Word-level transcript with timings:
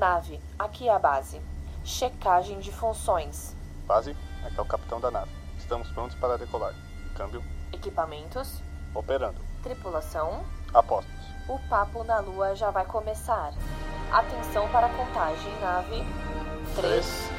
Nave, 0.00 0.40
aqui 0.58 0.88
é 0.88 0.94
a 0.94 0.98
base. 0.98 1.38
Checagem 1.84 2.58
de 2.58 2.72
funções. 2.72 3.54
Base, 3.86 4.16
aqui 4.42 4.58
é 4.58 4.62
o 4.62 4.64
capitão 4.64 4.98
da 4.98 5.10
nave. 5.10 5.30
Estamos 5.58 5.90
prontos 5.90 6.16
para 6.16 6.38
decolar. 6.38 6.74
Câmbio. 7.14 7.44
Equipamentos. 7.70 8.62
Operando. 8.94 9.36
Tripulação. 9.62 10.42
Apostos. 10.72 11.12
O 11.46 11.58
papo 11.68 12.02
na 12.02 12.18
lua 12.18 12.56
já 12.56 12.70
vai 12.70 12.86
começar. 12.86 13.52
Atenção 14.10 14.66
para 14.70 14.86
a 14.86 14.94
contagem, 14.94 15.60
nave. 15.60 16.02
3, 16.76 17.30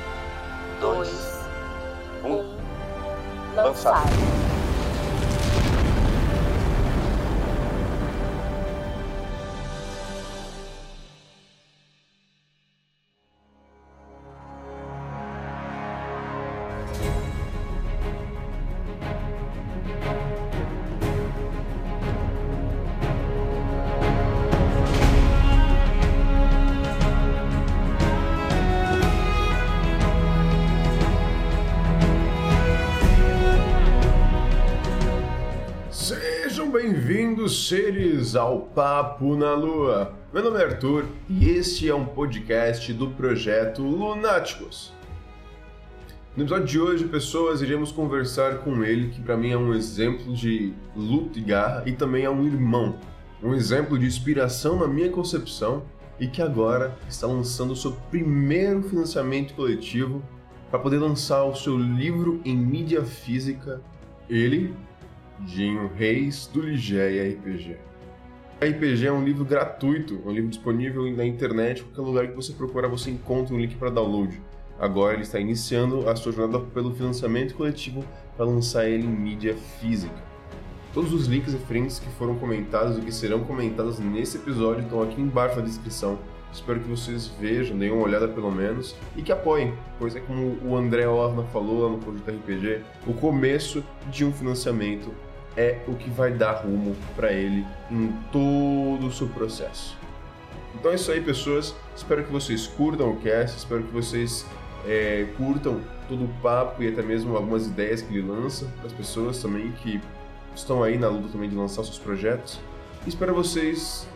2, 0.82 1.10
1. 2.24 3.56
Lançar. 3.56 4.04
Bem-vindos, 37.52 37.68
seres, 37.68 38.36
ao 38.36 38.62
Papo 38.62 39.36
na 39.36 39.54
Lua. 39.54 40.14
Meu 40.34 40.44
nome 40.44 40.60
é 40.60 40.66
Arthur 40.66 41.06
e 41.30 41.50
este 41.50 41.90
é 41.90 41.94
um 41.94 42.06
podcast 42.06 42.94
do 42.94 43.10
projeto 43.10 43.82
Lunáticos. 43.82 44.94
No 46.36 46.44
episódio 46.44 46.66
de 46.66 46.80
hoje, 46.80 47.06
pessoas, 47.06 47.62
iremos 47.62 47.92
conversar 47.92 48.60
com 48.60 48.84
ele, 48.84 49.10
que 49.10 49.22
para 49.22 49.36
mim 49.36 49.52
é 49.52 49.58
um 49.58 49.74
exemplo 49.74 50.34
de 50.34 50.74
luta 50.96 51.40
e 51.40 51.42
garra 51.42 51.84
e 51.86 51.92
também 51.92 52.24
é 52.24 52.30
um 52.30 52.46
irmão, 52.46 52.96
um 53.44 53.54
exemplo 53.54 54.00
de 54.00 54.06
inspiração 54.06 54.80
na 54.80 54.88
minha 54.88 55.10
concepção 55.10 55.84
e 56.20 56.28
que 56.28 56.42
agora 56.42 56.98
está 57.10 57.28
lançando 57.28 57.72
o 57.72 57.76
seu 57.76 57.92
primeiro 58.10 58.82
financiamento 58.84 59.54
coletivo 59.56 60.24
para 60.70 60.80
poder 60.80 61.00
lançar 61.00 61.44
o 61.44 61.56
seu 61.56 61.78
livro 61.78 62.40
em 62.46 62.56
mídia 62.56 63.04
física. 63.04 63.82
Ele, 64.30 64.74
Dinho 65.46 65.90
Reis, 65.96 66.48
do 66.48 66.62
Ligeia 66.62 67.34
RPG. 67.34 67.78
RPG 68.62 69.08
é 69.08 69.12
um 69.12 69.24
livro 69.24 69.44
gratuito, 69.44 70.22
um 70.24 70.32
livro 70.32 70.50
disponível 70.50 71.12
na 71.16 71.26
internet, 71.26 71.84
qualquer 71.84 72.02
lugar 72.02 72.28
que 72.28 72.36
você 72.36 72.54
procura 72.54 72.88
você 72.88 73.10
encontra 73.10 73.56
um 73.56 73.60
link 73.60 73.76
para 73.76 73.90
download. 73.90 74.40
Agora 74.80 75.14
ele 75.14 75.24
está 75.24 75.40
iniciando 75.40 76.08
a 76.08 76.16
sua 76.16 76.32
jornada 76.32 76.64
pelo 76.66 76.94
financiamento 76.94 77.56
coletivo 77.56 78.06
para 78.38 78.46
lançar 78.46 78.88
ele 78.88 79.06
em 79.06 79.10
mídia 79.10 79.56
física. 79.80 80.14
Todos 80.94 81.12
os 81.12 81.26
links 81.26 81.54
referentes 81.54 81.98
que 81.98 82.10
foram 82.12 82.36
comentados 82.36 82.98
e 82.98 83.02
que 83.02 83.12
serão 83.12 83.44
comentados 83.44 83.98
nesse 83.98 84.38
episódio 84.38 84.84
estão 84.84 85.02
aqui 85.02 85.20
embaixo 85.20 85.56
na 85.56 85.66
descrição. 85.66 86.20
Espero 86.54 86.82
que 86.82 86.90
vocês 86.90 87.28
vejam, 87.40 87.78
deem 87.78 87.92
uma 87.92 88.04
olhada 88.04 88.28
pelo 88.28 88.52
menos 88.52 88.96
e 89.16 89.22
que 89.22 89.32
apoiem, 89.32 89.74
pois 89.98 90.16
é 90.16 90.20
como 90.20 90.58
o 90.64 90.76
André 90.76 91.08
Orna 91.08 91.44
falou 91.46 91.84
lá 91.84 91.90
no 91.90 91.98
Projeto 91.98 92.30
RPG, 92.30 92.82
o 93.08 93.14
começo 93.14 93.84
de 94.12 94.26
um 94.26 94.34
financiamento 94.34 95.12
é 95.56 95.80
o 95.88 95.96
que 95.96 96.10
vai 96.10 96.32
dar 96.32 96.64
rumo 96.64 96.96
para 97.16 97.32
ele 97.32 97.66
em 97.90 98.12
todo 98.32 99.08
o 99.08 99.12
seu 99.12 99.28
processo. 99.28 99.98
Então 100.76 100.92
é 100.92 100.96
isso 100.96 101.12
aí, 101.12 101.22
pessoas. 101.22 101.76
Espero 101.96 102.24
que 102.24 102.32
vocês 102.32 102.68
curtam 102.68 103.12
o 103.12 103.18
cast, 103.18 103.58
espero 103.58 103.84
que 103.84 103.92
vocês 103.92 104.46
é, 104.88 105.28
curtam 105.38 105.82
todo 106.08 106.26
o 106.26 106.30
papo 106.42 106.82
e 106.84 106.88
até 106.88 107.02
mesmo 107.02 107.36
algumas 107.36 107.68
ideias 107.68 108.02
que 108.02 108.14
ele 108.14 108.28
lança 108.28 108.66
para 108.78 108.88
as 108.88 108.94
pessoas 108.94 109.42
também 109.42 109.72
que 109.84 110.02
estão 110.56 110.84
aí 110.84 110.98
na 110.98 111.08
luta 111.08 111.30
também 111.30 111.50
de 111.50 111.56
lançar 111.56 111.84
seus 111.84 112.00
projetos. 112.00 112.60
E 113.06 113.10
espero 113.10 113.34
vocês 113.34 114.08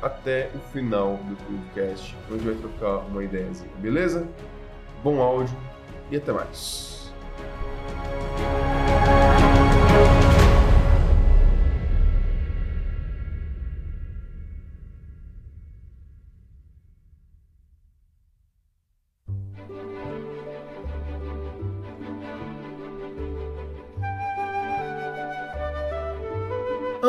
até 0.00 0.50
o 0.54 0.58
final 0.72 1.18
do 1.24 1.36
podcast, 1.36 2.16
onde 2.30 2.44
vai 2.44 2.54
trocar 2.54 2.98
uma 3.06 3.22
ideiazinha, 3.22 3.70
beleza? 3.78 4.28
Bom 5.02 5.20
áudio 5.20 5.56
e 6.10 6.16
até 6.16 6.32
mais. 6.32 7.12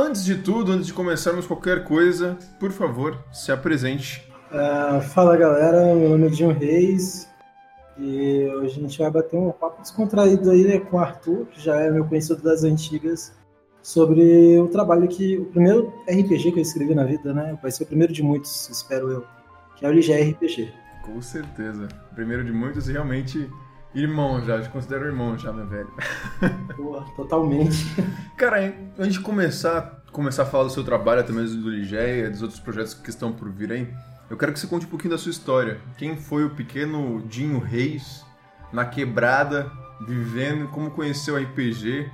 Antes 0.02 0.24
de 0.24 0.36
tudo, 0.36 0.72
antes 0.72 0.88
de 0.88 0.94
começarmos 0.94 1.46
qualquer 1.46 1.84
coisa, 1.84 2.38
por 2.58 2.72
favor, 2.72 3.22
se 3.34 3.52
apresente. 3.52 4.26
Ah, 4.50 5.02
fala 5.02 5.36
galera, 5.36 5.94
meu 5.94 6.12
nome 6.12 6.28
é 6.28 6.30
Dinho 6.30 6.58
Reis 6.58 7.30
e 7.98 8.46
hoje 8.48 8.80
a 8.80 8.82
gente 8.82 8.98
vai 8.98 9.12
bater 9.12 9.36
um 9.36 9.52
papo 9.52 9.82
descontraído 9.82 10.52
aí 10.52 10.64
né, 10.64 10.80
com 10.80 10.96
o 10.96 11.00
Arthur, 11.02 11.48
que 11.48 11.62
já 11.62 11.76
é 11.82 11.92
meu 11.92 12.06
conhecido 12.06 12.42
das 12.42 12.64
antigas, 12.64 13.34
sobre 13.84 14.58
o 14.58 14.70
trabalho 14.70 15.06
que. 15.06 15.38
O 15.38 15.46
primeiro 15.48 15.94
RPG 16.10 16.54
que 16.54 16.60
eu 16.60 16.64
escrevi 16.64 16.96
na 16.96 17.04
vida, 17.04 17.34
né? 17.34 17.60
Vai 17.62 17.70
ser 17.70 17.84
o 17.84 17.88
primeiro 17.88 18.14
de 18.14 18.24
muitos, 18.24 18.70
espero 18.70 19.12
eu, 19.12 19.26
que 19.76 19.86
é 19.86 19.90
o 19.90 19.92
Ligé 19.92 20.22
RPG. 20.32 20.72
Com 21.04 21.22
certeza. 21.22 21.90
Primeiro 22.16 22.46
de 22.46 22.54
muitos 22.54 22.88
e 22.88 22.94
realmente 22.94 23.50
irmão 23.94 24.44
já, 24.44 24.62
te 24.62 24.70
considero 24.70 25.06
irmão 25.06 25.38
já, 25.38 25.52
meu 25.52 25.68
velho. 25.68 25.92
Porra, 26.76 27.06
totalmente. 27.16 27.86
Cara, 28.38 28.74
antes 28.98 29.14
de 29.14 29.20
começar, 29.22 30.04
começar 30.12 30.44
a 30.44 30.46
falar 30.46 30.66
do 30.66 30.70
seu 30.70 30.84
trabalho, 30.84 31.22
até 31.22 31.32
mesmo 31.32 31.62
do 31.62 31.70
Ligeia, 31.70 32.30
dos 32.30 32.42
outros 32.42 32.60
projetos 32.60 32.94
que 32.94 33.10
estão 33.10 33.32
por 33.32 33.50
vir 33.50 33.72
aí, 33.72 33.94
eu 34.30 34.38
quero 34.38 34.54
que 34.54 34.60
você 34.60 34.68
conte 34.68 34.86
um 34.86 34.90
pouquinho 34.90 35.12
da 35.12 35.18
sua 35.18 35.32
história. 35.32 35.80
Quem 35.98 36.16
foi 36.16 36.46
o 36.46 36.52
pequeno 36.52 37.22
Dinho 37.28 37.58
Reis 37.60 38.24
na 38.72 38.86
quebrada, 38.86 39.72
vivendo, 40.06 40.68
como 40.68 40.92
conheceu 40.92 41.34
o 41.34 41.38
RPG, 41.38 42.10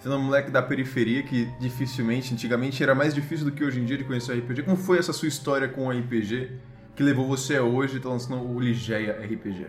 sendo 0.00 0.16
um 0.16 0.22
moleque 0.24 0.50
da 0.50 0.60
periferia 0.60 1.22
que 1.22 1.44
dificilmente, 1.60 2.34
antigamente 2.34 2.82
era 2.82 2.94
mais 2.94 3.14
difícil 3.14 3.46
do 3.46 3.52
que 3.52 3.64
hoje 3.64 3.80
em 3.80 3.84
dia 3.84 3.96
de 3.96 4.02
conhecer 4.02 4.32
o 4.32 4.38
RPG. 4.38 4.64
Como 4.64 4.76
foi 4.76 4.98
essa 4.98 5.12
sua 5.12 5.28
história 5.28 5.68
com 5.68 5.86
o 5.86 5.90
RPG 5.90 6.50
que 6.96 7.02
levou 7.02 7.28
você 7.28 7.56
a 7.56 7.62
hoje 7.62 7.98
estar 7.98 8.08
lançando 8.08 8.42
o 8.42 8.58
Ligeia 8.58 9.12
RPG? 9.12 9.66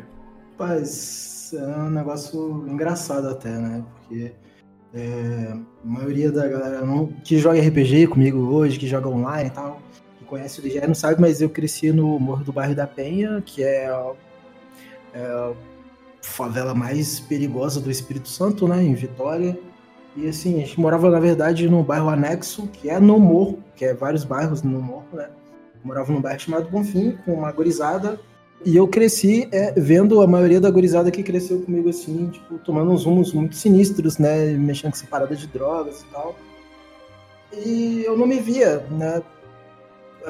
É 1.53 1.65
um 1.65 1.89
negócio 1.89 2.65
engraçado 2.67 3.29
até, 3.29 3.49
né? 3.49 3.83
Porque 3.93 4.33
é, 4.93 5.53
a 5.53 5.87
maioria 5.87 6.31
da 6.31 6.47
galera 6.47 6.85
não, 6.85 7.07
que 7.07 7.39
joga 7.39 7.59
RPG 7.59 8.07
comigo 8.07 8.37
hoje, 8.37 8.77
que 8.77 8.87
joga 8.87 9.09
online 9.09 9.49
e 9.49 9.53
tal, 9.53 9.81
que 10.17 10.25
conhece 10.25 10.59
o 10.59 10.63
Ligério 10.63 10.87
não 10.87 10.95
sabe, 10.95 11.19
mas 11.19 11.41
eu 11.41 11.49
cresci 11.49 11.91
no 11.91 12.19
Morro 12.19 12.43
do 12.43 12.53
Bairro 12.53 12.75
da 12.75 12.87
Penha, 12.87 13.41
que 13.45 13.63
é, 13.63 13.85
é 15.13 15.25
a 15.25 15.53
favela 16.21 16.73
mais 16.73 17.19
perigosa 17.19 17.79
do 17.79 17.91
Espírito 17.91 18.29
Santo, 18.29 18.67
né? 18.67 18.83
Em 18.83 18.93
Vitória. 18.93 19.57
E 20.15 20.27
assim, 20.27 20.57
a 20.57 20.59
gente 20.59 20.79
morava, 20.79 21.09
na 21.09 21.19
verdade, 21.19 21.67
no 21.67 21.83
bairro 21.83 22.09
anexo, 22.09 22.67
que 22.67 22.89
é 22.89 22.99
no 22.99 23.19
morro, 23.19 23.63
que 23.75 23.83
é 23.83 23.93
vários 23.93 24.23
bairros 24.23 24.61
no 24.61 24.79
morro, 24.79 25.07
né? 25.13 25.29
Morava 25.83 26.13
num 26.13 26.21
bairro 26.21 26.39
chamado 26.39 26.69
Bonfim, 26.69 27.17
com 27.25 27.33
uma 27.33 27.51
gorizada. 27.51 28.19
E 28.65 28.77
eu 28.77 28.87
cresci 28.87 29.47
é, 29.51 29.73
vendo 29.73 30.21
a 30.21 30.27
maioria 30.27 30.61
da 30.61 30.71
gorizada 30.71 31.11
que 31.11 31.21
cresceu 31.21 31.61
comigo, 31.61 31.89
assim, 31.89 32.27
tipo, 32.27 32.57
tomando 32.59 32.91
uns 32.91 33.05
rumos 33.05 33.33
muito 33.33 33.55
sinistros, 33.55 34.17
né? 34.17 34.53
Mexendo 34.53 34.91
com 34.91 34.97
essa 34.97 35.07
parada 35.07 35.35
de 35.35 35.47
drogas 35.47 36.01
e 36.01 36.05
tal. 36.05 36.35
E 37.53 38.03
eu 38.05 38.17
não 38.17 38.25
me 38.25 38.39
via, 38.39 38.85
né? 38.89 39.21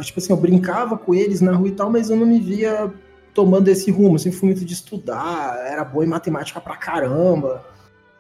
Tipo 0.02 0.20
assim, 0.20 0.34
eu 0.34 0.38
brincava 0.38 0.98
com 0.98 1.14
eles 1.14 1.42
na 1.42 1.54
rua 1.54 1.68
e 1.68 1.74
tal, 1.74 1.92
mas 1.92 2.10
eu 2.10 2.16
não 2.16 2.26
me 2.26 2.40
via 2.40 2.92
tomando 3.34 3.68
esse 3.68 3.92
rumo. 3.92 4.16
Eu 4.16 4.20
sempre 4.20 4.40
fui 4.40 4.50
muito 4.50 4.66
de 4.66 4.74
estudar, 4.74 5.56
era 5.68 5.84
boa 5.84 6.04
em 6.04 6.10
matemática 6.10 6.60
pra 6.60 6.76
caramba. 6.76 7.64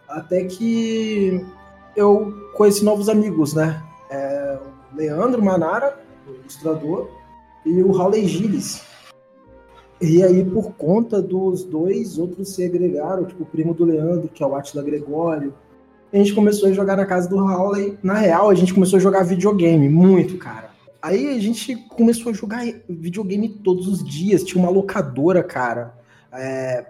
Até 0.08 0.44
que 0.44 1.44
eu 1.96 2.52
conheci 2.56 2.84
novos 2.84 3.10
amigos, 3.10 3.54
né? 3.54 3.82
É, 4.12 4.60
o 4.92 4.96
Leandro 4.96 5.44
Manara, 5.44 6.00
o 6.28 6.34
ilustrador, 6.36 7.10
e 7.66 7.82
o 7.82 7.92
Raul 7.92 8.14
Gilles. 8.14 8.84
E 10.04 10.22
aí, 10.22 10.44
por 10.44 10.74
conta 10.74 11.22
dos 11.22 11.64
dois, 11.64 12.18
outros 12.18 12.54
se 12.54 12.66
agregaram, 12.66 13.24
tipo 13.24 13.44
o 13.44 13.46
primo 13.46 13.74
do 13.74 13.86
Leandro, 13.86 14.28
que 14.28 14.44
é 14.44 14.46
o 14.46 14.54
Atila 14.54 14.84
Gregório. 14.84 15.54
A 16.12 16.18
gente 16.18 16.34
começou 16.34 16.68
a 16.68 16.74
jogar 16.74 16.98
na 16.98 17.06
casa 17.06 17.30
do 17.30 17.38
Raul. 17.38 17.98
Na 18.04 18.16
real, 18.16 18.50
a 18.50 18.54
gente 18.54 18.74
começou 18.74 18.98
a 18.98 19.00
jogar 19.00 19.24
videogame, 19.24 19.88
muito, 19.88 20.38
cara. 20.38 20.72
Aí 21.02 21.30
a 21.30 21.40
gente 21.40 21.78
começou 21.96 22.34
a 22.34 22.36
jogar 22.36 22.66
videogame 22.90 23.48
todos 23.48 23.88
os 23.88 24.04
dias. 24.04 24.44
Tinha 24.44 24.62
uma 24.62 24.70
locadora, 24.70 25.42
cara, 25.42 25.94
é, 26.34 26.86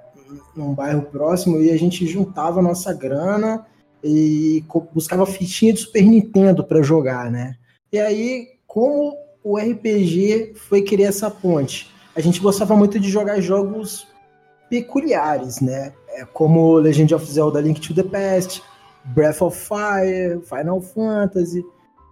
num 0.56 0.74
bairro 0.74 1.04
próximo, 1.04 1.62
e 1.62 1.70
a 1.70 1.78
gente 1.78 2.08
juntava 2.08 2.62
a 2.62 2.64
nossa 2.64 2.92
grana 2.94 3.64
e 4.04 4.64
buscava 4.92 5.24
fichinha 5.28 5.72
de 5.72 5.82
Super 5.82 6.04
Nintendo 6.04 6.64
para 6.64 6.82
jogar, 6.82 7.30
né? 7.30 7.58
E 7.92 8.00
aí, 8.00 8.48
como 8.66 9.16
o 9.44 9.56
RPG 9.56 10.54
foi 10.56 10.82
criar 10.82 11.10
essa 11.10 11.30
ponte? 11.30 11.93
A 12.16 12.22
gente 12.22 12.40
gostava 12.40 12.76
muito 12.76 13.00
de 13.00 13.10
jogar 13.10 13.40
jogos 13.42 14.08
peculiares, 14.70 15.60
né? 15.60 15.94
É 16.10 16.26
como 16.26 16.76
Legend 16.76 17.16
of 17.16 17.32
Zelda 17.32 17.60
Link 17.60 17.82
to 17.82 17.94
the 17.94 18.04
Past, 18.04 18.64
Breath 19.06 19.42
of 19.42 19.58
Fire, 19.58 20.42
Final 20.44 20.82
Fantasy. 20.82 21.64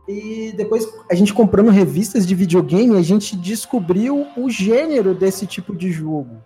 E 0.07 0.53
depois 0.57 0.87
a 1.09 1.15
gente 1.15 1.33
comprando 1.33 1.69
revistas 1.69 2.25
de 2.25 2.35
videogame, 2.35 2.97
a 2.97 3.01
gente 3.01 3.35
descobriu 3.35 4.27
o 4.35 4.49
gênero 4.49 5.13
desse 5.13 5.45
tipo 5.45 5.75
de 5.75 5.91
jogo, 5.91 6.37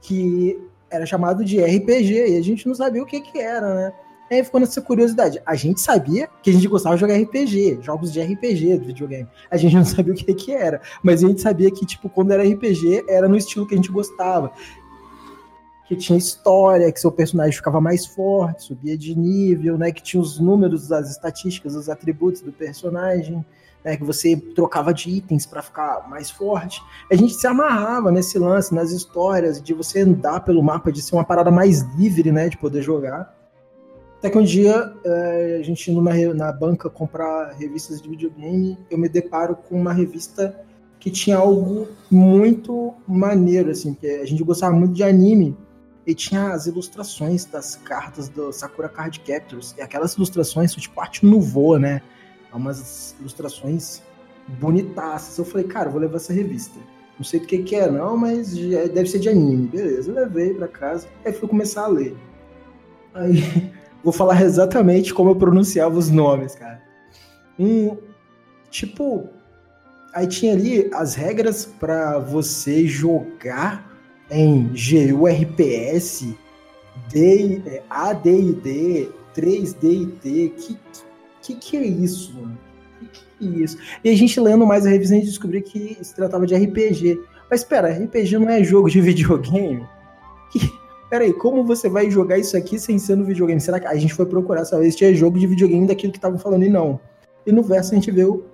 que 0.00 0.60
era 0.90 1.06
chamado 1.06 1.44
de 1.44 1.62
RPG, 1.62 2.34
e 2.34 2.36
a 2.36 2.42
gente 2.42 2.66
não 2.66 2.74
sabia 2.74 3.02
o 3.02 3.06
que 3.06 3.20
que 3.20 3.38
era, 3.38 3.74
né? 3.74 3.92
Aí 4.30 4.44
ficou 4.44 4.60
nessa 4.60 4.80
curiosidade. 4.82 5.40
A 5.44 5.54
gente 5.54 5.80
sabia 5.80 6.28
que 6.42 6.50
a 6.50 6.52
gente 6.52 6.68
gostava 6.68 6.96
de 6.96 7.00
jogar 7.00 7.16
RPG, 7.16 7.78
jogos 7.82 8.12
de 8.12 8.20
RPG 8.20 8.78
do 8.78 8.86
videogame. 8.86 9.28
A 9.50 9.56
gente 9.56 9.74
não 9.74 9.84
sabia 9.86 10.12
o 10.12 10.16
que 10.16 10.34
que 10.34 10.52
era, 10.52 10.80
mas 11.02 11.24
a 11.24 11.28
gente 11.28 11.40
sabia 11.40 11.70
que, 11.70 11.86
tipo, 11.86 12.08
quando 12.08 12.32
era 12.32 12.42
RPG, 12.42 13.04
era 13.08 13.28
no 13.28 13.36
estilo 13.36 13.66
que 13.66 13.74
a 13.74 13.76
gente 13.76 13.90
gostava 13.90 14.52
que 15.88 15.96
tinha 15.96 16.18
história, 16.18 16.92
que 16.92 17.00
seu 17.00 17.10
personagem 17.10 17.54
ficava 17.54 17.80
mais 17.80 18.04
forte, 18.04 18.64
subia 18.64 18.96
de 18.96 19.18
nível, 19.18 19.78
né? 19.78 19.90
Que 19.90 20.02
tinha 20.02 20.20
os 20.20 20.38
números, 20.38 20.92
as 20.92 21.10
estatísticas, 21.10 21.74
os 21.74 21.88
atributos 21.88 22.42
do 22.42 22.52
personagem, 22.52 23.42
né? 23.82 23.96
Que 23.96 24.04
você 24.04 24.36
trocava 24.36 24.92
de 24.92 25.08
itens 25.08 25.46
para 25.46 25.62
ficar 25.62 26.06
mais 26.06 26.30
forte. 26.30 26.82
A 27.10 27.16
gente 27.16 27.32
se 27.32 27.46
amarrava 27.46 28.12
nesse 28.12 28.38
lance, 28.38 28.74
nas 28.74 28.90
histórias, 28.90 29.62
de 29.62 29.72
você 29.72 30.00
andar 30.00 30.40
pelo 30.40 30.62
mapa, 30.62 30.92
de 30.92 31.00
ser 31.00 31.14
uma 31.14 31.24
parada 31.24 31.50
mais 31.50 31.80
livre, 31.96 32.30
né? 32.30 32.50
De 32.50 32.58
poder 32.58 32.82
jogar. 32.82 33.37
Até 34.18 34.30
que 34.30 34.38
um 34.38 34.42
dia, 34.42 34.92
é, 35.04 35.58
a 35.60 35.62
gente 35.62 35.90
indo 35.90 36.02
na, 36.34 36.52
banca 36.52 36.90
comprar 36.90 37.52
revistas 37.52 38.02
de 38.02 38.08
videogame, 38.08 38.76
eu 38.90 38.98
me 38.98 39.08
deparo 39.08 39.54
com 39.54 39.80
uma 39.80 39.92
revista 39.92 40.60
que 40.98 41.08
tinha 41.08 41.36
algo 41.36 41.86
muito 42.10 42.94
maneiro, 43.06 43.70
assim, 43.70 43.94
que 43.94 44.06
a 44.06 44.26
gente 44.26 44.42
gostava 44.42 44.74
muito 44.74 44.92
de 44.94 45.04
anime, 45.04 45.56
e 46.04 46.14
tinha 46.14 46.52
as 46.52 46.66
ilustrações 46.66 47.44
das 47.44 47.76
cartas 47.76 48.28
do 48.28 48.50
Sakura 48.50 48.88
Card 48.88 49.20
Captors. 49.20 49.74
E 49.76 49.82
aquelas 49.82 50.14
ilustrações, 50.14 50.74
tipo, 50.74 50.98
arte 51.00 51.24
no 51.24 51.38
voa, 51.38 51.78
né? 51.78 52.00
Umas 52.52 53.14
ilustrações 53.20 54.02
bonitaças. 54.58 55.36
Eu 55.36 55.44
falei, 55.44 55.66
cara, 55.66 55.90
vou 55.90 56.00
levar 56.00 56.16
essa 56.16 56.32
revista. 56.32 56.80
Não 57.18 57.24
sei 57.24 57.40
do 57.40 57.46
que 57.46 57.58
que 57.58 57.76
é, 57.76 57.90
não, 57.90 58.16
mas 58.16 58.56
deve 58.56 59.06
ser 59.06 59.18
de 59.18 59.28
anime. 59.28 59.68
Beleza, 59.68 60.10
eu 60.10 60.14
levei 60.14 60.54
pra 60.54 60.66
casa. 60.66 61.06
Aí 61.24 61.32
fui 61.32 61.46
começar 61.46 61.84
a 61.84 61.88
ler. 61.88 62.16
Aí, 63.12 63.70
vou 64.02 64.12
falar 64.12 64.42
exatamente 64.42 65.12
como 65.12 65.30
eu 65.30 65.36
pronunciava 65.36 65.96
os 65.96 66.10
nomes, 66.10 66.54
cara. 66.54 66.82
Um, 67.58 67.96
tipo, 68.70 69.28
aí 70.14 70.26
tinha 70.26 70.52
ali 70.52 70.88
as 70.92 71.14
regras 71.14 71.66
para 71.66 72.18
você 72.18 72.86
jogar 72.86 73.88
em 74.30 74.68
GURPS, 74.68 76.34
D, 77.10 77.82
AD&D, 77.88 79.08
3D&T, 79.34 80.52
que, 80.56 80.78
que 81.42 81.54
que 81.54 81.76
é 81.76 81.86
isso, 81.86 82.34
mano? 82.34 82.58
Que 83.00 83.06
que 83.06 83.46
é 83.46 83.62
isso? 83.62 83.78
E 84.04 84.10
a 84.10 84.14
gente 84.14 84.40
lendo 84.40 84.66
mais 84.66 84.86
a 84.86 84.90
revista, 84.90 85.14
a 85.14 85.18
gente 85.18 85.28
descobriu 85.28 85.62
que 85.62 85.96
se 86.02 86.14
tratava 86.14 86.46
de 86.46 86.54
RPG. 86.54 87.20
Mas 87.50 87.60
espera, 87.60 87.88
RPG 87.88 88.38
não 88.38 88.48
é 88.48 88.62
jogo 88.62 88.90
de 88.90 89.00
videogame? 89.00 89.86
Que, 90.52 90.70
peraí, 91.08 91.32
como 91.32 91.64
você 91.64 91.88
vai 91.88 92.10
jogar 92.10 92.38
isso 92.38 92.56
aqui 92.56 92.78
sem 92.78 92.98
ser 92.98 93.16
no 93.16 93.24
videogame? 93.24 93.60
Será 93.60 93.80
que 93.80 93.86
a 93.86 93.96
gente 93.96 94.14
foi 94.14 94.26
procurar 94.26 94.64
saber 94.64 94.90
se 94.90 94.98
tinha 94.98 95.14
jogo 95.14 95.38
de 95.38 95.46
videogame 95.46 95.86
daquilo 95.86 96.12
que 96.12 96.18
estavam 96.18 96.38
falando 96.38 96.64
e 96.64 96.68
não? 96.68 97.00
E 97.46 97.52
no 97.52 97.62
verso 97.62 97.92
a 97.92 97.94
gente 97.94 98.10
viu 98.10 98.44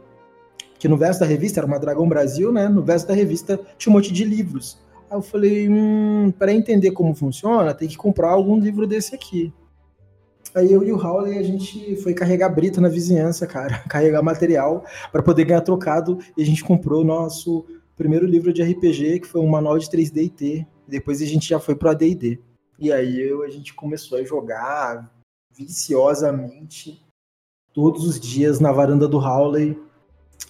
que 0.79 0.89
no 0.89 0.97
verso 0.97 1.21
da 1.21 1.27
revista, 1.27 1.61
era 1.61 1.67
uma 1.67 1.79
Dragão 1.79 2.07
Brasil, 2.07 2.53
né? 2.53 2.69
No 2.69 2.83
verso 2.83 3.09
da 3.09 3.15
revista 3.15 3.59
tinha 3.79 3.91
um 3.91 3.97
monte 3.97 4.13
de 4.13 4.25
livros. 4.25 4.79
Aí 5.11 5.17
eu 5.17 5.23
falei, 5.23 5.69
hum, 5.69 6.33
para 6.39 6.53
entender 6.53 6.91
como 6.91 7.15
funciona, 7.15 7.73
tem 7.73 7.89
que 7.89 7.97
comprar 7.97 8.31
algum 8.31 8.59
livro 8.59 8.87
desse 8.87 9.15
aqui. 9.15 9.53
Aí 10.55 10.73
eu 10.73 10.85
e 10.85 10.93
o 10.93 10.97
Howley, 10.97 11.39
a 11.39 11.43
gente 11.43 11.97
foi 11.97 12.15
carregar 12.15 12.49
brita 12.49 12.81
na 12.81 12.89
vizinhança, 12.89 13.47
cara, 13.47 13.79
carregar 13.89 14.23
material 14.23 14.85
para 15.11 15.23
poder 15.23 15.47
ganhar 15.47 15.63
trocado, 15.63 16.19
e 16.37 16.43
a 16.43 16.47
gente 16.47 16.63
comprou 16.63 17.01
o 17.01 17.05
nosso 17.05 17.65
primeiro 17.97 18.27
livro 18.27 18.53
de 18.53 18.63
RPG, 18.63 19.21
que 19.21 19.27
foi 19.27 19.41
um 19.41 19.49
manual 19.49 19.79
de 19.79 19.89
3D 19.89 20.25
e 20.25 20.29
T. 20.29 20.67
Depois 20.87 21.23
a 21.23 21.27
gente 21.27 21.49
já 21.49 21.59
foi 21.59 21.75
pro 21.75 21.91
AD&D. 21.91 22.39
E 22.79 22.93
aí 22.93 23.21
eu, 23.21 23.43
a 23.43 23.49
gente 23.49 23.75
começou 23.75 24.19
a 24.19 24.25
jogar 24.25 25.11
viciosamente 25.57 27.01
todos 27.73 28.05
os 28.07 28.21
dias 28.21 28.61
na 28.61 28.73
varanda 28.73 29.09
do 29.09 29.19
Howley, 29.19 29.79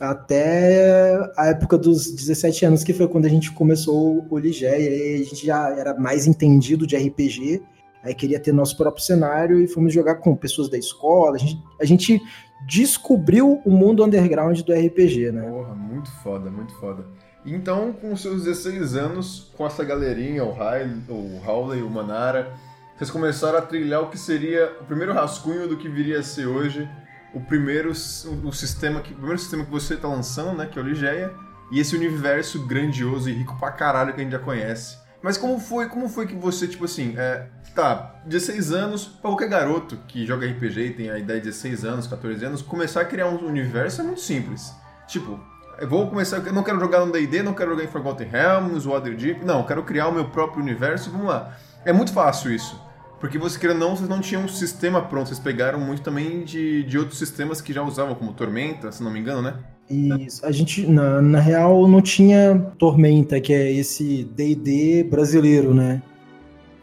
até 0.00 1.16
a 1.36 1.46
época 1.46 1.78
dos 1.78 2.10
17 2.10 2.66
anos, 2.66 2.84
que 2.84 2.92
foi 2.92 3.08
quando 3.08 3.26
a 3.26 3.28
gente 3.28 3.52
começou 3.52 4.26
o 4.28 4.38
Ligé, 4.38 4.80
e 4.80 4.88
aí 4.88 5.22
a 5.22 5.24
gente 5.24 5.46
já 5.46 5.70
era 5.70 5.94
mais 5.98 6.26
entendido 6.26 6.86
de 6.86 6.96
RPG, 6.96 7.62
aí 8.02 8.14
queria 8.14 8.40
ter 8.40 8.52
nosso 8.52 8.76
próprio 8.76 9.04
cenário 9.04 9.60
e 9.60 9.68
fomos 9.68 9.92
jogar 9.92 10.16
com 10.16 10.36
pessoas 10.36 10.68
da 10.68 10.76
escola. 10.76 11.36
A 11.36 11.38
gente, 11.38 11.62
a 11.80 11.84
gente 11.84 12.20
descobriu 12.66 13.62
o 13.64 13.70
mundo 13.70 14.04
underground 14.04 14.60
do 14.60 14.72
RPG, 14.72 15.32
né? 15.32 15.48
Porra, 15.48 15.74
muito 15.74 16.10
foda, 16.22 16.50
muito 16.50 16.74
foda. 16.74 17.06
Então, 17.44 17.92
com 17.92 18.16
seus 18.16 18.44
16 18.44 18.96
anos, 18.96 19.52
com 19.56 19.66
essa 19.66 19.84
galerinha, 19.84 20.44
o 20.44 20.50
o 20.50 21.42
Howley, 21.46 21.82
o 21.82 21.90
Manara, 21.90 22.52
vocês 22.96 23.10
começaram 23.10 23.58
a 23.58 23.62
trilhar 23.62 24.02
o 24.02 24.08
que 24.08 24.18
seria 24.18 24.76
o 24.80 24.84
primeiro 24.84 25.12
rascunho 25.12 25.68
do 25.68 25.76
que 25.76 25.88
viria 25.88 26.20
a 26.20 26.22
ser 26.22 26.46
hoje 26.46 26.88
o 27.34 27.40
primeiro 27.40 27.90
o, 27.90 28.52
sistema 28.52 29.00
que 29.00 29.12
o 29.12 29.16
primeiro 29.16 29.38
sistema 29.38 29.64
que 29.64 29.70
você 29.70 29.94
está 29.94 30.06
lançando, 30.06 30.56
né, 30.56 30.66
que 30.66 30.78
é 30.78 30.82
o 30.82 30.84
Ligeia, 30.84 31.32
e 31.70 31.80
esse 31.80 31.96
universo 31.96 32.64
grandioso 32.64 33.28
e 33.28 33.32
rico 33.32 33.58
pra 33.58 33.72
caralho 33.72 34.14
que 34.14 34.20
a 34.20 34.22
gente 34.22 34.32
já 34.32 34.38
conhece. 34.38 34.96
Mas 35.20 35.36
como 35.36 35.58
foi, 35.58 35.88
como 35.88 36.08
foi 36.08 36.26
que 36.26 36.36
você, 36.36 36.68
tipo 36.68 36.84
assim, 36.84 37.14
é, 37.16 37.48
tá, 37.74 38.20
16 38.26 38.72
anos, 38.72 39.06
pra 39.06 39.30
qualquer 39.30 39.48
garoto 39.48 39.96
que 40.06 40.24
joga 40.24 40.46
RPG 40.46 40.80
e 40.80 40.92
tem 40.92 41.10
a 41.10 41.18
ideia 41.18 41.40
de 41.40 41.46
16 41.46 41.84
anos, 41.84 42.06
14 42.06 42.44
anos, 42.44 42.62
começar 42.62 43.00
a 43.00 43.04
criar 43.04 43.26
um 43.26 43.44
universo 43.46 44.02
é 44.02 44.04
muito 44.04 44.20
simples. 44.20 44.72
Tipo, 45.08 45.40
eu 45.78 45.88
vou 45.88 46.06
começar, 46.08 46.38
eu 46.46 46.52
não 46.52 46.62
quero 46.62 46.78
jogar 46.78 47.04
no 47.04 47.12
D&D, 47.12 47.42
não 47.42 47.54
quero 47.54 47.70
jogar 47.70 47.84
em 47.84 47.88
Forgotten 47.88 48.28
Realms, 48.28 48.86
Waterdeep, 48.86 49.44
não, 49.44 49.60
eu 49.60 49.66
quero 49.66 49.82
criar 49.82 50.08
o 50.08 50.12
meu 50.12 50.26
próprio 50.26 50.62
universo, 50.62 51.10
vamos 51.10 51.26
lá. 51.26 51.56
É 51.84 51.92
muito 51.92 52.12
fácil 52.12 52.52
isso. 52.52 52.80
Porque 53.20 53.38
você 53.38 53.58
queira 53.58 53.74
não, 53.74 53.96
vocês 53.96 54.08
não 54.08 54.20
tinham 54.20 54.42
um 54.42 54.48
sistema 54.48 55.00
pronto, 55.00 55.28
vocês 55.28 55.38
pegaram 55.40 55.80
muito 55.80 56.02
também 56.02 56.44
de, 56.44 56.82
de 56.82 56.98
outros 56.98 57.18
sistemas 57.18 57.60
que 57.60 57.72
já 57.72 57.82
usavam, 57.82 58.14
como 58.14 58.32
Tormenta, 58.32 58.92
se 58.92 59.02
não 59.02 59.10
me 59.10 59.18
engano, 59.18 59.40
né? 59.40 59.54
Isso, 59.88 60.44
a 60.44 60.50
gente, 60.50 60.86
na, 60.86 61.20
na 61.20 61.40
real, 61.40 61.86
não 61.86 62.00
tinha 62.00 62.72
Tormenta, 62.78 63.40
que 63.40 63.52
é 63.52 63.72
esse 63.72 64.24
D&D 64.24 65.04
brasileiro, 65.04 65.74
né? 65.74 66.02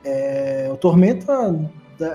É, 0.04 0.70
o 0.72 0.78
Tormenta, 0.78 1.32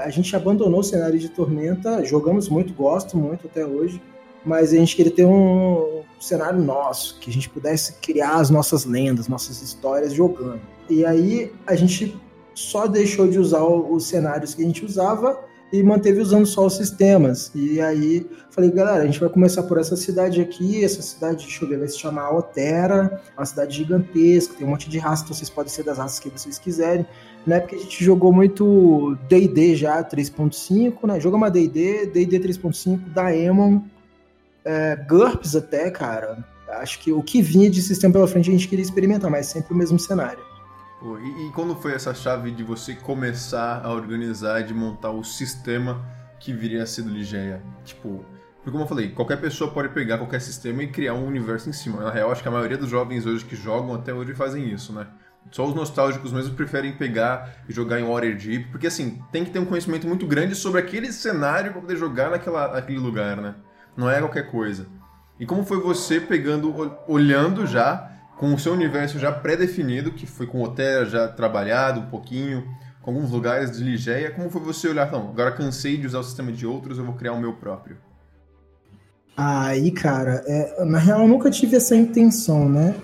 a 0.03 0.11
gente 0.11 0.35
abandonou 0.35 0.81
o 0.81 0.85
cenário 0.85 1.19
de 1.19 1.29
Tormenta, 1.29 2.05
jogamos 2.05 2.49
muito, 2.49 2.73
gosto 2.73 3.17
muito 3.17 3.47
até 3.47 3.65
hoje, 3.65 4.01
mas 4.47 4.73
a 4.73 4.77
gente 4.77 4.95
queria 4.95 5.13
ter 5.13 5.27
um 5.27 6.03
cenário 6.21 6.63
nosso, 6.63 7.19
que 7.19 7.29
a 7.29 7.33
gente 7.33 7.49
pudesse 7.51 7.95
criar 7.95 8.37
as 8.37 8.49
nossas 8.49 8.85
lendas, 8.85 9.29
nossas 9.29 9.61
histórias 9.61 10.13
jogando. 10.13 10.61
E 10.89 11.05
aí 11.05 11.53
a 11.67 11.75
gente 11.75 12.17
só 12.55 12.87
deixou 12.87 13.29
de 13.29 13.39
usar 13.39 13.65
os 13.65 14.07
cenários 14.07 14.55
que 14.55 14.63
a 14.63 14.65
gente 14.65 14.85
usava 14.85 15.39
e 15.73 15.83
manteve 15.83 16.21
usando 16.21 16.47
só 16.47 16.67
os 16.67 16.77
sistemas. 16.77 17.51
E 17.55 17.81
aí 17.81 18.27
falei, 18.51 18.71
galera, 18.71 19.03
a 19.03 19.07
gente 19.07 19.21
vai 19.21 19.29
começar 19.29 19.65
por 19.65 19.79
essa 19.79 19.97
cidade 19.97 20.41
aqui, 20.41 20.85
essa 20.85 21.03
cidade, 21.03 21.45
deixa 21.45 21.65
eu 21.65 21.69
ver, 21.69 21.79
vai 21.79 21.89
se 21.89 21.99
chamar 21.99 22.23
Altera, 22.23 23.21
uma 23.37 23.45
cidade 23.45 23.77
gigantesca, 23.77 24.55
tem 24.55 24.67
um 24.67 24.71
monte 24.71 24.89
de 24.89 24.99
raças, 24.99 25.25
então 25.25 25.37
vocês 25.37 25.51
podem 25.51 25.71
ser 25.71 25.83
das 25.83 25.99
raças 25.99 26.21
que 26.21 26.31
vocês 26.31 26.59
quiserem. 26.59 27.05
Na 27.47 27.57
época 27.57 27.77
a 27.77 27.79
gente 27.79 28.03
jogou 28.03 28.33
muito 28.33 29.17
D&D 29.29 29.77
já 29.77 30.03
3.5, 30.03 31.07
né? 31.07 31.21
Jogamos 31.21 31.51
D&D, 31.51 32.07
D&D 32.07 32.41
3.5, 32.41 32.99
Daemon, 33.13 33.83
é, 34.67 34.97
GURPS 34.97 35.55
até, 35.55 35.91
cara. 35.91 36.45
Acho 36.69 36.99
que 36.99 37.13
o 37.13 37.23
que 37.23 37.41
vinha 37.41 37.71
de 37.71 37.81
sistema 37.81 38.13
pela 38.13 38.27
frente 38.27 38.51
a 38.51 38.53
gente 38.53 38.67
queria 38.67 38.83
experimentar, 38.83 39.31
mas 39.31 39.47
sempre 39.47 39.73
o 39.73 39.77
mesmo 39.77 39.99
cenário. 39.99 40.43
Pô, 41.01 41.17
e, 41.19 41.47
e, 41.47 41.53
quando 41.53 41.77
foi 41.77 41.93
essa 41.93 42.13
chave 42.13 42.51
de 42.51 42.65
você 42.65 42.95
começar 42.95 43.81
a 43.85 43.93
organizar, 43.93 44.63
de 44.63 44.75
montar 44.75 45.13
o 45.13 45.23
sistema 45.23 46.05
que 46.41 46.53
viria 46.53 46.83
a 46.83 46.87
ser 46.87 47.03
do 47.03 47.11
Ligeia? 47.11 47.63
Tipo, 47.85 48.25
porque 48.57 48.71
como 48.73 48.83
eu 48.83 48.89
falei, 48.89 49.11
qualquer 49.11 49.41
pessoa 49.41 49.71
pode 49.71 49.91
pegar 49.91 50.19
qualquer 50.19 50.41
sistema 50.41 50.83
e 50.83 50.89
criar 50.89 51.15
um 51.15 51.25
universo 51.25 51.69
em 51.69 51.73
cima. 51.73 52.03
Na 52.03 52.11
real, 52.11 52.33
acho 52.33 52.43
que 52.43 52.49
a 52.49 52.51
maioria 52.51 52.77
dos 52.77 52.91
jovens 52.91 53.25
hoje 53.25 53.45
que 53.45 53.55
jogam 53.55 53.95
até 53.95 54.13
hoje 54.13 54.35
fazem 54.35 54.69
isso, 54.69 54.93
né? 54.93 55.07
Só 55.53 55.65
os 55.65 55.75
nostálgicos 55.75 56.33
mesmo 56.33 56.55
preferem 56.57 56.93
pegar 56.93 57.63
e 57.69 57.73
jogar 57.73 58.01
em 58.01 58.05
Waterdeep, 58.05 58.69
porque 58.73 58.89
assim, 58.89 59.23
tem 59.31 59.45
que 59.45 59.53
ter 59.53 59.61
um 59.61 59.65
conhecimento 59.65 60.09
muito 60.09 60.27
grande 60.27 60.57
sobre 60.57 60.81
aquele 60.81 61.13
cenário 61.13 61.71
para 61.71 61.81
poder 61.81 61.97
jogar 61.97 62.31
naquela, 62.31 62.73
naquele 62.73 62.99
lugar, 62.99 63.37
né? 63.37 63.55
Não 63.97 64.11
é 64.11 64.19
qualquer 64.21 64.51
coisa. 64.51 64.87
E 65.39 65.47
como 65.47 65.65
foi 65.65 65.81
você 65.81 66.21
pegando, 66.21 66.93
olhando 67.07 67.67
já 67.67 68.13
com 68.37 68.55
o 68.55 68.59
seu 68.59 68.73
universo 68.73 69.19
já 69.19 69.33
pré-definido, 69.33 70.13
que 70.13 70.27
foi 70.27 70.47
com 70.47 70.59
o 70.59 70.65
Otera 70.65 71.07
já 71.07 71.29
trabalhado 71.29 72.01
um 72.01 72.07
pouquinho, 72.07 72.65
com 73.01 73.11
alguns 73.11 73.31
lugares 73.31 73.77
de 73.77 73.83
Ligeia, 73.83 74.31
como 74.31 74.51
foi 74.51 74.61
você 74.61 74.89
olhar, 74.89 75.11
não, 75.11 75.31
agora 75.31 75.53
cansei 75.53 75.97
de 75.97 76.07
usar 76.07 76.19
o 76.19 76.25
sistema 76.25 76.53
de 76.53 76.67
outros, 76.67 76.99
eu 76.99 77.05
vou 77.05 77.15
criar 77.15 77.33
o 77.33 77.41
meu 77.41 77.55
próprio? 77.55 77.97
Aí, 79.37 79.91
cara, 79.91 80.43
é, 80.47 80.85
na 80.85 80.99
real 80.99 81.21
eu 81.21 81.29
nunca 81.29 81.51
tive 81.51 81.77
essa 81.77 81.95
intenção, 81.95 82.69
né? 82.69 82.95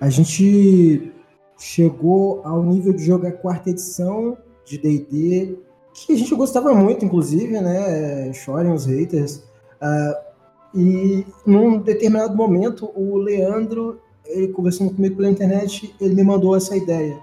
A 0.00 0.08
gente 0.08 1.12
chegou 1.58 2.40
ao 2.44 2.62
nível 2.62 2.92
de 2.92 3.04
jogar 3.04 3.32
quarta 3.32 3.70
edição 3.70 4.38
de 4.64 4.78
D&D, 4.78 5.58
que 5.92 6.12
a 6.12 6.16
gente 6.16 6.34
gostava 6.34 6.72
muito, 6.74 7.04
inclusive, 7.04 7.60
né? 7.60 8.32
Chorem 8.32 8.72
os 8.72 8.86
haters. 8.86 9.36
Uh, 9.80 10.31
e 10.74 11.26
num 11.46 11.78
determinado 11.78 12.34
momento, 12.36 12.90
o 12.94 13.18
Leandro, 13.18 14.00
ele 14.24 14.48
conversando 14.48 14.94
comigo 14.94 15.16
pela 15.16 15.30
internet, 15.30 15.94
ele 16.00 16.14
me 16.14 16.22
mandou 16.22 16.56
essa 16.56 16.76
ideia. 16.76 17.18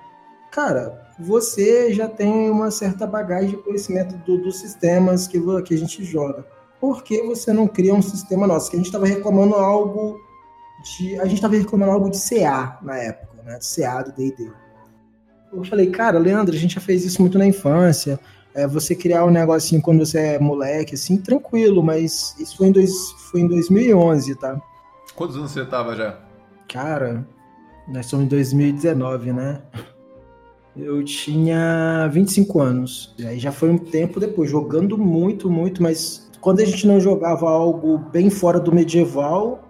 Cara, 0.51 1.09
você 1.19 1.93
já 1.93 2.07
tem 2.07 2.49
uma 2.49 2.71
certa 2.71 3.05
bagagem 3.05 3.51
de 3.51 3.57
conhecimento 3.57 4.15
do, 4.25 4.37
dos 4.37 4.59
sistemas 4.59 5.27
que, 5.27 5.39
que 5.63 5.73
a 5.73 5.77
gente 5.77 6.03
joga. 6.03 6.45
Por 6.79 7.03
que 7.03 7.21
você 7.23 7.51
não 7.51 7.67
cria 7.67 7.93
um 7.93 8.01
sistema 8.01 8.47
nosso? 8.47 8.69
Que 8.69 8.77
a 8.77 8.79
gente 8.79 8.87
estava 8.87 9.05
reclamando 9.05 9.55
algo 9.55 10.19
de. 10.83 11.19
A 11.19 11.25
gente 11.25 11.35
estava 11.35 11.55
reclamando 11.55 11.91
algo 11.91 12.09
de 12.09 12.17
CA 12.17 12.79
na 12.81 12.97
época, 12.97 13.43
né? 13.43 13.59
De 13.59 13.75
CA 13.75 14.01
do 14.01 14.11
DD. 14.13 14.49
Eu 15.51 15.63
falei, 15.65 15.89
cara, 15.89 16.17
Leandro, 16.17 16.55
a 16.55 16.57
gente 16.57 16.75
já 16.75 16.81
fez 16.81 17.03
isso 17.03 17.21
muito 17.21 17.37
na 17.37 17.45
infância. 17.45 18.19
É, 18.59 18.67
você 18.67 18.93
criar 18.93 19.23
um 19.23 19.29
negocinho 19.29 19.81
quando 19.81 20.05
você 20.05 20.19
é 20.19 20.39
moleque, 20.39 20.95
assim, 20.95 21.17
tranquilo, 21.17 21.81
mas 21.81 22.35
isso 22.37 22.57
foi 22.57 22.67
em, 22.67 22.71
dois, 22.73 22.91
foi 23.31 23.39
em 23.39 23.47
2011, 23.47 24.35
tá? 24.35 24.61
Quantos 25.15 25.37
anos 25.37 25.51
você 25.51 25.63
tava 25.65 25.95
já? 25.95 26.19
Cara, 26.67 27.25
nós 27.87 28.05
estamos 28.05 28.25
em 28.25 28.29
2019, 28.29 29.31
né? 29.31 29.61
Eu 30.75 31.03
tinha 31.05 32.09
25 32.11 32.59
anos. 32.59 33.15
E 33.17 33.25
aí 33.25 33.39
já 33.39 33.51
foi 33.51 33.69
um 33.69 33.77
tempo 33.77 34.19
depois, 34.19 34.49
jogando 34.49 34.97
muito, 34.97 35.49
muito, 35.49 35.81
mas 35.81 36.29
quando 36.41 36.59
a 36.59 36.65
gente 36.65 36.85
não 36.85 36.99
jogava 36.99 37.49
algo 37.49 37.97
bem 37.97 38.29
fora 38.29 38.59
do 38.59 38.73
medieval, 38.73 39.69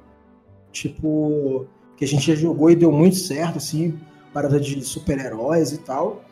tipo, 0.71 1.67
que 1.95 2.05
a 2.05 2.07
gente 2.07 2.25
já 2.25 2.35
jogou 2.35 2.71
e 2.71 2.75
deu 2.75 2.91
muito 2.91 3.17
certo, 3.17 3.57
assim, 3.57 3.99
parada 4.33 4.59
de 4.59 4.83
super-heróis 4.83 5.73
e 5.73 5.77
tal, 5.77 6.23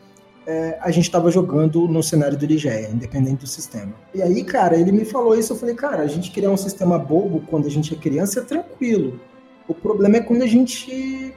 é, 0.48 0.78
a 0.80 0.90
gente 0.90 1.04
estava 1.04 1.30
jogando 1.30 1.86
no 1.86 2.02
cenário 2.02 2.38
do 2.38 2.46
Ligeia, 2.46 2.88
independente 2.88 3.42
do 3.42 3.46
sistema. 3.46 3.92
E 4.14 4.22
aí, 4.22 4.42
cara, 4.42 4.78
ele 4.78 4.90
me 4.90 5.04
falou 5.04 5.38
isso, 5.38 5.52
eu 5.52 5.58
falei, 5.58 5.74
cara, 5.74 6.02
a 6.02 6.06
gente 6.06 6.30
criar 6.30 6.50
um 6.50 6.56
sistema 6.56 6.98
bobo 6.98 7.44
quando 7.48 7.66
a 7.66 7.70
gente 7.70 7.92
é 7.92 7.98
criança 7.98 8.40
é 8.40 8.42
tranquilo. 8.42 9.20
O 9.68 9.74
problema 9.74 10.16
é 10.16 10.20
quando 10.22 10.40
a 10.40 10.46
gente 10.46 11.34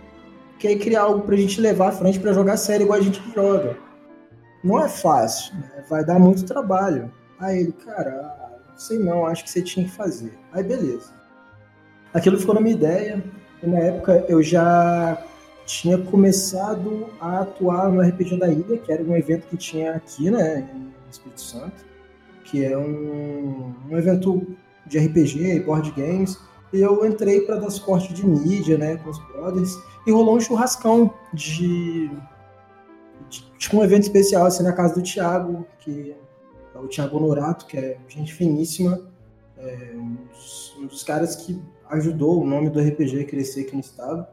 quer 0.58 0.78
criar 0.78 1.02
algo 1.02 1.24
pra 1.26 1.36
gente 1.36 1.60
levar 1.60 1.90
à 1.90 1.92
frente 1.92 2.22
para 2.22 2.32
jogar 2.32 2.56
sério 2.56 2.86
igual 2.86 3.00
a 3.00 3.04
gente 3.04 3.22
joga. 3.36 3.76
Não 4.64 4.82
é 4.82 4.88
fácil, 4.88 5.56
né? 5.56 5.84
vai 5.90 6.06
dar 6.06 6.18
muito 6.18 6.46
trabalho. 6.46 7.12
Aí 7.38 7.60
ele, 7.60 7.74
cara, 7.74 8.62
não 8.70 8.80
sei 8.80 8.98
não, 8.98 9.26
acho 9.26 9.44
que 9.44 9.50
você 9.50 9.62
tinha 9.62 9.86
que 9.86 9.92
fazer. 9.92 10.32
Aí 10.54 10.64
beleza. 10.64 11.12
Aquilo 12.14 12.40
ficou 12.40 12.56
na 12.56 12.62
minha 12.62 12.76
ideia, 12.76 13.22
e 13.62 13.68
na 13.68 13.80
época 13.80 14.24
eu 14.30 14.42
já 14.42 15.22
tinha 15.72 15.98
começado 15.98 17.08
a 17.20 17.40
atuar 17.40 17.90
no 17.90 18.02
RPG 18.02 18.38
da 18.38 18.52
Ilha, 18.52 18.78
que 18.78 18.92
era 18.92 19.02
um 19.02 19.16
evento 19.16 19.48
que 19.48 19.56
tinha 19.56 19.94
aqui, 19.94 20.30
né, 20.30 20.70
no 20.74 21.10
Espírito 21.10 21.40
Santo, 21.40 21.86
que 22.44 22.66
é 22.66 22.78
um, 22.78 23.74
um 23.90 23.98
evento 23.98 24.46
de 24.86 25.00
RPG 25.00 25.56
e 25.56 25.60
board 25.62 25.90
games, 25.92 26.38
e 26.74 26.82
eu 26.82 27.06
entrei 27.06 27.42
para 27.42 27.56
dar 27.56 27.70
suporte 27.70 28.14
de 28.14 28.28
mídia, 28.28 28.78
né, 28.78 28.98
com 28.98 29.10
os 29.10 29.20
brothers, 29.30 29.74
e 30.06 30.12
rolou 30.12 30.36
um 30.36 30.42
churrascão 30.42 31.14
de, 31.34 32.10
de 33.30 33.42
tipo 33.58 33.78
um 33.78 33.84
evento 33.84 34.04
especial 34.04 34.46
assim 34.46 34.64
na 34.64 34.74
casa 34.74 34.96
do 34.96 35.02
Thiago, 35.02 35.66
que 35.80 36.14
é 36.76 36.78
o 36.78 36.88
Thiago 36.90 37.18
Norato, 37.18 37.66
que 37.66 37.78
é 37.78 37.98
gente 38.10 38.34
finíssima, 38.34 39.02
é, 39.58 39.94
um, 39.96 40.16
dos, 40.34 40.76
um, 40.80 40.88
dos, 40.88 41.02
caras 41.02 41.38
que 41.38 41.62
ajudou 41.92 42.42
o 42.42 42.46
nome 42.46 42.70
do 42.70 42.82
RPG 42.82 43.22
a 43.22 43.26
crescer 43.26 43.62
aqui 43.62 43.74
no 43.74 43.80
estado. 43.80 44.28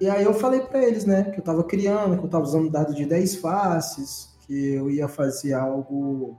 E 0.00 0.08
aí 0.08 0.24
eu 0.24 0.32
falei 0.32 0.60
para 0.60 0.86
eles, 0.86 1.04
né, 1.04 1.24
que 1.24 1.36
eu 1.36 1.40
estava 1.40 1.64
criando, 1.64 2.16
que 2.16 2.22
eu 2.22 2.26
estava 2.26 2.44
usando 2.44 2.70
dado 2.70 2.94
de 2.94 3.04
10 3.04 3.36
faces, 3.36 4.36
que 4.46 4.74
eu 4.74 4.90
ia 4.90 5.08
fazer 5.08 5.54
algo 5.54 6.36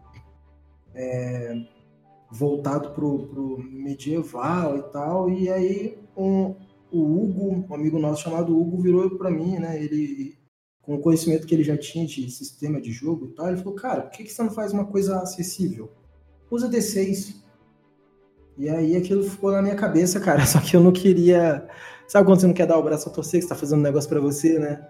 é, 0.95 1.55
voltado 2.31 2.91
pro, 2.91 3.27
pro 3.27 3.57
medieval 3.57 4.77
e 4.77 4.83
tal. 4.91 5.29
E 5.29 5.49
aí 5.49 5.97
um, 6.15 6.55
o 6.91 7.01
Hugo, 7.01 7.65
um 7.69 7.73
amigo 7.73 7.99
nosso 7.99 8.23
chamado 8.23 8.57
Hugo, 8.57 8.81
virou 8.81 9.09
para 9.17 9.29
mim, 9.29 9.59
né? 9.59 9.81
Ele, 9.81 10.37
com 10.81 10.95
o 10.95 11.01
conhecimento 11.01 11.45
que 11.45 11.53
ele 11.53 11.63
já 11.63 11.77
tinha 11.77 12.05
de 12.05 12.29
sistema 12.31 12.81
de 12.81 12.91
jogo 12.91 13.27
e 13.27 13.35
tal, 13.35 13.47
ele 13.47 13.57
falou, 13.57 13.75
cara, 13.75 14.01
por 14.01 14.11
que, 14.11 14.23
que 14.23 14.31
você 14.31 14.41
não 14.41 14.51
faz 14.51 14.73
uma 14.73 14.85
coisa 14.85 15.19
acessível? 15.19 15.91
Usa 16.49 16.69
D6. 16.69 17.35
E 18.57 18.69
aí 18.69 18.95
aquilo 18.95 19.23
ficou 19.23 19.51
na 19.51 19.61
minha 19.61 19.75
cabeça, 19.75 20.19
cara, 20.19 20.43
só 20.47 20.59
que 20.59 20.75
eu 20.75 20.81
não 20.81 20.91
queria... 20.91 21.67
Sabe 22.09 22.25
quando 22.25 22.41
você 22.41 22.47
não 22.47 22.55
quer 22.55 22.65
dar 22.65 22.77
o 22.79 22.83
braço 22.83 23.07
a 23.07 23.11
torcer, 23.11 23.39
que 23.39 23.45
você 23.45 23.53
tá 23.53 23.55
fazendo 23.55 23.79
um 23.79 23.83
negócio 23.83 24.09
para 24.09 24.19
você, 24.19 24.57
né? 24.57 24.83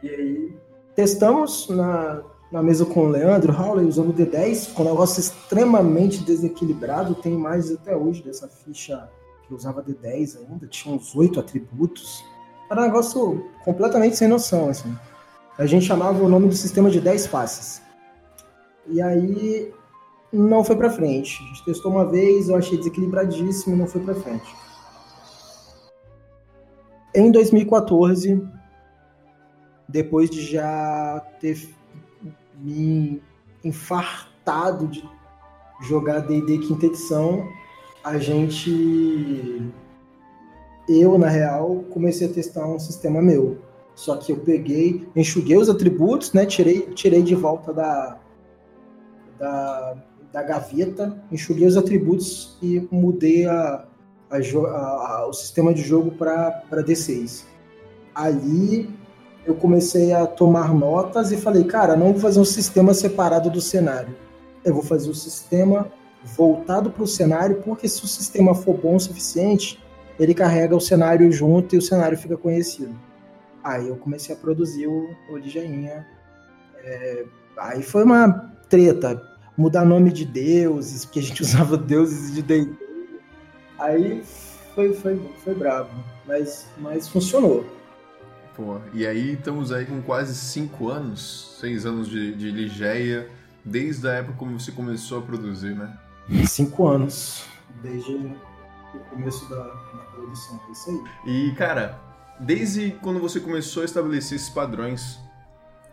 E 0.00 0.08
aí 0.08 0.56
testamos 0.94 1.68
na, 1.68 2.22
na 2.52 2.62
mesa 2.62 2.86
com 2.86 3.06
o 3.06 3.08
Leandro 3.08 3.52
Howley 3.52 3.86
usando 3.86 4.10
o 4.10 4.14
D10, 4.14 4.72
com 4.72 4.84
um 4.84 4.86
negócio 4.86 5.18
extremamente 5.18 6.22
desequilibrado, 6.22 7.16
tem 7.16 7.36
mais 7.36 7.72
até 7.72 7.96
hoje 7.96 8.22
dessa 8.22 8.46
ficha 8.46 9.10
que 9.48 9.52
usava 9.52 9.82
D10 9.82 10.38
ainda, 10.38 10.68
tinha 10.68 10.94
uns 10.94 11.12
oito 11.16 11.40
atributos. 11.40 12.24
Era 12.70 12.82
um 12.82 12.84
negócio 12.84 13.44
completamente 13.64 14.16
sem 14.16 14.28
noção, 14.28 14.68
assim. 14.68 14.96
A 15.58 15.66
gente 15.66 15.86
chamava 15.86 16.22
o 16.22 16.28
nome 16.28 16.46
do 16.46 16.54
sistema 16.54 16.88
de 16.88 17.00
10 17.00 17.26
faces. 17.26 17.82
E 18.86 19.02
aí 19.02 19.74
não 20.32 20.62
foi 20.62 20.76
para 20.76 20.88
frente. 20.88 21.42
A 21.42 21.46
gente 21.48 21.64
testou 21.64 21.90
uma 21.90 22.06
vez, 22.06 22.48
eu 22.48 22.54
achei 22.54 22.78
desequilibradíssimo, 22.78 23.76
não 23.76 23.88
foi 23.88 24.00
para 24.02 24.14
frente. 24.14 24.62
Em 27.14 27.30
2014, 27.30 28.42
depois 29.86 30.30
de 30.30 30.40
já 30.40 31.20
ter 31.38 31.68
me 32.58 33.22
infartado 33.62 34.86
de 34.86 35.04
jogar 35.82 36.20
D&D 36.20 36.58
quinta 36.58 36.86
edição, 36.86 37.46
a 38.02 38.16
gente. 38.16 39.70
Eu, 40.88 41.18
na 41.18 41.28
real, 41.28 41.84
comecei 41.90 42.28
a 42.28 42.32
testar 42.32 42.66
um 42.66 42.78
sistema 42.78 43.20
meu. 43.20 43.58
Só 43.94 44.16
que 44.16 44.32
eu 44.32 44.38
peguei, 44.38 45.06
enxuguei 45.14 45.56
os 45.56 45.68
atributos, 45.68 46.32
né? 46.32 46.46
Tirei, 46.46 46.80
tirei 46.94 47.22
de 47.22 47.34
volta 47.34 47.74
da, 47.74 48.18
da, 49.38 50.02
da 50.32 50.42
gaveta, 50.42 51.22
enxuguei 51.30 51.66
os 51.66 51.76
atributos 51.76 52.56
e 52.62 52.88
mudei 52.90 53.46
a, 53.46 53.86
a, 54.32 54.38
a, 54.38 55.26
o 55.28 55.32
sistema 55.32 55.74
de 55.74 55.82
jogo 55.82 56.10
para 56.12 56.62
D6. 56.72 57.44
Ali 58.14 58.88
eu 59.44 59.54
comecei 59.54 60.12
a 60.12 60.26
tomar 60.26 60.72
notas 60.72 61.32
e 61.32 61.36
falei, 61.36 61.64
cara, 61.64 61.96
não 61.96 62.12
vou 62.12 62.20
fazer 62.20 62.40
um 62.40 62.44
sistema 62.44 62.94
separado 62.94 63.50
do 63.50 63.60
cenário. 63.60 64.14
Eu 64.64 64.74
vou 64.74 64.82
fazer 64.82 65.08
o 65.08 65.12
um 65.12 65.14
sistema 65.14 65.90
voltado 66.24 66.90
para 66.90 67.02
o 67.02 67.06
cenário, 67.06 67.56
porque 67.64 67.88
se 67.88 68.04
o 68.04 68.06
sistema 68.06 68.54
for 68.54 68.76
bom 68.76 68.96
o 68.96 69.00
suficiente, 69.00 69.82
ele 70.18 70.34
carrega 70.34 70.76
o 70.76 70.80
cenário 70.80 71.30
junto 71.32 71.74
e 71.74 71.78
o 71.78 71.82
cenário 71.82 72.16
fica 72.16 72.36
conhecido. 72.36 72.94
Aí 73.64 73.88
eu 73.88 73.96
comecei 73.96 74.34
a 74.34 74.38
produzir 74.38 74.86
o, 74.86 75.08
o 75.30 75.36
Ligeinha. 75.36 76.06
É, 76.84 77.24
aí 77.58 77.82
foi 77.82 78.04
uma 78.04 78.52
treta, 78.68 79.20
mudar 79.56 79.84
nome 79.84 80.12
de 80.12 80.24
deuses, 80.24 81.04
porque 81.04 81.18
a 81.18 81.22
gente 81.22 81.42
usava 81.42 81.76
deuses 81.76 82.32
de 82.34 82.42
D&D. 82.42 82.81
Aí 83.82 84.22
foi, 84.76 84.94
foi, 84.94 85.20
foi 85.42 85.54
brabo, 85.54 85.90
mas, 86.24 86.68
mas 86.78 87.08
funcionou. 87.08 87.66
Pô, 88.54 88.78
e 88.94 89.04
aí 89.04 89.32
estamos 89.32 89.72
aí 89.72 89.84
com 89.84 90.00
quase 90.00 90.36
cinco 90.36 90.88
anos, 90.88 91.56
seis 91.58 91.84
anos 91.84 92.08
de, 92.08 92.32
de 92.32 92.52
Ligeia, 92.52 93.28
desde 93.64 94.06
a 94.06 94.12
época 94.12 94.34
como 94.38 94.60
você 94.60 94.70
começou 94.70 95.18
a 95.18 95.22
produzir, 95.22 95.74
né? 95.74 95.98
Cinco 96.46 96.86
anos, 96.86 97.44
desde 97.82 98.14
o 98.14 98.98
começo 99.10 99.50
da, 99.50 99.64
da 99.64 100.04
produção, 100.14 100.60
é 100.68 100.72
isso 100.72 100.90
aí. 101.24 101.48
E, 101.48 101.52
cara, 101.56 101.98
desde 102.38 102.92
quando 103.02 103.18
você 103.18 103.40
começou 103.40 103.82
a 103.82 103.84
estabelecer 103.84 104.36
esses 104.36 104.50
padrões 104.50 105.18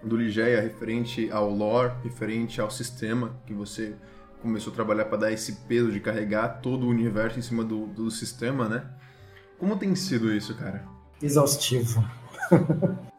do 0.03 0.15
Ligeia 0.15 0.61
referente 0.61 1.31
ao 1.31 1.49
lore, 1.49 1.93
referente 2.03 2.61
ao 2.61 2.69
sistema 2.69 3.35
que 3.47 3.53
você 3.53 3.95
começou 4.41 4.71
a 4.71 4.75
trabalhar 4.75 5.05
para 5.05 5.17
dar 5.17 5.31
esse 5.31 5.53
peso 5.67 5.91
de 5.91 5.99
carregar 5.99 6.61
todo 6.61 6.85
o 6.85 6.89
universo 6.89 7.39
em 7.39 7.41
cima 7.41 7.63
do, 7.63 7.87
do 7.87 8.09
sistema, 8.09 8.67
né? 8.67 8.85
Como 9.57 9.77
tem 9.77 9.93
sido 9.95 10.33
isso, 10.33 10.55
cara? 10.55 10.85
Exaustivo. 11.21 12.03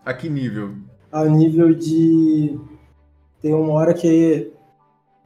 a 0.04 0.14
que 0.14 0.28
nível? 0.28 0.74
A 1.12 1.24
nível 1.26 1.74
de 1.74 2.58
ter 3.40 3.52
uma 3.52 3.72
hora 3.72 3.94
que 3.94 4.52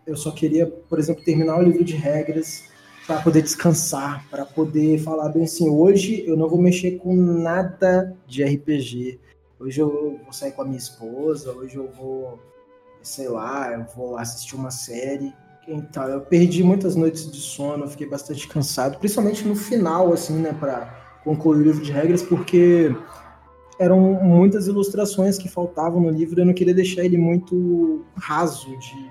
eu 0.07 0.17
só 0.17 0.31
queria, 0.31 0.67
por 0.67 0.99
exemplo, 0.99 1.25
terminar 1.25 1.59
o 1.59 1.63
livro 1.63 1.85
de 1.85 1.95
regras 1.95 2.65
para 3.07 3.21
poder 3.21 3.43
descansar, 3.43 4.27
para 4.31 4.45
poder 4.45 4.99
falar 4.99 5.29
bem 5.29 5.45
assim, 5.45 5.69
hoje 5.69 6.25
eu 6.27 6.37
não 6.37 6.49
vou 6.49 6.61
mexer 6.61 6.93
com 6.99 7.15
nada 7.15 8.17
de 8.27 8.43
RPG. 8.43 9.21
Hoje 9.59 9.81
eu 9.81 10.19
vou 10.23 10.33
sair 10.33 10.53
com 10.53 10.63
a 10.63 10.65
minha 10.65 10.79
esposa, 10.79 11.53
hoje 11.53 11.77
eu 11.77 11.91
vou, 11.93 12.41
sei 13.03 13.29
lá, 13.29 13.73
eu 13.73 13.85
vou 13.95 14.17
assistir 14.17 14.57
uma 14.57 14.71
série. 14.71 15.33
Então, 15.67 16.05
eu 16.05 16.21
perdi 16.21 16.63
muitas 16.63 16.95
noites 16.95 17.31
de 17.31 17.41
sono, 17.41 17.89
fiquei 17.89 18.07
bastante 18.07 18.47
cansado, 18.47 18.99
principalmente 18.99 19.47
no 19.47 19.57
final, 19.57 20.13
assim, 20.13 20.35
né, 20.35 20.53
para 20.53 21.21
concluir 21.25 21.61
o 21.61 21.63
livro 21.63 21.83
de 21.83 21.91
regras, 21.91 22.23
porque 22.23 22.95
eram 23.79 23.99
muitas 24.23 24.67
ilustrações 24.67 25.39
que 25.39 25.49
faltavam 25.49 26.01
no 26.01 26.11
livro. 26.11 26.41
Eu 26.41 26.47
não 26.47 26.53
queria 26.53 26.75
deixar 26.75 27.05
ele 27.05 27.17
muito 27.17 28.05
raso 28.17 28.77
de, 28.79 29.11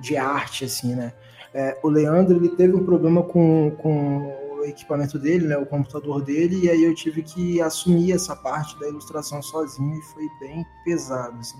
de 0.00 0.16
arte, 0.16 0.64
assim, 0.64 0.94
né? 0.94 1.12
É, 1.54 1.78
o 1.82 1.88
Leandro 1.88 2.36
ele 2.36 2.48
teve 2.48 2.74
um 2.74 2.84
problema 2.84 3.22
com, 3.22 3.72
com 3.78 4.34
o 4.58 4.64
equipamento 4.64 5.18
dele, 5.18 5.46
né, 5.46 5.58
o 5.58 5.66
computador 5.66 6.22
dele, 6.22 6.64
e 6.64 6.70
aí 6.70 6.82
eu 6.82 6.94
tive 6.94 7.22
que 7.22 7.60
assumir 7.60 8.12
essa 8.12 8.34
parte 8.34 8.78
da 8.80 8.88
ilustração 8.88 9.42
sozinho 9.42 9.94
e 9.94 10.02
foi 10.02 10.24
bem 10.40 10.64
pesado. 10.84 11.38
Assim. 11.38 11.58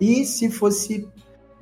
E 0.00 0.24
se 0.24 0.48
fosse 0.50 1.08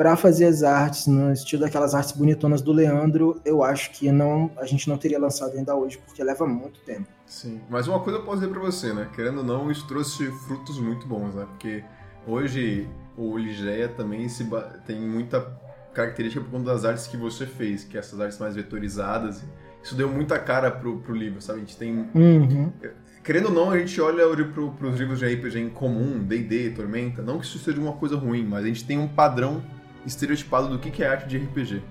para 0.00 0.16
fazer 0.16 0.46
as 0.46 0.62
artes 0.62 1.06
no 1.06 1.30
estilo 1.30 1.60
daquelas 1.60 1.94
artes 1.94 2.12
bonitonas 2.12 2.62
do 2.62 2.72
Leandro, 2.72 3.38
eu 3.44 3.62
acho 3.62 3.90
que 3.90 4.10
não 4.10 4.50
a 4.56 4.64
gente 4.64 4.88
não 4.88 4.96
teria 4.96 5.18
lançado 5.18 5.54
ainda 5.58 5.76
hoje, 5.76 5.98
porque 5.98 6.24
leva 6.24 6.46
muito 6.46 6.80
tempo. 6.80 7.06
Sim, 7.26 7.60
mas 7.68 7.86
uma 7.86 8.00
coisa 8.00 8.18
eu 8.18 8.24
posso 8.24 8.40
dizer 8.40 8.50
para 8.50 8.60
você, 8.60 8.94
né? 8.94 9.10
Querendo 9.14 9.40
ou 9.40 9.44
não, 9.44 9.70
isso 9.70 9.86
trouxe 9.86 10.24
frutos 10.46 10.78
muito 10.78 11.06
bons, 11.06 11.34
né? 11.34 11.44
Porque 11.44 11.84
hoje 12.26 12.88
o 13.14 13.36
Ligeia 13.36 13.90
também 13.90 14.26
se 14.26 14.48
tem 14.86 14.98
muita 14.98 15.46
característica 15.92 16.42
por 16.42 16.50
conta 16.50 16.72
das 16.72 16.86
artes 16.86 17.06
que 17.06 17.18
você 17.18 17.44
fez, 17.44 17.84
que 17.84 17.98
é 17.98 18.00
essas 18.00 18.18
artes 18.18 18.38
mais 18.38 18.54
vetorizadas. 18.54 19.44
Isso 19.82 19.94
deu 19.94 20.08
muita 20.08 20.38
cara 20.38 20.70
pro, 20.70 20.96
pro 21.00 21.14
livro, 21.14 21.42
sabe? 21.42 21.58
A 21.58 21.60
gente 21.60 21.76
tem. 21.76 22.08
Uhum. 22.14 22.72
Querendo 23.22 23.48
ou 23.48 23.52
não, 23.52 23.70
a 23.70 23.76
gente 23.76 24.00
olha 24.00 24.26
pro, 24.46 24.70
pros 24.70 24.98
livros 24.98 25.18
de 25.18 25.26
RPG 25.26 25.58
em 25.58 25.68
comum, 25.68 26.24
DD, 26.24 26.70
Tormenta. 26.70 27.20
Não 27.20 27.38
que 27.38 27.44
isso 27.44 27.58
seja 27.58 27.78
uma 27.78 27.92
coisa 27.92 28.16
ruim, 28.16 28.46
mas 28.46 28.64
a 28.64 28.68
gente 28.68 28.86
tem 28.86 28.98
um 28.98 29.06
padrão 29.06 29.62
estereotipado 30.06 30.68
do 30.68 30.78
que 30.78 31.02
é 31.02 31.06
arte 31.06 31.28
de 31.28 31.38
RPG. 31.38 31.82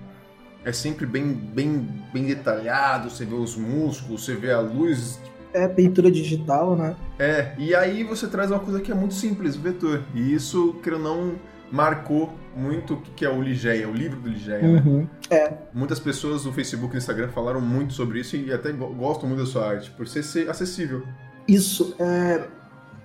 É 0.64 0.72
sempre 0.72 1.06
bem, 1.06 1.32
bem, 1.32 1.88
bem 2.12 2.24
detalhado, 2.24 3.10
você 3.10 3.24
vê 3.24 3.34
os 3.34 3.56
músculos, 3.56 4.24
você 4.24 4.34
vê 4.34 4.52
a 4.52 4.60
luz. 4.60 5.18
É 5.52 5.66
pintura 5.66 6.10
digital, 6.10 6.76
né? 6.76 6.94
É, 7.18 7.54
e 7.58 7.74
aí 7.74 8.04
você 8.04 8.26
traz 8.26 8.50
uma 8.50 8.60
coisa 8.60 8.80
que 8.80 8.92
é 8.92 8.94
muito 8.94 9.14
simples, 9.14 9.56
o 9.56 9.60
vetor. 9.60 10.02
E 10.14 10.34
isso, 10.34 10.74
querendo 10.82 11.08
ou 11.08 11.16
não, 11.16 11.34
marcou 11.72 12.30
muito 12.54 12.94
o 12.94 13.00
que 13.00 13.24
é 13.24 13.30
o 13.30 13.40
Ligeia, 13.40 13.88
o 13.88 13.92
livro 13.92 14.20
do 14.20 14.28
Ligeia. 14.28 14.60
Né? 14.60 14.82
Uhum. 14.84 14.98
Né? 14.98 15.08
É. 15.30 15.52
Muitas 15.72 15.98
pessoas 15.98 16.44
no 16.44 16.52
Facebook 16.52 16.92
e 16.92 16.94
no 16.94 16.98
Instagram 16.98 17.28
falaram 17.28 17.60
muito 17.60 17.94
sobre 17.94 18.20
isso 18.20 18.36
e 18.36 18.52
até 18.52 18.72
gostam 18.72 19.28
muito 19.28 19.40
da 19.40 19.46
sua 19.46 19.68
arte, 19.68 19.90
por 19.90 20.06
ser, 20.06 20.22
ser 20.22 20.50
acessível. 20.50 21.02
Isso, 21.48 21.94
é... 21.98 22.44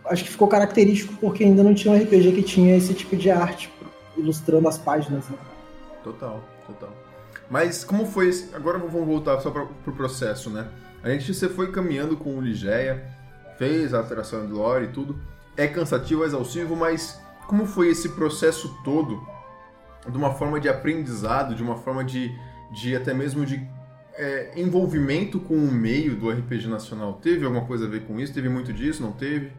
acho 0.06 0.24
que 0.24 0.30
ficou 0.30 0.48
característico 0.48 1.14
porque 1.22 1.44
ainda 1.44 1.64
não 1.64 1.74
tinha 1.74 1.94
um 1.94 1.98
RPG 1.98 2.32
que 2.34 2.44
tinha 2.44 2.76
esse 2.76 2.94
tipo 2.94 3.16
de 3.16 3.32
arte, 3.32 3.72
ilustrando 4.18 4.68
as 4.68 4.78
páginas. 4.78 5.28
Né? 5.30 5.38
Total, 6.04 6.44
total. 6.66 6.94
Mas 7.50 7.84
como 7.84 8.06
foi 8.06 8.30
esse... 8.30 8.54
Agora 8.56 8.78
vamos 8.78 9.08
voltar 9.08 9.40
só 9.42 9.52
para 9.52 9.64
o 9.64 9.96
processo, 9.96 10.50
né? 10.50 10.68
A 11.04 11.10
gente 11.10 11.34
você 11.34 11.48
foi 11.48 11.72
caminhando 11.72 12.18
com 12.18 12.36
o 12.36 12.42
Ligeia, 12.42 13.08
fez 13.58 13.94
a 13.94 14.00
alteração 14.00 14.48
do 14.48 14.56
lore 14.56 14.86
e 14.86 14.88
tudo. 14.88 15.20
É 15.56 15.68
cansativo, 15.68 16.24
é 16.24 16.26
exaustivo, 16.28 16.76
mas 16.76 17.22
como 17.48 17.66
foi 17.66 17.90
esse 17.90 18.10
processo 18.10 18.76
todo, 18.84 19.22
de 20.08 20.18
uma 20.18 20.34
forma 20.34 20.60
de 20.60 20.68
aprendizado, 20.68 21.56
de 21.56 21.62
uma 21.62 21.78
forma 21.78 22.04
de, 22.04 22.36
de 22.72 22.96
até 22.96 23.14
mesmo 23.14 23.46
de 23.46 23.62
é, 24.16 24.54
envolvimento 24.60 25.40
com 25.40 25.56
o 25.56 25.72
meio 25.72 26.16
do 26.16 26.30
RPG 26.30 26.68
nacional? 26.68 27.14
Teve 27.22 27.46
alguma 27.46 27.66
coisa 27.66 27.86
a 27.86 27.88
ver 27.88 28.06
com 28.06 28.20
isso? 28.20 28.34
Teve 28.34 28.50
muito 28.50 28.74
disso? 28.74 29.04
Não 29.04 29.12
teve? 29.12 29.52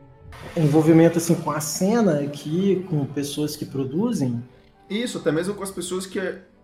Envolvimento 0.57 1.19
assim 1.19 1.35
com 1.35 1.51
a 1.51 1.61
cena 1.61 2.21
aqui, 2.21 2.87
com 2.89 3.05
pessoas 3.05 3.57
que 3.57 3.65
produzem? 3.65 4.43
Isso, 4.89 5.19
até 5.19 5.31
mesmo 5.31 5.55
com 5.55 5.63
as 5.63 5.71
pessoas 5.71 6.07
que, 6.07 6.21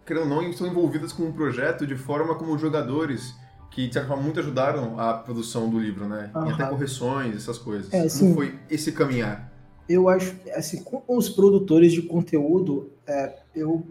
querendo 0.07 0.23
ou 0.23 0.29
não, 0.29 0.43
estão 0.49 0.67
envolvidas 0.67 1.13
com 1.13 1.25
o 1.25 1.33
projeto 1.33 1.87
de 1.87 1.97
forma 1.97 2.35
como 2.35 2.57
jogadores 2.59 3.35
que 3.71 3.87
de 3.87 3.93
certa 3.95 4.09
forma 4.09 4.23
muito 4.23 4.39
ajudaram 4.39 5.01
a 5.01 5.15
produção 5.15 5.69
do 5.69 5.79
livro, 5.79 6.07
né? 6.07 6.31
Uhum. 6.35 6.49
E 6.49 6.53
até 6.53 6.67
correções, 6.67 7.37
essas 7.37 7.59
coisas. 7.59 7.93
É, 7.93 8.07
Como 8.19 8.35
foi 8.35 8.55
esse 8.71 8.93
caminhar? 8.93 9.53
eu 9.89 10.09
acho, 10.09 10.35
assim, 10.55 10.83
com 10.83 11.03
os 11.09 11.29
produtores 11.29 11.93
de 11.93 12.03
conteúdo, 12.03 12.91
é, 13.07 13.33
eu, 13.55 13.85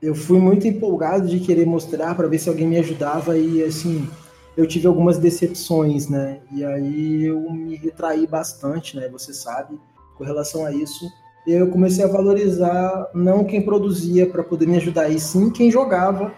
eu 0.00 0.14
fui 0.14 0.38
muito 0.38 0.66
empolgado 0.66 1.28
de 1.28 1.40
querer 1.40 1.66
mostrar 1.66 2.14
para 2.14 2.28
ver 2.28 2.38
se 2.38 2.48
alguém 2.48 2.66
me 2.66 2.78
ajudava 2.78 3.38
e, 3.38 3.62
assim, 3.62 4.08
eu 4.56 4.66
tive 4.66 4.86
algumas 4.86 5.18
decepções, 5.18 6.08
né? 6.08 6.40
E 6.50 6.64
aí 6.64 7.24
eu 7.24 7.40
me 7.52 7.76
retraí 7.76 8.26
bastante, 8.26 8.96
né? 8.96 9.08
Você 9.08 9.34
sabe, 9.34 9.78
com 10.16 10.24
relação 10.24 10.64
a 10.64 10.72
isso. 10.72 11.06
E 11.46 11.52
eu 11.52 11.68
comecei 11.68 12.04
a 12.04 12.08
valorizar 12.08 13.10
não 13.14 13.44
quem 13.44 13.62
produzia 13.62 14.26
para 14.26 14.42
poder 14.42 14.66
me 14.66 14.76
ajudar, 14.76 15.08
e 15.08 15.20
sim 15.20 15.50
quem 15.50 15.70
jogava. 15.70 16.32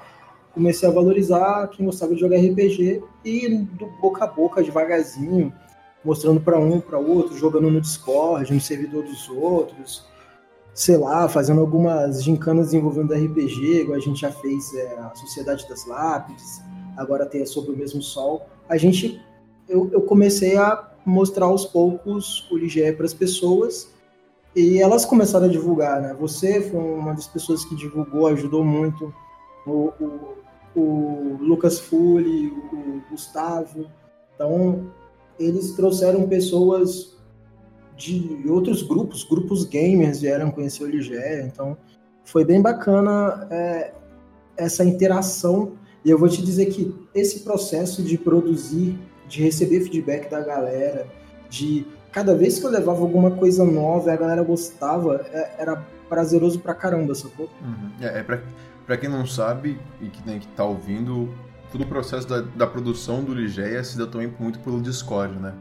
Comecei 0.52 0.88
a 0.88 0.92
valorizar 0.92 1.68
quem 1.68 1.86
gostava 1.86 2.14
de 2.14 2.20
jogar 2.20 2.36
RPG 2.36 3.02
e 3.24 3.48
do 3.58 3.86
boca 4.00 4.24
a 4.24 4.26
boca, 4.26 4.62
devagarzinho 4.62 5.52
mostrando 6.04 6.40
para 6.40 6.58
um, 6.58 6.80
para 6.80 6.98
outro, 6.98 7.36
jogando 7.36 7.70
no 7.70 7.80
Discord, 7.80 8.52
no 8.52 8.60
servidor 8.60 9.04
dos 9.04 9.28
outros, 9.28 10.06
sei 10.72 10.96
lá, 10.96 11.28
fazendo 11.28 11.60
algumas 11.60 12.22
gincanas 12.22 12.72
envolvendo 12.72 13.12
RPG, 13.14 13.82
igual 13.82 13.96
a 13.96 14.00
gente 14.00 14.20
já 14.20 14.30
fez 14.30 14.72
é, 14.74 14.98
a 14.98 15.14
Sociedade 15.14 15.68
das 15.68 15.86
Lápides, 15.86 16.62
agora 16.98 17.24
tem 17.24 17.46
Sobre 17.46 17.70
o 17.72 17.76
Mesmo 17.76 18.02
Sol. 18.02 18.46
A 18.68 18.76
gente, 18.76 19.20
eu, 19.68 19.88
eu 19.92 20.02
comecei 20.02 20.56
a 20.56 20.90
mostrar 21.06 21.46
aos 21.46 21.64
poucos 21.64 22.46
o 22.50 22.56
Ligé 22.56 22.92
para 22.92 23.06
as 23.06 23.14
pessoas 23.14 23.90
e 24.54 24.82
elas 24.82 25.04
começaram 25.04 25.46
a 25.46 25.50
divulgar, 25.50 26.02
né? 26.02 26.14
Você 26.18 26.60
foi 26.60 26.80
uma 26.80 27.14
das 27.14 27.26
pessoas 27.26 27.64
que 27.64 27.76
divulgou, 27.76 28.26
ajudou 28.26 28.64
muito. 28.64 29.14
O, 29.66 29.92
o, 30.00 30.38
o 30.74 31.36
Lucas 31.40 31.78
Fulli, 31.78 32.48
o 32.48 33.02
Gustavo. 33.10 33.86
Então, 34.34 34.90
eles 35.38 35.72
trouxeram 35.72 36.28
pessoas 36.28 37.16
de 37.96 38.44
outros 38.48 38.82
grupos, 38.82 39.24
grupos 39.24 39.64
gamers 39.64 40.20
vieram 40.20 40.50
conhecer 40.50 40.84
o 40.84 40.86
Ligéria, 40.86 41.42
então 41.42 41.76
foi 42.24 42.44
bem 42.44 42.62
bacana 42.62 43.48
é, 43.50 43.92
essa 44.56 44.84
interação. 44.84 45.77
E 46.04 46.10
eu 46.10 46.18
vou 46.18 46.28
te 46.28 46.42
dizer 46.42 46.66
que 46.66 46.94
esse 47.14 47.40
processo 47.40 48.02
de 48.02 48.16
produzir, 48.16 48.98
de 49.28 49.42
receber 49.42 49.80
feedback 49.80 50.30
da 50.30 50.40
galera, 50.40 51.06
de 51.50 51.86
cada 52.12 52.34
vez 52.34 52.58
que 52.58 52.66
eu 52.66 52.70
levava 52.70 53.00
alguma 53.00 53.32
coisa 53.32 53.64
nova 53.64 54.12
a 54.12 54.16
galera 54.16 54.42
gostava, 54.42 55.26
é, 55.32 55.54
era 55.58 55.76
prazeroso 56.08 56.60
pra 56.60 56.74
caramba, 56.74 57.14
sacou? 57.14 57.48
Uhum. 57.62 57.90
É, 58.00 58.20
é 58.20 58.22
pra, 58.22 58.40
pra 58.86 58.96
quem 58.96 59.08
não 59.08 59.26
sabe 59.26 59.78
e 60.00 60.08
que, 60.08 60.26
né, 60.26 60.38
que 60.38 60.48
tá 60.48 60.64
ouvindo, 60.64 61.32
todo 61.70 61.82
o 61.82 61.86
processo 61.86 62.26
da, 62.26 62.40
da 62.40 62.66
produção 62.66 63.22
do 63.22 63.34
Ligeia 63.34 63.82
se 63.84 63.96
deu 63.96 64.06
também 64.06 64.32
muito 64.38 64.58
pelo 64.60 64.80
Discord, 64.80 65.38
né? 65.38 65.54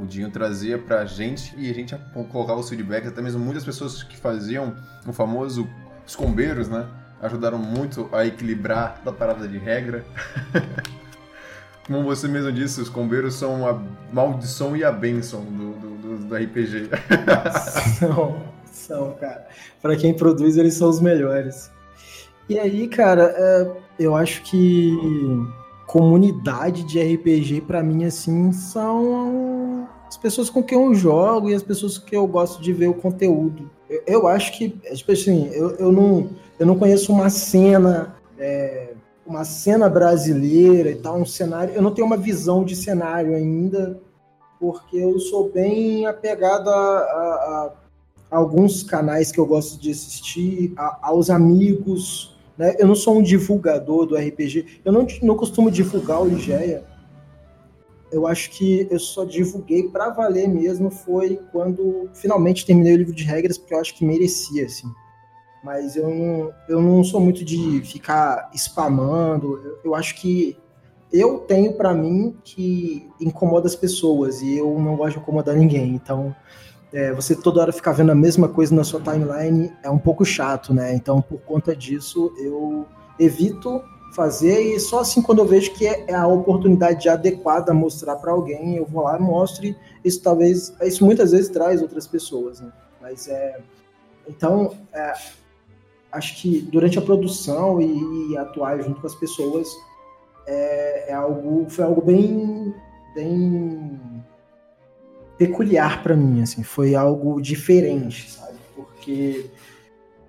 O 0.00 0.06
Dinho 0.06 0.30
trazia 0.30 0.78
pra 0.78 1.04
gente 1.04 1.54
e 1.58 1.70
a 1.70 1.74
gente 1.74 1.94
colocava 2.32 2.58
os 2.58 2.68
feedbacks, 2.68 3.08
até 3.08 3.20
mesmo 3.20 3.44
muitas 3.44 3.64
pessoas 3.64 4.02
que 4.02 4.16
faziam 4.16 4.74
o 5.06 5.12
famoso 5.12 5.68
escombeiros, 6.06 6.68
né? 6.68 6.88
Ajudaram 7.20 7.58
muito 7.58 8.08
a 8.12 8.24
equilibrar 8.24 9.00
a 9.04 9.12
parada 9.12 9.46
de 9.46 9.58
regra. 9.58 10.04
Como 11.86 12.04
você 12.04 12.28
mesmo 12.28 12.52
disse, 12.52 12.80
os 12.80 12.88
combeiros 12.88 13.34
são 13.34 13.68
a 13.68 13.80
maldição 14.12 14.76
e 14.76 14.84
a 14.84 14.92
bênção 14.92 15.44
do, 15.44 15.72
do, 15.72 15.96
do, 15.96 16.18
do 16.18 16.34
RPG. 16.36 16.88
são, 17.98 18.42
são, 18.72 19.12
cara. 19.14 19.46
Pra 19.82 19.96
quem 19.96 20.14
produz, 20.14 20.56
eles 20.56 20.74
são 20.74 20.88
os 20.88 21.00
melhores. 21.00 21.70
E 22.48 22.58
aí, 22.58 22.88
cara, 22.88 23.34
é, 23.36 23.76
eu 23.98 24.16
acho 24.16 24.42
que 24.42 24.96
comunidade 25.86 26.84
de 26.84 27.00
RPG 27.00 27.62
para 27.62 27.82
mim 27.82 28.04
assim 28.04 28.52
são 28.52 29.88
as 30.06 30.16
pessoas 30.16 30.48
com 30.48 30.62
quem 30.62 30.80
eu 30.80 30.94
jogo 30.94 31.50
e 31.50 31.54
as 31.54 31.62
pessoas 31.62 31.98
que 31.98 32.16
eu 32.16 32.26
gosto 32.26 32.62
de 32.62 32.72
ver 32.72 32.88
o 32.88 32.94
conteúdo. 32.94 33.70
Eu, 33.88 34.02
eu 34.06 34.28
acho 34.28 34.56
que, 34.56 34.68
tipo 34.68 35.12
assim, 35.12 35.48
eu, 35.52 35.70
eu, 35.76 35.92
não, 35.92 36.30
eu 36.60 36.66
não 36.66 36.78
conheço 36.78 37.12
uma 37.12 37.28
cena, 37.28 38.14
é, 38.38 38.92
uma 39.26 39.44
cena 39.44 39.88
brasileira 39.88 40.90
e 40.92 40.96
tal, 40.96 41.16
um 41.16 41.26
cenário. 41.26 41.74
Eu 41.74 41.82
não 41.82 41.92
tenho 41.92 42.06
uma 42.06 42.16
visão 42.16 42.62
de 42.64 42.76
cenário 42.76 43.34
ainda, 43.34 44.00
porque 44.60 44.98
eu 44.98 45.18
sou 45.18 45.50
bem 45.50 46.06
apegado 46.06 46.68
a, 46.68 46.98
a, 46.98 47.72
a 48.30 48.36
alguns 48.36 48.84
canais 48.84 49.32
que 49.32 49.40
eu 49.40 49.46
gosto 49.46 49.80
de 49.80 49.90
assistir, 49.90 50.72
a, 50.76 51.08
aos 51.08 51.30
amigos 51.30 52.38
né? 52.60 52.76
Eu 52.78 52.86
não 52.86 52.94
sou 52.94 53.16
um 53.16 53.22
divulgador 53.22 54.04
do 54.04 54.14
RPG, 54.14 54.82
eu 54.84 54.92
não, 54.92 55.06
não 55.22 55.34
costumo 55.34 55.70
divulgar 55.70 56.20
o 56.20 56.28
Ligeia. 56.28 56.84
Eu 58.12 58.26
acho 58.26 58.50
que 58.50 58.86
eu 58.90 58.98
só 58.98 59.24
divulguei 59.24 59.84
para 59.88 60.10
valer 60.10 60.46
mesmo 60.46 60.90
foi 60.90 61.40
quando 61.52 62.10
finalmente 62.12 62.66
terminei 62.66 62.92
o 62.92 62.98
livro 62.98 63.14
de 63.14 63.24
regras, 63.24 63.56
porque 63.56 63.72
eu 63.72 63.80
acho 63.80 63.96
que 63.96 64.04
merecia, 64.04 64.66
assim. 64.66 64.86
Mas 65.62 65.96
eu 65.96 66.08
não, 66.08 66.54
eu 66.68 66.80
não 66.80 67.04
sou 67.04 67.20
muito 67.20 67.44
de 67.44 67.82
ficar 67.82 68.50
spamando. 68.54 69.60
Eu, 69.64 69.78
eu 69.84 69.94
acho 69.94 70.14
que 70.14 70.56
eu 71.12 71.38
tenho 71.40 71.74
para 71.74 71.92
mim 71.92 72.36
que 72.44 73.08
incomoda 73.20 73.66
as 73.66 73.74
pessoas 73.74 74.40
e 74.42 74.56
eu 74.56 74.78
não 74.78 74.96
gosto 74.96 75.14
de 75.14 75.18
incomodar 75.20 75.56
ninguém. 75.56 75.94
Então, 75.94 76.34
é, 76.92 77.12
você 77.12 77.34
toda 77.34 77.60
hora 77.60 77.72
ficar 77.72 77.92
vendo 77.92 78.10
a 78.10 78.14
mesma 78.14 78.48
coisa 78.48 78.74
na 78.74 78.84
sua 78.84 79.00
timeline 79.00 79.72
é 79.82 79.90
um 79.90 79.98
pouco 79.98 80.24
chato, 80.24 80.72
né? 80.72 80.94
Então, 80.94 81.20
por 81.20 81.40
conta 81.40 81.74
disso, 81.74 82.32
eu 82.38 82.86
evito 83.18 83.82
fazer 84.12 84.60
e 84.60 84.80
só 84.80 85.00
assim 85.00 85.22
quando 85.22 85.38
eu 85.38 85.46
vejo 85.46 85.72
que 85.72 85.86
é, 85.86 86.04
é 86.08 86.14
a 86.14 86.26
oportunidade 86.26 87.08
adequada 87.08 87.72
mostrar 87.72 88.16
para 88.16 88.32
alguém, 88.32 88.76
eu 88.76 88.84
vou 88.84 89.04
lá 89.04 89.16
e 89.16 89.22
mostre. 89.22 89.76
Isso 90.04 90.22
talvez, 90.22 90.74
isso 90.82 91.04
muitas 91.04 91.30
vezes 91.30 91.48
traz 91.48 91.80
outras 91.80 92.06
pessoas, 92.06 92.60
né? 92.60 92.72
Mas 93.00 93.28
é, 93.28 93.60
então 94.28 94.76
é, 94.92 95.12
acho 96.12 96.40
que 96.40 96.60
durante 96.60 96.98
a 96.98 97.02
produção 97.02 97.80
e, 97.80 98.32
e, 98.32 98.36
atuar 98.36 98.82
junto 98.82 99.00
com 99.00 99.06
as 99.06 99.14
pessoas 99.14 99.68
é, 100.46 101.10
é 101.10 101.14
algo, 101.14 101.66
foi 101.68 101.84
algo 101.84 102.02
bem, 102.02 102.74
bem 103.14 104.00
peculiar 105.38 106.02
para 106.02 106.16
mim, 106.16 106.42
assim, 106.42 106.62
foi 106.62 106.94
algo 106.94 107.40
diferente, 107.40 108.30
sabe? 108.30 108.58
Porque 108.74 109.50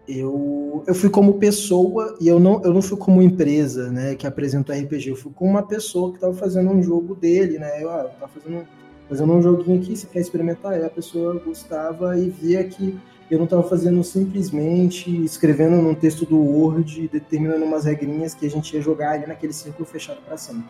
eu, 0.08 0.84
eu 0.88 0.94
fui 0.94 1.10
como 1.10 1.36
pessoa 1.36 2.18
e 2.20 2.28
eu 2.28 2.40
não, 2.40 2.62
eu 2.64 2.74
não 2.74 2.82
fui 2.82 2.98
como 2.98 3.22
empresa, 3.22 3.92
né, 3.92 4.16
que 4.16 4.28
apresenta 4.28 4.74
RPG. 4.74 5.10
Eu 5.10 5.16
fui 5.16 5.32
como 5.34 5.52
uma 5.52 5.64
pessoa 5.64 6.10
que 6.12 6.18
estava 6.18 6.34
fazendo 6.34 6.70
um 6.70 6.82
jogo 6.82 7.16
dele, 7.16 7.58
né? 7.58 7.82
Eu, 7.82 7.90
ah, 7.90 8.10
tava 8.20 8.32
fazendo, 8.32 8.68
fazendo 9.08 9.34
um 9.34 9.42
joguinho 9.42 9.80
aqui, 9.80 9.96
você 9.96 10.08
quer 10.08 10.20
experimentar? 10.20 10.74
Aí 10.74 10.84
a 10.84 10.90
pessoa 10.90 11.42
gostava 11.44 12.18
e 12.18 12.30
via 12.30 12.64
que 12.64 13.00
eu 13.34 13.38
não 13.38 13.46
estava 13.46 13.64
fazendo 13.64 14.04
simplesmente 14.04 15.24
escrevendo 15.24 15.82
num 15.82 15.96
texto 15.96 16.26
do 16.26 16.38
Word, 16.38 17.08
determinando 17.08 17.64
umas 17.64 17.86
regrinhas 17.86 18.34
que 18.34 18.46
a 18.46 18.50
gente 18.50 18.76
ia 18.76 18.82
jogar 18.82 19.12
ali 19.12 19.26
naquele 19.26 19.54
círculo 19.54 19.86
fechado 19.86 20.22
para 20.22 20.36
sempre. 20.36 20.66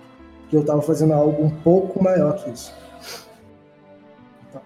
Que 0.47 0.55
eu 0.55 0.61
estava 0.61 0.81
fazendo 0.81 1.13
algo 1.13 1.43
um 1.43 1.49
pouco 1.49 2.03
maior 2.03 2.43
que 2.43 2.51
isso. 2.51 2.71
Então, 4.47 4.61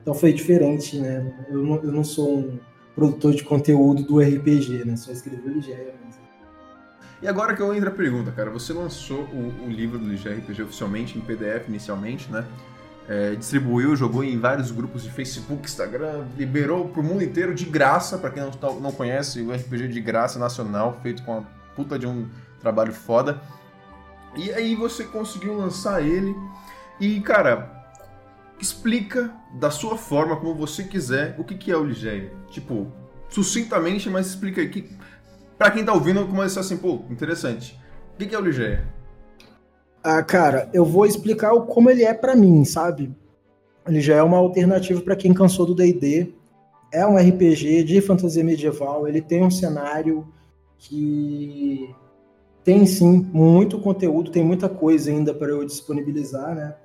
então 0.00 0.14
foi 0.14 0.32
diferente, 0.32 0.98
né? 1.00 1.46
Eu 1.48 1.58
não, 1.58 1.76
eu 1.82 1.90
não 1.90 2.04
sou 2.04 2.38
um 2.38 2.58
produtor 2.94 3.34
de 3.34 3.42
conteúdo 3.42 4.04
do 4.04 4.20
RPG, 4.20 4.84
né? 4.84 4.96
Só 4.96 5.10
escreveu 5.10 5.54
Ligeia 5.54 5.92
mesmo. 6.04 6.22
E 7.20 7.26
agora 7.26 7.56
que 7.56 7.62
eu 7.62 7.74
entro 7.74 7.88
a 7.88 7.92
pergunta, 7.92 8.30
cara, 8.30 8.50
você 8.50 8.72
lançou 8.72 9.22
o, 9.32 9.66
o 9.66 9.68
livro 9.68 9.98
do 9.98 10.06
Ligeia 10.06 10.36
RPG 10.36 10.62
oficialmente 10.62 11.18
em 11.18 11.20
PDF 11.20 11.66
inicialmente, 11.68 12.30
né? 12.30 12.46
É, 13.08 13.36
distribuiu, 13.36 13.94
jogou 13.94 14.24
em 14.24 14.36
vários 14.38 14.72
grupos 14.72 15.04
de 15.04 15.10
Facebook, 15.10 15.64
Instagram, 15.64 16.24
liberou 16.36 16.88
pro 16.88 17.04
mundo 17.04 17.22
inteiro 17.22 17.54
de 17.54 17.64
graça, 17.64 18.18
para 18.18 18.30
quem 18.30 18.42
não, 18.42 18.50
tá, 18.50 18.72
não 18.72 18.90
conhece, 18.90 19.40
o 19.42 19.52
RPG 19.52 19.88
de 19.88 20.00
graça 20.00 20.40
nacional, 20.40 20.98
feito 21.02 21.22
com 21.22 21.38
a 21.38 21.42
puta 21.76 21.96
de 21.96 22.06
um 22.06 22.28
trabalho 22.60 22.92
foda. 22.92 23.40
E 24.36 24.50
aí 24.52 24.74
você 24.74 25.04
conseguiu 25.04 25.56
lançar 25.56 26.02
ele. 26.02 26.34
E, 27.00 27.20
cara, 27.20 27.86
explica 28.60 29.30
da 29.54 29.70
sua 29.70 29.96
forma, 29.96 30.36
como 30.36 30.54
você 30.54 30.82
quiser, 30.84 31.36
o 31.38 31.44
que, 31.44 31.54
que 31.54 31.70
é 31.70 31.76
o 31.76 31.84
Ligeia. 31.84 32.32
Tipo, 32.50 32.92
sucintamente, 33.28 34.10
mas 34.10 34.26
explica 34.26 34.60
aí. 34.60 34.68
Que, 34.68 34.90
pra 35.56 35.70
quem 35.70 35.84
tá 35.84 35.92
ouvindo, 35.92 36.26
como 36.26 36.42
é 36.42 36.46
assim, 36.46 36.76
pô, 36.76 37.04
interessante. 37.08 37.78
O 38.14 38.18
que, 38.18 38.26
que 38.26 38.34
é 38.34 38.38
o 38.38 38.42
Ligeia? 38.42 38.95
Ah, 40.08 40.22
cara, 40.22 40.70
eu 40.72 40.84
vou 40.84 41.04
explicar 41.04 41.50
como 41.62 41.90
ele 41.90 42.04
é 42.04 42.14
para 42.14 42.36
mim, 42.36 42.64
sabe? 42.64 43.12
Ele 43.84 44.00
já 44.00 44.14
é 44.14 44.22
uma 44.22 44.36
alternativa 44.36 45.00
para 45.00 45.16
quem 45.16 45.34
cansou 45.34 45.66
do 45.66 45.74
D&D. 45.74 46.32
É 46.94 47.04
um 47.04 47.16
RPG 47.16 47.82
de 47.82 48.00
fantasia 48.00 48.44
medieval. 48.44 49.08
Ele 49.08 49.20
tem 49.20 49.42
um 49.42 49.50
cenário 49.50 50.24
que 50.78 51.92
tem 52.62 52.86
sim 52.86 53.28
muito 53.32 53.80
conteúdo, 53.80 54.30
tem 54.30 54.44
muita 54.44 54.68
coisa 54.68 55.10
ainda 55.10 55.34
para 55.34 55.48
eu 55.48 55.64
disponibilizar, 55.64 56.54
né? 56.54 56.76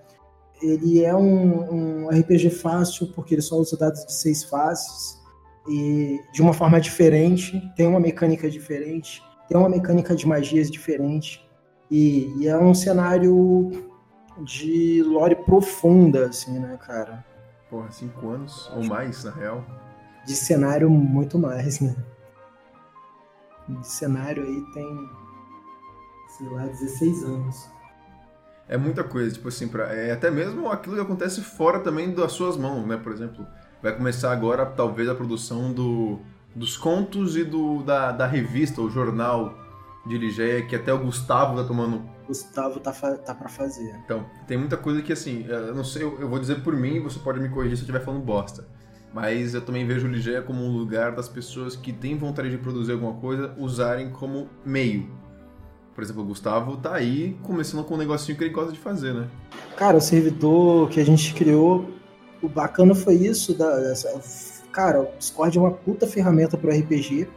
ele 0.59 1.03
é 1.03 1.15
um, 1.15 2.05
um, 2.05 2.09
RPG 2.09 2.49
fácil, 2.49 3.05
porque 3.13 3.35
ele 3.35 3.41
só 3.43 3.55
usa 3.55 3.77
dados 3.77 4.03
de 4.03 4.13
seis 4.13 4.43
faces, 4.43 5.19
e 5.69 6.19
de 6.33 6.41
uma 6.41 6.53
forma 6.53 6.81
diferente, 6.81 7.61
tem 7.77 7.85
uma 7.85 7.99
mecânica 7.99 8.49
diferente, 8.49 9.21
tem 9.47 9.55
uma 9.55 9.69
mecânica 9.69 10.15
de 10.15 10.27
magias 10.27 10.71
diferente, 10.71 11.47
e, 11.91 12.33
e 12.37 12.47
é 12.47 12.57
um 12.57 12.73
cenário 12.73 13.69
de 14.39 15.03
lore 15.03 15.35
profunda, 15.35 16.27
assim, 16.27 16.57
né, 16.57 16.77
cara? 16.77 17.23
Porra, 17.69 17.91
cinco 17.91 18.29
anos 18.29 18.71
ou 18.75 18.83
mais, 18.85 19.23
na 19.23 19.31
real. 19.31 19.63
De 20.25 20.33
cenário, 20.33 20.89
muito 20.89 21.37
mais, 21.37 21.79
né? 21.81 21.95
De 23.67 23.87
cenário 23.87 24.43
aí 24.43 24.73
tem, 24.73 25.09
sei 26.37 26.49
lá, 26.49 26.65
16 26.65 27.23
anos 27.23 27.69
é 28.71 28.77
muita 28.77 29.03
coisa, 29.03 29.29
tipo 29.29 29.49
assim, 29.49 29.67
pra, 29.67 29.93
é 29.93 30.13
até 30.13 30.31
mesmo 30.31 30.71
aquilo 30.71 30.95
que 30.95 31.01
acontece 31.01 31.41
fora 31.41 31.81
também 31.81 32.13
das 32.13 32.31
suas 32.31 32.55
mãos, 32.55 32.87
né? 32.87 32.95
Por 32.95 33.11
exemplo, 33.11 33.45
vai 33.83 33.93
começar 33.93 34.31
agora 34.31 34.65
talvez 34.65 35.09
a 35.09 35.13
produção 35.13 35.73
do, 35.73 36.19
dos 36.55 36.77
contos 36.77 37.35
e 37.35 37.43
do, 37.43 37.83
da, 37.83 38.13
da 38.13 38.25
revista, 38.25 38.79
o 38.79 38.89
jornal 38.89 39.53
de 40.05 40.17
Ligeia, 40.17 40.65
que 40.65 40.75
até 40.75 40.93
o 40.93 40.99
Gustavo 40.99 41.55
tá 41.55 41.67
tomando. 41.67 42.01
Gustavo 42.27 42.79
tá, 42.79 42.91
tá 42.91 43.35
para 43.35 43.49
fazer. 43.49 43.95
Então, 44.03 44.25
tem 44.47 44.57
muita 44.57 44.77
coisa 44.77 45.01
que 45.01 45.13
assim, 45.13 45.45
eu 45.47 45.75
não 45.75 45.83
sei, 45.83 46.03
eu 46.03 46.27
vou 46.27 46.39
dizer 46.39 46.63
por 46.63 46.75
mim, 46.75 47.01
você 47.01 47.19
pode 47.19 47.39
me 47.39 47.49
corrigir 47.49 47.77
se 47.77 47.83
eu 47.83 47.85
estiver 47.85 48.03
falando 48.03 48.23
bosta. 48.23 48.67
Mas 49.13 49.53
eu 49.53 49.61
também 49.61 49.85
vejo 49.85 50.07
o 50.07 50.09
Ligeia 50.09 50.41
como 50.41 50.63
um 50.63 50.71
lugar 50.71 51.11
das 51.13 51.27
pessoas 51.27 51.75
que 51.75 51.91
têm 51.91 52.17
vontade 52.17 52.49
de 52.49 52.57
produzir 52.57 52.93
alguma 52.93 53.13
coisa 53.15 53.53
usarem 53.57 54.09
como 54.09 54.49
meio 54.65 55.21
por 55.93 56.03
exemplo, 56.03 56.23
o 56.23 56.25
Gustavo 56.25 56.77
tá 56.77 56.95
aí 56.95 57.37
começando 57.43 57.83
com 57.83 57.95
um 57.95 57.97
negocinho 57.97 58.37
que 58.37 58.43
ele 58.43 58.53
gosta 58.53 58.71
de 58.71 58.79
fazer, 58.79 59.13
né? 59.13 59.27
Cara, 59.75 59.97
o 59.97 60.01
servidor 60.01 60.89
que 60.89 60.99
a 60.99 61.05
gente 61.05 61.33
criou, 61.33 61.89
o 62.41 62.47
bacana 62.47 62.95
foi 62.95 63.15
isso. 63.15 63.53
Da, 63.53 63.77
dessa, 63.77 64.09
cara, 64.71 65.01
o 65.01 65.07
Discord 65.17 65.57
é 65.57 65.61
uma 65.61 65.71
puta 65.71 66.07
ferramenta 66.07 66.57
pro 66.57 66.71
RPG 66.71 67.27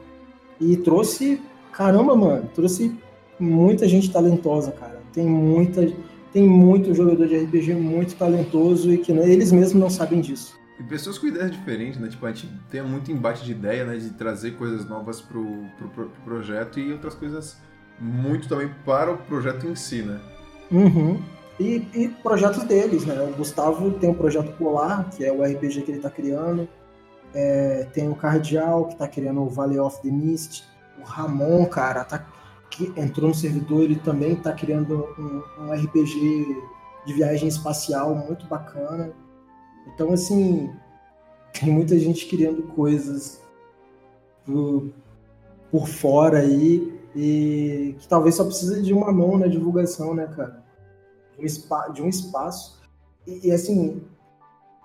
e 0.60 0.76
trouxe, 0.76 1.42
caramba, 1.76 2.16
mano, 2.16 2.48
trouxe 2.54 2.96
muita 3.38 3.86
gente 3.88 4.10
talentosa, 4.10 4.72
cara. 4.72 5.02
Tem 5.12 5.26
muita, 5.26 5.92
tem 6.32 6.46
muito 6.48 6.94
jogador 6.94 7.26
de 7.26 7.36
RPG 7.36 7.74
muito 7.74 8.16
talentoso 8.16 8.92
e 8.92 8.98
que 8.98 9.12
eles 9.12 9.52
mesmos 9.52 9.80
não 9.80 9.90
sabem 9.90 10.20
disso. 10.20 10.58
E 10.78 10.82
pessoas 10.82 11.18
com 11.18 11.26
ideias 11.26 11.52
diferentes, 11.52 12.00
né? 12.00 12.08
Tipo, 12.08 12.26
a 12.26 12.32
gente 12.32 12.50
tem 12.70 12.82
muito 12.82 13.10
embate 13.12 13.44
de 13.44 13.52
ideia, 13.52 13.84
né? 13.84 13.96
De 13.96 14.10
trazer 14.10 14.52
coisas 14.52 14.88
novas 14.88 15.20
pro, 15.20 15.44
pro, 15.78 15.88
pro 15.88 16.10
projeto 16.24 16.80
e 16.80 16.92
outras 16.92 17.14
coisas 17.14 17.56
muito 18.00 18.48
também 18.48 18.68
para 18.84 19.12
o 19.12 19.18
projeto 19.18 19.66
em 19.66 19.76
si, 19.76 20.02
né? 20.02 20.20
Uhum. 20.70 21.22
E, 21.60 21.86
e, 21.94 22.08
projetos 22.08 22.64
deles, 22.64 23.06
né? 23.06 23.20
O 23.22 23.36
Gustavo 23.36 23.92
tem 23.92 24.10
um 24.10 24.14
projeto 24.14 24.52
Polar, 24.56 25.08
que 25.10 25.24
é 25.24 25.32
o 25.32 25.44
RPG 25.44 25.82
que 25.82 25.90
ele 25.92 25.98
está 25.98 26.10
criando. 26.10 26.68
É, 27.32 27.86
tem 27.92 28.08
o 28.08 28.14
Cardial, 28.14 28.86
que 28.86 28.94
está 28.94 29.06
criando 29.06 29.42
o 29.42 29.48
Valley 29.48 29.78
of 29.78 30.00
the 30.02 30.10
Mist. 30.10 30.64
O 31.00 31.04
Ramon, 31.04 31.66
cara, 31.66 32.04
tá, 32.04 32.26
que 32.70 32.92
entrou 32.96 33.28
no 33.28 33.34
servidor, 33.34 33.82
ele 33.82 33.96
também 33.96 34.32
está 34.32 34.52
criando 34.52 35.08
um, 35.18 35.64
um, 35.64 35.72
RPG 35.72 36.62
de 37.06 37.12
viagem 37.12 37.48
espacial 37.48 38.14
muito 38.14 38.46
bacana. 38.46 39.12
Então, 39.86 40.12
assim, 40.12 40.72
tem 41.52 41.70
muita 41.70 41.98
gente 41.98 42.26
criando 42.26 42.62
coisas 42.74 43.40
por, 44.44 44.90
por 45.70 45.86
fora 45.86 46.38
aí 46.38 47.00
e 47.14 47.94
que 47.98 48.08
talvez 48.08 48.34
só 48.34 48.44
precise 48.44 48.82
de 48.82 48.92
uma 48.92 49.12
mão 49.12 49.38
na 49.38 49.46
divulgação, 49.46 50.14
né, 50.14 50.26
cara? 50.26 50.64
De 51.38 51.44
um, 51.44 51.48
spa, 51.48 51.88
de 51.88 52.02
um 52.02 52.08
espaço 52.08 52.80
e, 53.26 53.48
e, 53.48 53.52
assim, 53.52 54.02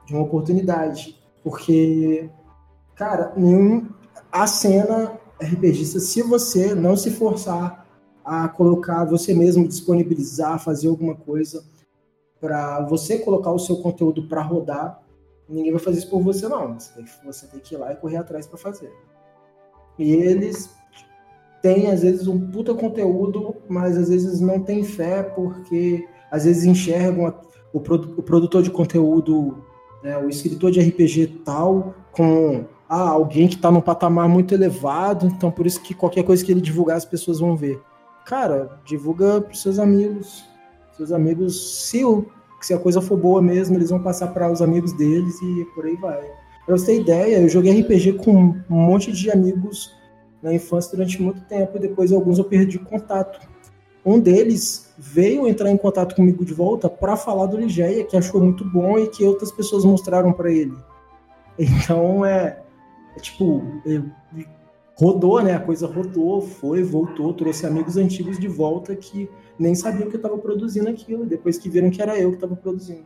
de 0.06 0.14
uma 0.14 0.24
oportunidade. 0.24 1.20
Porque, 1.44 2.30
cara, 2.96 3.34
nenhum, 3.36 3.90
a 4.32 4.46
cena 4.46 5.19
RPGista, 5.42 6.00
se 6.00 6.22
você 6.22 6.76
não 6.76 6.96
se 6.96 7.12
forçar 7.12 7.88
a 8.24 8.48
colocar 8.48 9.06
você 9.06 9.34
mesmo, 9.34 9.68
disponibilizar, 9.68 10.64
fazer 10.64 10.88
alguma 10.88 11.16
coisa 11.16 11.64
para 12.40 12.82
você 12.82 13.18
colocar 13.20 13.52
o 13.52 13.60
seu 13.60 13.78
conteúdo 13.78 14.28
para 14.28 14.42
rodar, 14.42 15.02
ninguém 15.48 15.72
vai 15.72 15.82
fazer 15.82 16.00
isso 16.00 16.10
por 16.10 16.22
você, 16.22 16.48
não. 16.48 16.80
Você 16.80 16.94
tem 16.94 17.06
que, 17.06 17.12
você 17.26 17.48
tem 17.48 17.60
que 17.60 17.76
ir 17.76 17.78
lá 17.78 17.92
e 17.92 17.96
correr 17.96 18.18
atrás 18.18 18.46
para 18.46 18.58
fazer. 18.58 18.92
E 19.98 20.12
eles 20.12 20.70
tem 21.62 21.92
às 21.92 22.02
vezes 22.02 22.28
um 22.28 22.40
puta 22.52 22.74
conteúdo, 22.74 23.56
mas 23.68 23.98
às 23.98 24.10
vezes 24.10 24.40
não 24.40 24.62
tem 24.62 24.84
fé 24.84 25.24
porque 25.24 26.08
às 26.32 26.46
vezes 26.46 26.64
enxergam 26.64 27.28
a, 27.28 27.34
o, 27.74 27.80
produ, 27.82 28.14
o, 28.18 28.24
produtor 28.24 28.62
de 28.62 28.72
conteúdo, 28.72 29.64
né, 30.02 30.18
o 30.18 30.30
escritor 30.30 30.72
de 30.72 30.80
RPG 30.80 31.42
tal, 31.44 31.94
com 32.12 32.66
ah, 32.90 33.10
alguém 33.10 33.48
que 33.48 33.54
está 33.56 33.70
num 33.70 33.82
patamar 33.82 34.28
muito 34.28 34.54
elevado, 34.54 35.28
então 35.28 35.52
por 35.52 35.68
isso 35.68 35.80
que 35.80 35.94
qualquer 35.94 36.24
coisa 36.24 36.44
que 36.44 36.52
ele 36.52 36.60
divulgar 36.60 36.98
as 36.98 37.06
pessoas 37.06 37.40
vão 37.40 37.56
ver. 37.56 37.80
Cara, 38.26 38.80
divulga 38.84 39.42
para 39.42 39.54
seus 39.54 39.78
amigos. 39.78 40.44
Seus 40.98 41.12
amigos, 41.12 41.86
se, 41.86 42.04
o, 42.04 42.26
se 42.60 42.74
a 42.74 42.80
coisa 42.80 43.00
for 43.00 43.16
boa 43.16 43.42
mesmo, 43.42 43.76
eles 43.76 43.92
vão 43.92 44.02
passar 44.02 44.28
para 44.30 44.52
os 44.52 44.62
amigos 44.62 44.92
deles 44.94 45.40
e 45.40 45.66
por 45.76 45.86
aí 45.86 45.96
vai. 45.98 46.20
Pra 46.66 46.78
você 46.78 46.88
ter 46.88 47.02
ideia, 47.02 47.40
eu 47.40 47.48
joguei 47.48 47.80
RPG 47.80 48.14
com 48.14 48.36
um 48.36 48.64
monte 48.70 49.12
de 49.12 49.30
amigos 49.30 49.96
na 50.42 50.54
infância 50.54 50.92
durante 50.92 51.22
muito 51.22 51.42
tempo 51.42 51.78
e 51.78 51.80
depois 51.80 52.12
alguns 52.12 52.40
eu 52.40 52.44
perdi 52.44 52.80
contato. 52.80 53.40
Um 54.04 54.20
deles 54.20 54.92
veio 54.98 55.48
entrar 55.48 55.70
em 55.70 55.78
contato 55.78 56.16
comigo 56.16 56.44
de 56.44 56.54
volta 56.54 56.90
para 56.90 57.16
falar 57.16 57.46
do 57.46 57.58
Ligeia, 57.58 58.04
que 58.04 58.18
achou 58.18 58.42
muito 58.42 58.66
bom 58.66 58.98
e 58.98 59.08
que 59.08 59.24
outras 59.24 59.52
pessoas 59.52 59.86
mostraram 59.86 60.34
para 60.34 60.52
ele. 60.52 60.76
Então 61.58 62.26
é 62.26 62.62
tipo, 63.22 63.64
rodou, 64.96 65.42
né? 65.42 65.56
A 65.56 65.60
coisa 65.60 65.88
rodou, 65.88 66.42
foi, 66.42 66.84
voltou, 66.84 67.34
trouxe 67.34 67.66
amigos 67.66 67.98
antigos 67.98 68.38
de 68.38 68.48
volta 68.48 68.96
que 68.96 69.30
nem 69.58 69.74
sabiam 69.76 70.10
que 70.10 70.16
eu 70.16 70.20
estava 70.20 70.38
produzindo 70.38 70.90
aquilo, 70.90 71.26
depois 71.26 71.58
que 71.58 71.70
viram 71.70 71.90
que 71.90 72.02
era 72.02 72.18
eu 72.18 72.30
que 72.30 72.36
estava 72.36 72.56
produzindo. 72.56 73.06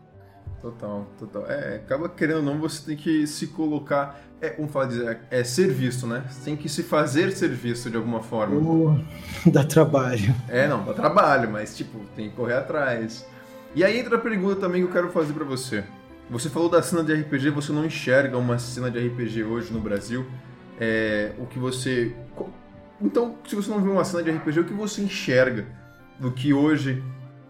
Total, 0.63 1.05
total. 1.19 1.45
É, 1.51 1.75
acaba 1.75 2.07
querendo 2.07 2.37
ou 2.37 2.43
não, 2.43 2.57
você 2.57 2.85
tem 2.85 2.95
que 2.95 3.27
se 3.27 3.47
colocar. 3.47 4.21
É, 4.39 4.49
como 4.49 4.67
fala 4.69 4.87
dizer, 4.87 5.19
é 5.29 5.43
ser 5.43 5.67
visto, 5.67 6.07
né? 6.07 6.23
Você 6.29 6.45
tem 6.45 6.55
que 6.55 6.69
se 6.69 6.83
fazer 6.83 7.31
ser 7.33 7.49
visto 7.49 7.89
de 7.89 7.97
alguma 7.97 8.21
forma. 8.21 8.55
Oh, 8.55 8.97
dá 9.51 9.65
trabalho. 9.65 10.33
É, 10.47 10.65
não, 10.67 10.85
dá 10.85 10.93
trabalho, 10.93 11.51
mas 11.51 11.75
tipo, 11.75 11.99
tem 12.15 12.29
que 12.29 12.35
correr 12.35 12.53
atrás. 12.53 13.25
E 13.75 13.83
aí 13.83 13.99
entra 13.99 14.15
a 14.15 14.19
pergunta 14.19 14.55
também 14.55 14.81
que 14.81 14.87
eu 14.87 14.91
quero 14.93 15.09
fazer 15.09 15.33
para 15.33 15.43
você. 15.43 15.83
Você 16.33 16.49
falou 16.49 16.67
da 16.67 16.81
cena 16.81 17.03
de 17.03 17.13
RPG, 17.13 17.51
você 17.51 17.71
não 17.71 17.85
enxerga 17.85 18.37
uma 18.37 18.59
cena 18.59 18.91
de 18.91 18.99
RPG 18.99 19.43
hoje 19.43 19.71
no 19.71 19.79
Brasil 19.79 20.25
é, 20.79 21.31
o 21.37 21.45
que 21.45 21.59
você. 21.59 22.11
Então, 23.01 23.35
se 23.47 23.55
você 23.55 23.69
não 23.69 23.81
vê 23.81 23.89
uma 23.89 24.03
cena 24.03 24.23
de 24.23 24.31
RPG, 24.31 24.59
o 24.61 24.63
que 24.65 24.73
você 24.73 25.01
enxerga 25.01 25.65
do 26.19 26.31
que 26.31 26.53
hoje 26.53 27.03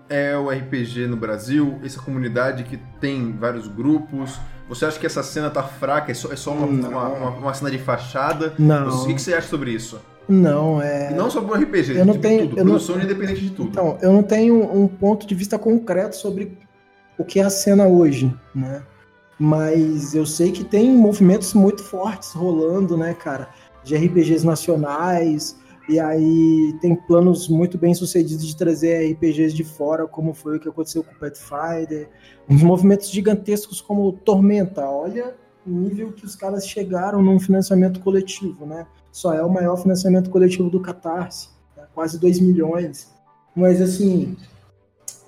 é 0.10 0.38
o 0.38 0.50
RPG 0.50 1.08
no 1.08 1.16
Brasil, 1.16 1.80
essa 1.84 2.00
comunidade 2.00 2.64
que 2.64 2.78
tem 3.00 3.32
vários 3.32 3.68
grupos? 3.68 4.40
Você 4.68 4.86
acha 4.86 5.00
que 5.00 5.06
essa 5.06 5.24
cena 5.24 5.50
tá 5.50 5.64
fraca? 5.64 6.12
É 6.12 6.14
só, 6.16 6.32
é 6.32 6.36
só 6.36 6.52
uma, 6.52 6.66
uma, 6.66 7.08
uma, 7.08 7.30
uma, 7.30 7.54
cena 7.54 7.70
de 7.70 7.78
fachada? 7.78 8.54
Não. 8.58 9.04
o 9.04 9.08
que, 9.08 9.14
que 9.14 9.22
você 9.22 9.34
acha 9.34 9.48
sobre 9.48 9.72
isso? 9.72 10.00
Não, 10.28 10.82
é. 10.82 11.12
E 11.12 11.14
não 11.14 11.30
só 11.30 11.42
pro 11.42 11.56
RPG, 11.56 11.98
eu 11.98 12.06
não 12.06 12.18
tenho, 12.18 12.48
tudo, 12.48 12.60
eu 12.60 12.66
produção 12.66 12.96
não... 12.96 13.04
independente 13.04 13.42
de 13.42 13.50
tudo. 13.50 13.70
Então, 13.70 13.98
eu 14.02 14.12
não 14.12 14.24
tenho 14.24 14.56
um 14.56 14.88
ponto 14.88 15.28
de 15.28 15.36
vista 15.36 15.60
concreto 15.60 16.16
sobre 16.16 16.58
o 17.18 17.24
que 17.24 17.40
é 17.40 17.44
a 17.44 17.50
cena 17.50 17.88
hoje, 17.88 18.34
né? 18.54 18.84
Mas 19.40 20.14
eu 20.14 20.26
sei 20.26 20.52
que 20.52 20.64
tem 20.64 20.92
movimentos 20.92 21.54
muito 21.54 21.84
fortes 21.84 22.32
rolando, 22.32 22.96
né, 22.96 23.14
cara? 23.14 23.50
De 23.84 23.96
RPGs 23.96 24.46
nacionais, 24.46 25.58
e 25.90 26.00
aí 26.00 26.78
tem 26.82 26.96
planos 26.96 27.50
muito 27.50 27.78
bem 27.78 27.94
sucedidos 27.94 28.48
de 28.48 28.56
trazer 28.56 29.12
RPGs 29.12 29.54
de 29.54 29.64
fora, 29.64 30.08
como 30.08 30.34
foi 30.34 30.58
o 30.58 30.60
que 30.60 30.70
aconteceu 30.70 31.04
com 31.04 31.12
o 31.12 31.16
Pathfinder. 31.16 32.10
Uns 32.48 32.64
movimentos 32.64 33.10
gigantescos 33.10 33.82
como 33.82 34.14
Tormenta. 34.14 34.90
Olha 34.90 35.36
o 35.66 35.70
nível 35.70 36.14
que 36.14 36.26
os 36.26 36.36
caras 36.36 36.68
chegaram 36.68 37.22
num 37.22 37.40
financiamento 37.40 38.00
coletivo, 38.00 38.66
né? 38.66 38.88
Só 39.12 39.34
é 39.34 39.44
o 39.44 39.50
maior 39.50 39.78
financiamento 39.78 40.30
coletivo 40.30 40.70
do 40.70 40.80
Catarse, 40.80 41.50
né? 41.76 41.84
quase 41.94 42.18
2 42.18 42.40
milhões. 42.40 43.12
Mas 43.56 43.82
assim, 43.82 44.36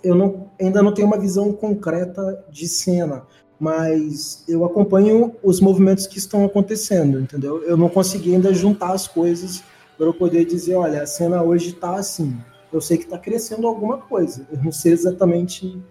eu 0.06 0.16
não, 0.16 0.50
ainda 0.60 0.82
não 0.82 0.94
tenho 0.94 1.08
uma 1.08 1.20
visão 1.20 1.52
concreta 1.52 2.46
de 2.50 2.68
cena 2.68 3.24
mas 3.60 4.44
eu 4.48 4.66
acompanho 4.66 5.36
os 5.42 5.60
movimentos 5.62 6.08
que 6.08 6.18
estão 6.18 6.46
acontecendo, 6.46 7.20
entendeu? 7.20 7.64
Eu 7.64 7.78
não 7.78 7.90
consegui 7.90 8.36
ainda 8.36 8.54
juntar 8.54 8.92
as 8.92 9.08
coisas 9.08 9.64
para 9.98 10.06
eu 10.06 10.14
poder 10.14 10.46
dizer, 10.46 10.76
olha, 10.76 11.02
a 11.02 11.08
cena 11.08 11.42
hoje 11.42 11.70
está 11.70 11.96
assim. 11.96 12.38
Eu 12.72 12.82
sei 12.82 12.98
que 12.98 13.06
está 13.06 13.18
crescendo 13.18 13.66
alguma 13.68 13.98
coisa. 13.98 14.46
Eu 14.52 14.62
não 14.62 14.72
sei 14.72 14.92
exatamente 14.92 15.82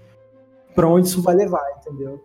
para 0.75 0.87
onde 0.89 1.09
isso 1.09 1.23
vai 1.23 1.35
levar, 1.35 1.65
entendeu? 1.79 2.23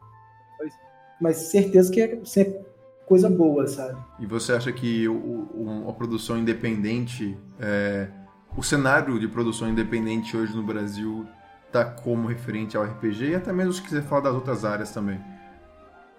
Mas 1.22 1.38
certeza 1.38 1.92
que 1.92 2.02
é, 2.02 2.16
é 2.16 2.64
coisa 3.06 3.30
boa, 3.30 3.68
sabe? 3.68 3.98
E 4.20 4.26
você 4.26 4.54
acha 4.54 4.72
que 4.72 5.08
o, 5.08 5.14
o, 5.14 5.90
a 5.90 5.94
produção 5.94 6.38
independente, 6.38 7.38
é, 7.60 8.10
o 8.58 8.64
cenário 8.64 9.20
de 9.20 9.28
produção 9.28 9.70
independente 9.70 10.36
hoje 10.36 10.56
no 10.56 10.64
Brasil 10.64 11.26
tá 11.72 11.86
como 11.86 12.28
referente 12.28 12.76
ao 12.76 12.84
RPG 12.84 13.30
e 13.30 13.36
até 13.36 13.54
mesmo 13.54 13.74
se 13.74 13.82
quiser 13.82 14.04
falar 14.04 14.22
das 14.22 14.34
outras 14.34 14.66
áreas 14.66 14.92
também. 14.92 15.20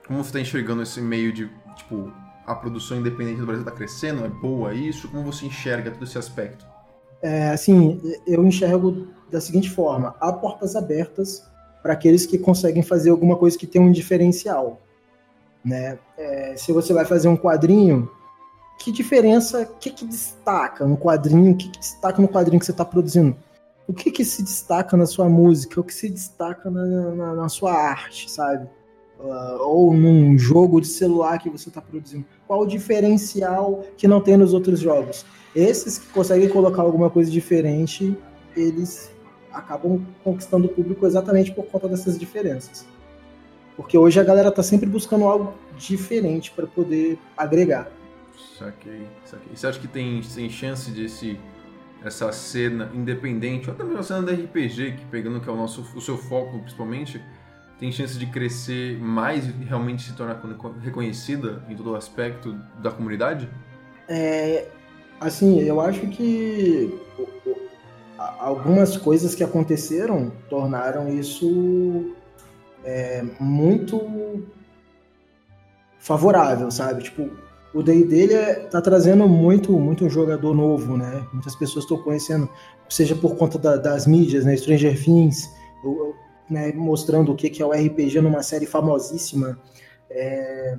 Como 0.06 0.22
você 0.22 0.28
está 0.28 0.40
enxergando 0.40 0.82
esse 0.82 1.00
meio 1.00 1.32
de, 1.32 1.50
tipo, 1.76 2.12
a 2.46 2.54
produção 2.54 2.98
independente 2.98 3.40
do 3.40 3.46
Brasil 3.46 3.64
está 3.64 3.74
crescendo? 3.74 4.24
É 4.24 4.28
boa 4.28 4.74
isso? 4.74 5.08
Como 5.08 5.22
você 5.22 5.46
enxerga 5.46 5.90
todo 5.90 6.04
esse 6.04 6.18
aspecto? 6.18 6.66
É, 7.22 7.50
assim, 7.50 8.00
eu 8.26 8.44
enxergo 8.44 9.08
da 9.30 9.40
seguinte 9.40 9.70
forma: 9.70 10.14
há 10.20 10.32
portas 10.32 10.74
abertas 10.74 11.44
para 11.82 11.92
aqueles 11.92 12.26
que 12.26 12.38
conseguem 12.38 12.82
fazer 12.82 13.10
alguma 13.10 13.36
coisa 13.36 13.56
que 13.56 13.66
tem 13.66 13.80
um 13.80 13.92
diferencial. 13.92 14.80
Né? 15.64 15.98
É, 16.16 16.54
se 16.56 16.72
você 16.72 16.92
vai 16.92 17.04
fazer 17.04 17.28
um 17.28 17.36
quadrinho, 17.36 18.10
que 18.78 18.90
diferença, 18.90 19.62
o 19.62 19.78
que, 19.78 19.90
que 19.90 20.04
destaca 20.06 20.86
no 20.86 20.96
quadrinho, 20.96 21.52
o 21.52 21.56
que, 21.56 21.68
que 21.68 21.78
destaca 21.78 22.20
no 22.20 22.28
quadrinho 22.28 22.58
que 22.58 22.66
você 22.66 22.72
está 22.72 22.84
produzindo? 22.84 23.36
O 23.90 23.92
que, 23.92 24.08
que 24.08 24.24
se 24.24 24.44
destaca 24.44 24.96
na 24.96 25.04
sua 25.04 25.28
música, 25.28 25.80
o 25.80 25.82
que 25.82 25.92
se 25.92 26.08
destaca 26.08 26.70
na, 26.70 26.84
na, 26.86 27.34
na 27.34 27.48
sua 27.48 27.72
arte, 27.72 28.30
sabe? 28.30 28.68
Uh, 29.18 29.62
ou 29.62 29.92
num 29.92 30.38
jogo 30.38 30.80
de 30.80 30.86
celular 30.86 31.38
que 31.40 31.50
você 31.50 31.68
está 31.68 31.80
produzindo. 31.80 32.24
Qual 32.46 32.60
o 32.60 32.66
diferencial 32.66 33.84
que 33.96 34.06
não 34.06 34.20
tem 34.20 34.36
nos 34.36 34.54
outros 34.54 34.78
jogos? 34.78 35.26
Esses 35.56 35.98
que 35.98 36.06
conseguem 36.06 36.48
colocar 36.48 36.82
alguma 36.82 37.10
coisa 37.10 37.28
diferente, 37.28 38.16
eles 38.56 39.10
acabam 39.52 40.06
conquistando 40.22 40.66
o 40.66 40.70
público 40.70 41.04
exatamente 41.04 41.50
por 41.50 41.66
conta 41.66 41.88
dessas 41.88 42.16
diferenças. 42.16 42.86
Porque 43.76 43.98
hoje 43.98 44.20
a 44.20 44.24
galera 44.24 44.52
tá 44.52 44.62
sempre 44.62 44.88
buscando 44.88 45.24
algo 45.24 45.52
diferente 45.76 46.52
para 46.52 46.68
poder 46.68 47.18
agregar. 47.36 47.90
Saquei, 48.56 49.02
saquei. 49.24 49.56
Você 49.56 49.66
acha 49.66 49.80
que 49.80 49.88
tem, 49.88 50.20
tem 50.20 50.48
chance 50.48 50.92
desse 50.92 51.36
essa 52.04 52.30
cena 52.32 52.90
independente, 52.94 53.68
ou 53.68 53.74
até 53.74 53.84
mesmo 53.84 53.98
a 53.98 54.02
cena 54.02 54.22
da 54.22 54.32
RPG, 54.32 54.92
que 54.92 55.04
pegando 55.10 55.40
que 55.40 55.48
é 55.48 55.52
o 55.52 55.56
nosso 55.56 55.82
o 55.94 56.00
seu 56.00 56.16
foco 56.16 56.58
principalmente, 56.60 57.20
tem 57.78 57.90
chance 57.90 58.18
de 58.18 58.26
crescer 58.26 58.98
mais 58.98 59.46
e 59.46 59.50
realmente 59.64 60.02
se 60.02 60.12
tornar 60.14 60.40
reconhecida 60.82 61.64
em 61.68 61.74
todo 61.74 61.92
o 61.92 61.96
aspecto 61.96 62.52
da 62.78 62.90
comunidade? 62.90 63.48
É, 64.08 64.68
assim, 65.18 65.60
eu 65.60 65.80
acho 65.80 66.06
que 66.08 66.94
algumas 68.38 68.96
coisas 68.96 69.34
que 69.34 69.42
aconteceram 69.42 70.30
tornaram 70.48 71.08
isso 71.08 72.14
é, 72.84 73.22
muito 73.38 74.46
favorável, 75.98 76.70
sabe? 76.70 77.04
Tipo, 77.04 77.30
o 77.72 77.82
day 77.82 78.04
dele 78.04 78.34
é, 78.34 78.54
tá 78.54 78.80
trazendo 78.80 79.28
muito 79.28 79.72
muito 79.72 80.08
jogador 80.08 80.54
novo, 80.54 80.96
né? 80.96 81.26
Muitas 81.32 81.54
pessoas 81.54 81.84
estão 81.84 81.98
conhecendo, 81.98 82.48
seja 82.88 83.14
por 83.14 83.36
conta 83.36 83.58
da, 83.58 83.76
das 83.76 84.06
mídias, 84.06 84.44
né? 84.44 84.56
Stranger 84.56 85.02
Things, 85.02 85.48
né? 86.48 86.72
mostrando 86.72 87.32
o 87.32 87.36
que, 87.36 87.48
que 87.48 87.62
é 87.62 87.66
o 87.66 87.70
RPG 87.70 88.20
numa 88.20 88.42
série 88.42 88.66
famosíssima. 88.66 89.58
É, 90.10 90.76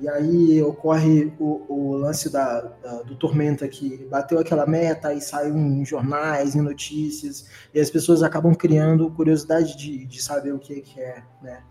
e 0.00 0.08
aí 0.08 0.60
ocorre 0.60 1.32
o, 1.38 1.62
o 1.68 1.96
lance 1.96 2.28
da, 2.28 2.60
da, 2.60 3.02
do 3.02 3.14
Tormenta 3.14 3.68
que 3.68 4.04
bateu 4.10 4.40
aquela 4.40 4.66
meta 4.66 5.14
e 5.14 5.20
saiu 5.20 5.56
em 5.56 5.84
jornais, 5.84 6.56
em 6.56 6.60
notícias, 6.60 7.46
e 7.72 7.78
as 7.78 7.90
pessoas 7.90 8.22
acabam 8.22 8.54
criando 8.54 9.08
curiosidade 9.12 9.76
de, 9.76 10.04
de 10.04 10.20
saber 10.20 10.52
o 10.52 10.58
que, 10.58 10.80
que 10.80 11.00
é 11.00 11.22
né? 11.40 11.62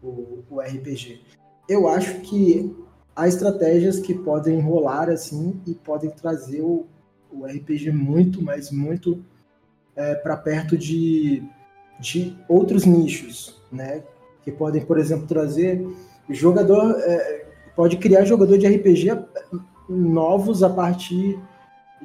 o, 0.00 0.44
o 0.48 0.60
RPG. 0.60 1.22
Eu 1.68 1.88
acho 1.88 2.20
que 2.20 2.72
há 3.14 3.28
estratégias 3.28 3.98
que 3.98 4.14
podem 4.14 4.60
rolar 4.60 5.08
assim 5.08 5.60
e 5.66 5.74
podem 5.74 6.10
trazer 6.10 6.62
o, 6.62 6.86
o 7.30 7.44
RPG 7.44 7.90
muito, 7.90 8.42
mas 8.42 8.70
muito 8.70 9.24
é, 9.94 10.14
para 10.14 10.36
perto 10.36 10.76
de, 10.76 11.42
de 12.00 12.36
outros 12.48 12.84
nichos, 12.84 13.60
né? 13.70 14.02
Que 14.42 14.50
podem, 14.50 14.84
por 14.84 14.98
exemplo, 14.98 15.26
trazer 15.26 15.86
jogador, 16.28 16.98
é, 17.00 17.46
pode 17.76 17.96
criar 17.98 18.24
jogador 18.24 18.58
de 18.58 18.66
RPG 18.66 19.18
novos 19.88 20.62
a 20.62 20.70
partir 20.70 21.38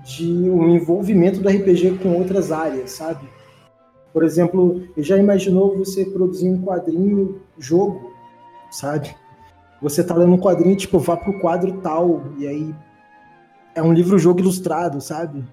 de 0.04 0.50
um 0.50 0.76
envolvimento 0.76 1.39
do 1.39 1.50
RPG 1.50 2.00
com 2.00 2.17
outras 2.17 2.52
áreas, 2.52 2.91
sabe? 2.91 3.28
Por 4.13 4.24
exemplo, 4.24 4.88
já 4.98 5.17
imaginou 5.17 5.78
você 5.78 6.06
produzir 6.06 6.50
um 6.50 6.62
quadrinho 6.62 7.41
jogo, 7.58 8.13
sabe? 8.70 9.15
Você 9.82 10.04
tá 10.04 10.16
lendo 10.16 10.34
um 10.34 10.40
quadrinho, 10.40 10.76
tipo, 10.76 11.00
vá 11.00 11.16
pro 11.16 11.40
quadro 11.40 11.80
tal, 11.82 12.24
e 12.38 12.48
aí 12.48 12.76
é 13.76 13.82
um 13.82 13.94
livro-jogo 13.94 14.40
ilustrado, 14.40 15.00
sabe? 15.00 15.44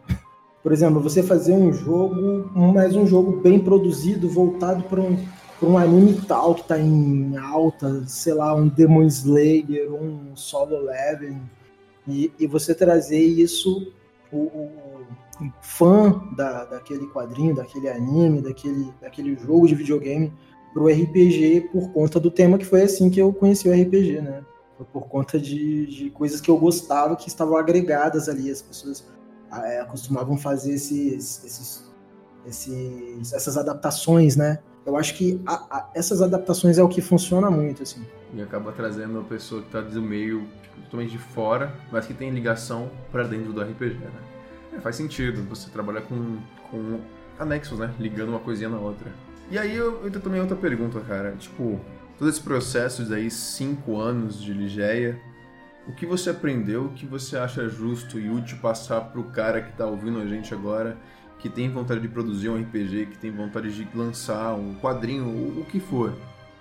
Por 0.62 0.72
exemplo, 0.72 1.00
você 1.00 1.22
fazer 1.22 1.52
um 1.52 1.72
jogo, 1.72 2.50
mais 2.54 2.96
um 2.96 3.06
jogo 3.06 3.40
bem 3.42 3.58
produzido, 3.58 4.28
voltado 4.30 4.82
para 4.84 5.00
um, 5.00 5.18
um 5.62 5.76
anime 5.76 6.14
tal 6.26 6.54
que 6.54 6.66
tá 6.66 6.78
em 6.78 7.36
alta, 7.36 8.02
sei 8.06 8.32
lá, 8.32 8.54
um 8.54 8.66
Demon 8.66 9.02
Slayer, 9.02 9.92
um 9.92 10.34
Solo 10.34 10.78
Leveling, 10.78 11.42
e, 12.08 12.32
e 12.38 12.46
você 12.46 12.74
trazer 12.74 13.20
isso, 13.20 13.92
o, 14.32 14.38
o, 14.38 14.70
o 15.40 15.52
fã 15.60 16.22
da, 16.34 16.64
daquele 16.64 17.06
quadrinho, 17.08 17.54
daquele 17.54 17.90
anime, 17.90 18.40
daquele, 18.40 18.90
daquele 19.02 19.36
jogo 19.36 19.66
de 19.66 19.74
videogame, 19.74 20.32
pro 20.74 20.88
RPG 20.88 21.70
por 21.72 21.90
conta 21.92 22.20
do 22.20 22.30
tema 22.30 22.58
que 22.58 22.66
foi 22.66 22.82
assim 22.82 23.08
que 23.08 23.20
eu 23.20 23.32
conheci 23.32 23.68
o 23.68 23.72
RPG, 23.72 24.20
né? 24.20 24.44
Foi 24.76 24.84
por 24.86 25.08
conta 25.08 25.38
de, 25.38 25.86
de 25.86 26.10
coisas 26.10 26.40
que 26.40 26.50
eu 26.50 26.58
gostava 26.58 27.16
que 27.16 27.28
estavam 27.28 27.56
agregadas 27.56 28.28
ali. 28.28 28.50
As 28.50 28.60
pessoas 28.60 29.06
é, 29.52 29.84
costumavam 29.84 30.36
fazer 30.36 30.74
esses, 30.74 31.44
esses, 31.44 31.90
esses, 32.44 33.32
essas 33.32 33.56
adaptações, 33.56 34.36
né? 34.36 34.58
eu 34.86 34.96
acho 34.96 35.14
que 35.14 35.40
a, 35.46 35.54
a, 35.54 35.90
essas 35.94 36.20
adaptações 36.20 36.78
é 36.78 36.82
o 36.82 36.88
que 36.88 37.00
funciona 37.00 37.50
muito, 37.50 37.82
assim. 37.82 38.04
E 38.34 38.42
acaba 38.42 38.72
trazendo 38.72 39.20
a 39.20 39.22
pessoa 39.22 39.62
que 39.62 39.68
está 39.68 39.80
do 39.80 40.02
meio 40.02 40.46
tipo, 40.62 40.82
totalmente 40.82 41.12
de 41.12 41.18
fora, 41.18 41.74
mas 41.90 42.06
que 42.06 42.12
tem 42.12 42.30
ligação 42.30 42.90
para 43.10 43.24
dentro 43.24 43.52
do 43.52 43.62
RPG, 43.62 43.94
né? 43.94 44.10
É, 44.74 44.80
faz 44.80 44.96
sentido 44.96 45.42
você 45.48 45.70
trabalhar 45.70 46.02
com, 46.02 46.38
com 46.70 47.00
anexos, 47.38 47.78
né? 47.78 47.94
Ligando 47.98 48.30
uma 48.30 48.40
coisinha 48.40 48.68
na 48.68 48.78
outra. 48.78 49.10
E 49.50 49.58
aí 49.58 49.74
eu, 49.76 50.04
eu 50.04 50.20
também 50.20 50.40
outra 50.40 50.56
pergunta, 50.56 51.00
cara. 51.00 51.32
Tipo, 51.32 51.80
todo 52.18 52.28
esse 52.28 52.40
processo 52.40 53.04
daí, 53.04 53.30
cinco 53.30 53.98
anos 53.98 54.42
de 54.42 54.52
Ligeia, 54.52 55.20
o 55.86 55.92
que 55.92 56.06
você 56.06 56.30
aprendeu, 56.30 56.86
o 56.86 56.92
que 56.92 57.06
você 57.06 57.36
acha 57.36 57.68
justo 57.68 58.18
e 58.18 58.30
útil 58.30 58.58
passar 58.58 59.00
pro 59.00 59.24
cara 59.24 59.60
que 59.60 59.76
tá 59.76 59.86
ouvindo 59.86 60.18
a 60.18 60.26
gente 60.26 60.54
agora, 60.54 60.96
que 61.38 61.48
tem 61.48 61.70
vontade 61.70 62.00
de 62.00 62.08
produzir 62.08 62.48
um 62.48 62.60
RPG, 62.60 63.06
que 63.06 63.18
tem 63.18 63.30
vontade 63.30 63.70
de 63.70 63.86
lançar 63.96 64.54
um 64.54 64.74
quadrinho, 64.76 65.26
o 65.60 65.64
que 65.66 65.78
for. 65.78 66.14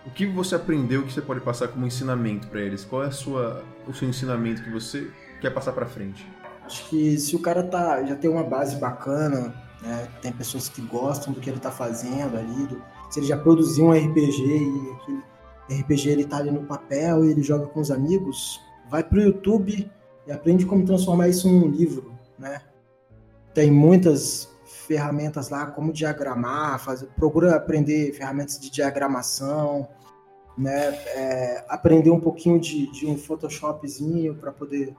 O 0.05 0.09
que 0.09 0.25
você 0.25 0.55
aprendeu 0.55 1.03
que 1.03 1.13
você 1.13 1.21
pode 1.21 1.39
passar 1.39 1.69
como 1.69 1.87
ensinamento 1.87 2.47
para 2.47 2.59
eles? 2.59 2.83
Qual 2.83 3.03
é 3.03 3.07
a 3.07 3.11
sua, 3.11 3.63
o 3.87 3.93
seu 3.93 4.09
ensinamento 4.09 4.61
que 4.61 4.69
você 4.69 5.09
quer 5.39 5.51
passar 5.51 5.71
para 5.71 5.85
frente? 5.85 6.27
Acho 6.65 6.89
que 6.89 7.17
se 7.17 7.35
o 7.35 7.39
cara 7.39 7.63
tá, 7.63 8.03
já 8.03 8.15
tem 8.15 8.29
uma 8.29 8.43
base 8.43 8.75
bacana, 8.75 9.55
né, 9.83 10.07
tem 10.21 10.31
pessoas 10.31 10.69
que 10.69 10.81
gostam 10.81 11.33
do 11.33 11.39
que 11.39 11.49
ele 11.49 11.59
tá 11.59 11.69
fazendo 11.69 12.37
ali, 12.37 12.67
do, 12.67 12.81
se 13.09 13.19
ele 13.19 13.27
já 13.27 13.37
produziu 13.37 13.85
um 13.85 13.91
RPG 13.91 14.41
e 14.41 14.91
aquele 14.93 15.81
RPG 15.81 16.09
ele 16.09 16.25
tá 16.25 16.37
ali 16.37 16.51
no 16.51 16.63
papel 16.63 17.25
e 17.25 17.31
ele 17.31 17.43
joga 17.43 17.67
com 17.67 17.79
os 17.79 17.91
amigos, 17.91 18.59
vai 18.89 19.03
pro 19.03 19.21
YouTube 19.21 19.91
e 20.25 20.31
aprende 20.31 20.65
como 20.65 20.85
transformar 20.85 21.27
isso 21.27 21.49
num 21.49 21.67
livro, 21.67 22.13
né? 22.39 22.61
Tem 23.53 23.69
muitas 23.69 24.49
ferramentas 24.65 25.49
lá, 25.49 25.67
como 25.67 25.93
diagramar, 25.93 26.79
fazer, 26.79 27.07
procura 27.15 27.55
aprender 27.55 28.13
ferramentas 28.13 28.59
de 28.59 28.69
diagramação, 28.69 29.87
né? 30.57 30.95
É, 31.15 31.65
aprender 31.67 32.09
um 32.09 32.19
pouquinho 32.19 32.59
de, 32.59 32.91
de 32.91 33.05
um 33.05 33.17
Photoshopzinho 33.17 34.35
para 34.35 34.51
poder 34.51 34.95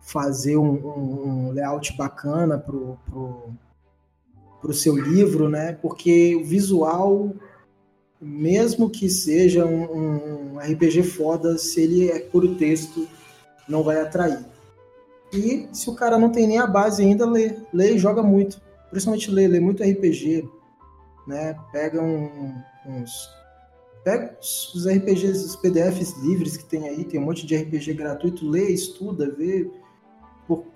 fazer 0.00 0.56
um, 0.56 0.72
um, 0.72 1.28
um, 1.28 1.52
layout 1.52 1.96
bacana 1.96 2.58
pro, 2.58 2.98
pro, 3.04 3.54
pro 4.60 4.74
seu 4.74 4.96
livro, 4.96 5.48
né? 5.48 5.72
Porque 5.80 6.36
o 6.36 6.44
visual, 6.44 7.32
mesmo 8.20 8.90
que 8.90 9.08
seja 9.08 9.64
um, 9.64 10.54
um 10.54 10.58
RPG 10.58 11.02
foda, 11.02 11.56
se 11.58 11.80
ele 11.80 12.10
é 12.10 12.18
puro 12.18 12.54
texto, 12.56 13.08
não 13.68 13.82
vai 13.82 14.00
atrair. 14.00 14.44
E 15.32 15.68
se 15.72 15.88
o 15.88 15.94
cara 15.94 16.18
não 16.18 16.30
tem 16.30 16.46
nem 16.46 16.58
a 16.58 16.66
base 16.66 17.02
ainda, 17.02 17.24
lê, 17.24 17.56
lê 17.72 17.94
e 17.94 17.98
joga 17.98 18.22
muito 18.22 18.60
principalmente 18.90 19.30
lê, 19.30 19.46
lê 19.46 19.60
muito 19.60 19.82
RPG, 19.82 20.46
né? 21.26 21.56
Pega 21.72 22.02
um, 22.02 22.52
uns. 22.86 23.30
Pega 24.04 24.36
os 24.40 24.86
RPGs, 24.86 25.44
os 25.44 25.56
PDFs 25.56 26.16
livres 26.22 26.56
que 26.56 26.64
tem 26.64 26.88
aí, 26.88 27.04
tem 27.04 27.20
um 27.20 27.24
monte 27.24 27.46
de 27.46 27.56
RPG 27.56 27.94
gratuito, 27.94 28.48
lê, 28.48 28.70
estuda, 28.70 29.30
vê, 29.30 29.70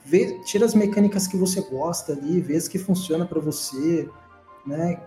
vê 0.04 0.38
tira 0.44 0.64
as 0.64 0.74
mecânicas 0.74 1.26
que 1.26 1.36
você 1.36 1.60
gosta 1.60 2.12
ali, 2.12 2.40
vê 2.40 2.56
as 2.56 2.68
que 2.68 2.78
funciona 2.78 3.24
para 3.24 3.40
você, 3.40 4.08
né? 4.66 5.00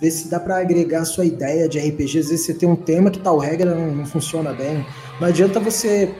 Vê 0.00 0.10
se 0.10 0.28
dá 0.28 0.38
para 0.38 0.58
agregar 0.58 1.00
a 1.00 1.04
sua 1.04 1.24
ideia 1.24 1.68
de 1.68 1.78
RPG. 1.78 2.18
Às 2.20 2.28
vezes 2.28 2.46
você 2.46 2.54
tem 2.54 2.68
um 2.68 2.76
tema 2.76 3.10
que 3.10 3.18
tal 3.18 3.38
regra 3.38 3.74
não, 3.74 3.94
não 3.94 4.06
funciona 4.06 4.52
bem. 4.52 4.86
Não 5.20 5.26
adianta 5.26 5.58
você 5.58 6.14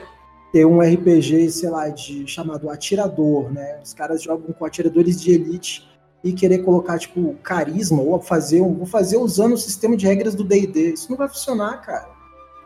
ter 0.51 0.65
um 0.65 0.81
RPG, 0.81 1.49
sei 1.49 1.69
lá, 1.69 1.87
de 1.89 2.27
chamado 2.27 2.69
Atirador, 2.69 3.51
né? 3.51 3.79
Os 3.83 3.93
caras 3.93 4.21
jogam 4.21 4.51
com 4.51 4.65
atiradores 4.65 5.21
de 5.21 5.31
elite 5.31 5.87
e 6.23 6.33
querer 6.33 6.59
colocar, 6.59 6.97
tipo, 6.97 7.35
carisma 7.41 8.01
ou 8.01 8.19
fazer, 8.19 8.59
vou 8.61 8.85
fazer 8.85 9.17
usando 9.17 9.53
o 9.53 9.57
sistema 9.57 9.95
de 9.95 10.05
regras 10.05 10.35
do 10.35 10.43
D&D. 10.43 10.93
Isso 10.93 11.09
não 11.09 11.17
vai 11.17 11.29
funcionar, 11.29 11.81
cara. 11.81 12.09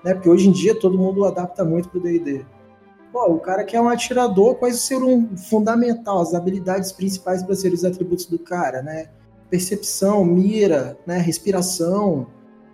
Né? 0.04 0.14
Porque 0.14 0.30
hoje 0.30 0.50
em 0.50 0.52
dia 0.52 0.80
todo 0.80 0.98
mundo 0.98 1.26
adapta 1.26 1.64
muito 1.64 1.90
pro 1.90 2.00
D&D. 2.02 2.46
Pô, 3.14 3.28
o 3.28 3.40
cara 3.40 3.64
que 3.64 3.76
é 3.76 3.80
um 3.80 3.88
atirador, 3.88 4.56
quais 4.56 4.82
serão 4.82 5.30
fundamental, 5.38 6.20
as 6.20 6.34
habilidades 6.34 6.92
principais 6.92 7.44
para 7.44 7.54
ser 7.54 7.72
os 7.72 7.86
atributos 7.86 8.26
do 8.26 8.40
cara, 8.40 8.82
né? 8.82 9.10
Percepção, 9.52 10.26
mira, 10.26 10.98
né? 11.06 11.20
respiração, 11.20 12.26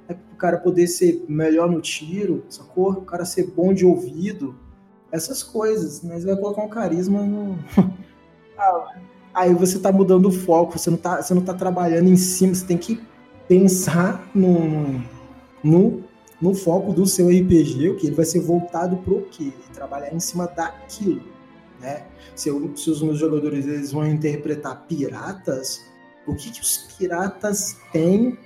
né? 0.08 0.16
o 0.32 0.38
cara 0.38 0.58
poder 0.58 0.88
ser 0.88 1.26
melhor 1.28 1.70
no 1.70 1.82
tiro, 1.82 2.46
sacou? 2.48 2.92
O 2.92 3.02
cara 3.02 3.26
ser 3.26 3.48
bom 3.48 3.74
de 3.74 3.86
ouvido, 3.86 4.58
essas 5.12 5.44
coisas, 5.44 6.02
mas 6.02 6.24
vai 6.24 6.38
colocar 6.38 6.64
um 6.64 6.70
carisma 6.70 7.22
no... 7.22 7.60
ah, 8.58 8.94
aí 9.36 9.54
você 9.54 9.76
está 9.76 9.92
mudando 9.92 10.28
o 10.28 10.32
foco, 10.32 10.80
você 10.80 10.90
não 10.90 10.98
está 10.98 11.22
você 11.22 11.34
não 11.34 11.42
tá 11.42 11.54
trabalhando 11.54 12.08
em 12.08 12.16
cima, 12.16 12.56
você 12.56 12.66
tem 12.66 12.78
que 12.78 13.02
pensar 13.46 14.26
no, 14.34 15.04
no, 15.62 16.02
no 16.42 16.54
foco 16.54 16.94
do 16.94 17.06
seu 17.06 17.28
RPG, 17.28 17.90
o 17.90 17.96
que 17.96 18.08
ele 18.08 18.16
vai 18.16 18.26
ser 18.26 18.40
voltado 18.40 18.98
para 18.98 19.14
o 19.14 19.22
quê? 19.24 19.52
Trabalhar 19.74 20.14
em 20.14 20.20
cima 20.20 20.48
daquilo, 20.48 21.24
né? 21.80 22.06
Se, 22.36 22.50
eu, 22.50 22.76
se 22.76 22.90
os 22.90 23.02
meus 23.02 23.18
jogadores 23.18 23.66
eles 23.66 23.92
vão 23.92 24.08
interpretar 24.08 24.86
piratas, 24.88 25.86
o 26.26 26.36
que, 26.36 26.52
que 26.52 26.62
os 26.62 26.78
piratas 26.98 27.78
têm 27.92 28.38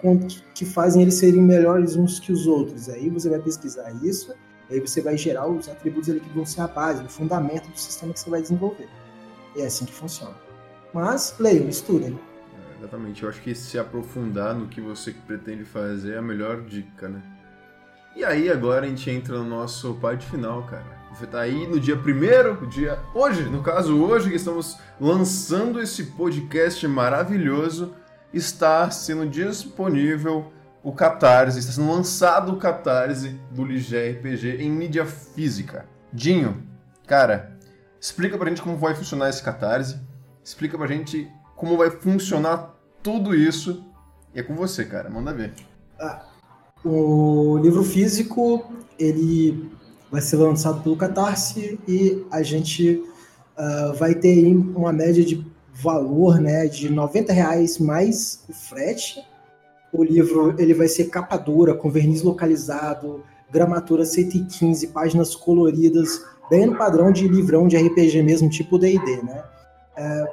que 0.55 0.65
fazem 0.65 1.01
eles 1.01 1.15
serem 1.15 1.41
melhores 1.41 1.95
uns 1.95 2.19
que 2.19 2.31
os 2.31 2.47
outros? 2.47 2.89
Aí 2.89 3.09
você 3.09 3.29
vai 3.29 3.39
pesquisar 3.39 3.91
isso, 4.03 4.33
aí 4.69 4.79
você 4.79 5.01
vai 5.01 5.17
gerar 5.17 5.47
os 5.47 5.69
atributos 5.69 6.09
ali 6.09 6.19
que 6.19 6.29
vão 6.29 6.45
ser 6.45 6.61
a 6.61 6.67
base, 6.67 7.03
o 7.03 7.09
fundamento 7.09 7.69
do 7.69 7.77
sistema 7.77 8.13
que 8.13 8.19
você 8.19 8.29
vai 8.29 8.41
desenvolver. 8.41 8.87
E 9.55 9.61
é 9.61 9.65
assim 9.65 9.85
que 9.85 9.93
funciona. 9.93 10.35
Mas 10.93 11.35
leiam, 11.39 11.67
estudem. 11.67 12.17
É, 12.17 12.79
exatamente. 12.79 13.23
Eu 13.23 13.29
acho 13.29 13.41
que 13.41 13.53
se 13.53 13.77
aprofundar 13.77 14.55
no 14.55 14.67
que 14.67 14.79
você 14.79 15.11
pretende 15.11 15.63
fazer 15.63 16.13
é 16.13 16.17
a 16.17 16.21
melhor 16.21 16.61
dica, 16.61 17.09
né? 17.09 17.21
E 18.15 18.23
aí 18.23 18.49
agora 18.49 18.85
a 18.85 18.89
gente 18.89 19.09
entra 19.09 19.37
no 19.37 19.45
nosso 19.45 19.95
parte 19.95 20.25
final, 20.25 20.63
cara. 20.63 21.03
Tá 21.31 21.41
aí 21.41 21.67
no 21.67 21.79
dia 21.79 21.95
primeiro, 21.95 22.65
dia 22.67 22.99
hoje, 23.13 23.43
no 23.43 23.61
caso 23.61 24.01
hoje 24.01 24.29
que 24.29 24.35
estamos 24.35 24.77
lançando 24.99 25.79
esse 25.79 26.05
podcast 26.05 26.85
maravilhoso, 26.87 27.93
está 28.33 28.89
sendo 28.89 29.27
disponível 29.27 30.51
o 30.81 30.91
Catarse, 30.91 31.59
está 31.59 31.71
sendo 31.71 31.91
lançado 31.91 32.51
o 32.51 32.57
Catarse 32.57 33.39
do 33.51 33.63
Ligé 33.63 34.11
RPG 34.11 34.57
em 34.63 34.71
mídia 34.71 35.05
física. 35.05 35.85
Dinho, 36.11 36.67
cara, 37.07 37.57
explica 38.01 38.37
pra 38.37 38.49
gente 38.49 38.61
como 38.61 38.75
vai 38.75 38.95
funcionar 38.95 39.29
esse 39.29 39.41
Catarse 39.41 39.99
Explica 40.43 40.77
pra 40.77 40.87
gente 40.87 41.31
como 41.55 41.77
vai 41.77 41.89
funcionar 41.89 42.75
tudo 43.01 43.33
isso. 43.33 43.89
E 44.33 44.39
é 44.39 44.43
com 44.43 44.55
você, 44.55 44.83
cara. 44.83 45.09
Manda 45.09 45.33
ver. 45.33 45.53
Ah, 45.97 46.25
o 46.85 47.57
livro 47.57 47.83
físico, 47.83 48.63
ele 48.99 49.69
vai 50.11 50.21
ser 50.21 50.37
lançado 50.37 50.81
pelo 50.81 50.97
Catarse 50.97 51.79
e 51.87 52.25
a 52.29 52.43
gente 52.43 53.03
uh, 53.57 53.93
vai 53.97 54.13
ter 54.13 54.55
uma 54.55 54.91
média 54.91 55.23
de 55.23 55.45
valor 55.73 56.39
né, 56.39 56.67
de 56.67 56.89
90 56.89 57.33
reais 57.33 57.79
mais 57.79 58.43
o 58.47 58.53
frete. 58.53 59.19
O 59.91 60.03
livro 60.03 60.55
ele 60.59 60.73
vai 60.73 60.87
ser 60.87 61.05
capa 61.05 61.37
dura, 61.37 61.73
com 61.73 61.89
verniz 61.89 62.21
localizado, 62.21 63.23
gramatura 63.51 64.05
115, 64.05 64.87
páginas 64.87 65.35
coloridas, 65.35 66.23
bem 66.49 66.65
no 66.65 66.75
padrão 66.75 67.11
de 67.11 67.27
livrão 67.27 67.67
de 67.67 67.77
RPG 67.77 68.21
mesmo, 68.23 68.49
tipo 68.49 68.77
D&D, 68.77 69.21
né? 69.23 69.43
É, 69.95 70.25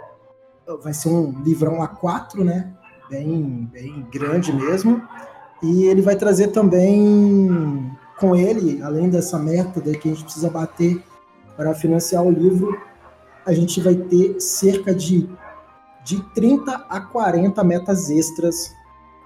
vai 0.82 0.94
ser 0.94 1.08
um 1.10 1.42
livrão 1.42 1.78
A4, 1.78 2.42
né? 2.42 2.72
Bem, 3.10 3.68
bem 3.72 4.06
grande 4.10 4.52
mesmo. 4.52 5.02
E 5.62 5.84
ele 5.84 6.02
vai 6.02 6.16
trazer 6.16 6.48
também 6.48 7.90
com 8.18 8.34
ele, 8.34 8.82
além 8.82 9.08
dessa 9.08 9.38
meta 9.38 9.80
que 9.80 10.08
a 10.08 10.12
gente 10.12 10.24
precisa 10.24 10.50
bater 10.50 11.02
para 11.56 11.74
financiar 11.74 12.22
o 12.22 12.30
livro, 12.30 12.78
a 13.44 13.52
gente 13.52 13.80
vai 13.80 13.94
ter 13.94 14.40
cerca 14.40 14.94
de, 14.94 15.28
de 16.04 16.22
30 16.34 16.86
a 16.88 17.00
40 17.00 17.62
metas 17.64 18.10
extras 18.10 18.72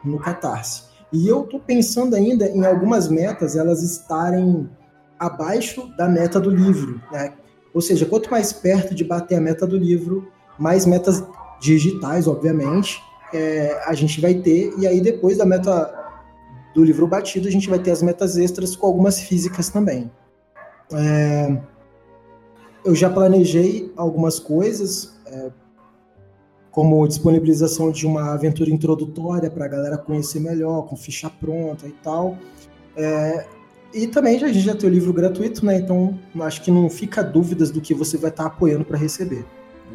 no 0.05 0.19
Catarse. 0.19 0.85
E 1.13 1.29
eu 1.29 1.45
estou 1.45 1.61
pensando 1.61 2.15
ainda 2.15 2.49
em 2.49 2.65
algumas 2.65 3.09
metas 3.09 3.57
elas 3.57 3.83
estarem 3.83 4.69
abaixo 5.19 5.89
da 5.97 6.09
meta 6.09 6.41
do 6.41 6.51
livro, 6.51 7.01
né? 7.13 7.35
Ou 7.73 7.81
seja, 7.81 8.07
quanto 8.07 8.31
mais 8.31 8.53
perto 8.53 8.95
de 8.95 9.05
bater 9.05 9.37
a 9.37 9.41
meta 9.41 9.67
do 9.67 9.77
livro, 9.77 10.29
mais 10.59 10.87
metas 10.87 11.23
digitais, 11.61 12.27
obviamente, 12.27 13.03
é, 13.33 13.81
a 13.87 13.95
gente 13.95 14.21
vai 14.21 14.35
ter, 14.35 14.73
e 14.79 14.87
aí 14.87 15.01
depois 15.01 15.39
da 15.39 15.47
meta 15.47 16.04
do 16.75 16.83
livro 16.83 17.07
batido, 17.07 17.47
a 17.47 17.51
gente 17.51 17.71
vai 17.71 17.79
ter 17.79 17.93
as 17.93 18.03
metas 18.03 18.37
extras 18.37 18.75
com 18.75 18.87
algumas 18.87 19.21
físicas 19.21 19.69
também. 19.69 20.11
É, 20.93 21.57
eu 22.85 22.95
já 22.95 23.09
planejei 23.09 23.93
algumas 23.97 24.39
coisas, 24.39 25.17
é, 25.27 25.51
como 26.71 27.07
disponibilização 27.07 27.93
de 27.93 28.07
uma 28.07 28.35
aventura 28.35 28.69
introdutória 28.71 29.49
para 29.49 29.65
a 29.65 29.69
galera 29.69 29.97
conhecer 29.97 30.41
melhor, 30.41 30.83
com 30.83 30.97
ficha 30.97 31.31
pronta 31.31 31.87
e 31.87 31.93
tal. 31.93 32.37
É, 32.97 33.47
e 33.93 34.09
também 34.09 34.37
a 34.37 34.49
gente 34.49 34.59
já 34.59 34.75
tem 34.75 34.91
o 34.91 34.93
livro 34.93 35.13
gratuito, 35.13 35.65
né? 35.65 35.79
Então 35.79 36.19
acho 36.41 36.63
que 36.63 36.71
não 36.71 36.91
fica 36.91 37.23
dúvidas 37.23 37.71
do 37.71 37.81
que 37.81 37.95
você 37.95 38.19
vai 38.19 38.31
estar 38.31 38.45
tá 38.45 38.49
apoiando 38.49 38.85
para 38.85 38.99
receber. 38.99 39.47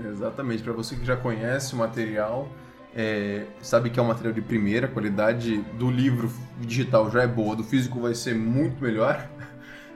Exatamente, 0.10 0.64
para 0.64 0.72
você 0.72 0.96
que 0.96 1.06
já 1.06 1.18
conhece 1.18 1.74
o 1.74 1.78
material 1.78 2.48
é, 2.96 3.46
sabe 3.62 3.90
que 3.90 4.00
é 4.00 4.04
um 4.04 4.08
material 4.08 4.34
de 4.34 4.42
primeira, 4.42 4.88
a 4.88 4.90
qualidade 4.90 5.58
do 5.78 5.90
livro 5.90 6.32
digital 6.60 7.10
já 7.12 7.24
é 7.24 7.28
boa, 7.28 7.56
do 7.56 7.64
físico 7.64 8.00
vai 8.00 8.16
ser 8.16 8.36
muito 8.36 8.84
melhor. 8.84 9.28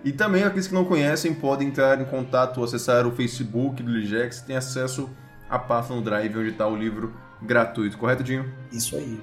E 0.04 0.12
também 0.12 0.44
aqueles 0.44 0.68
que 0.68 0.74
não 0.74 0.84
conhecem 0.84 1.34
podem 1.34 1.70
entrar 1.70 2.00
em 2.02 2.06
contato 2.06 2.58
ou 2.58 2.64
acessar 2.66 3.08
o 3.08 3.12
Facebook 3.12 3.82
do 3.82 3.90
Ligex, 3.90 4.42
tem 4.42 4.56
acesso 4.56 5.10
à 5.50 5.58
pasta 5.58 5.94
no 5.94 6.02
Drive 6.02 6.38
onde 6.38 6.50
está 6.50 6.68
o 6.68 6.76
livro 6.76 7.14
gratuito, 7.42 7.98
correto, 7.98 8.24
Dinho? 8.24 8.52
Isso 8.72 8.96
aí. 8.96 9.20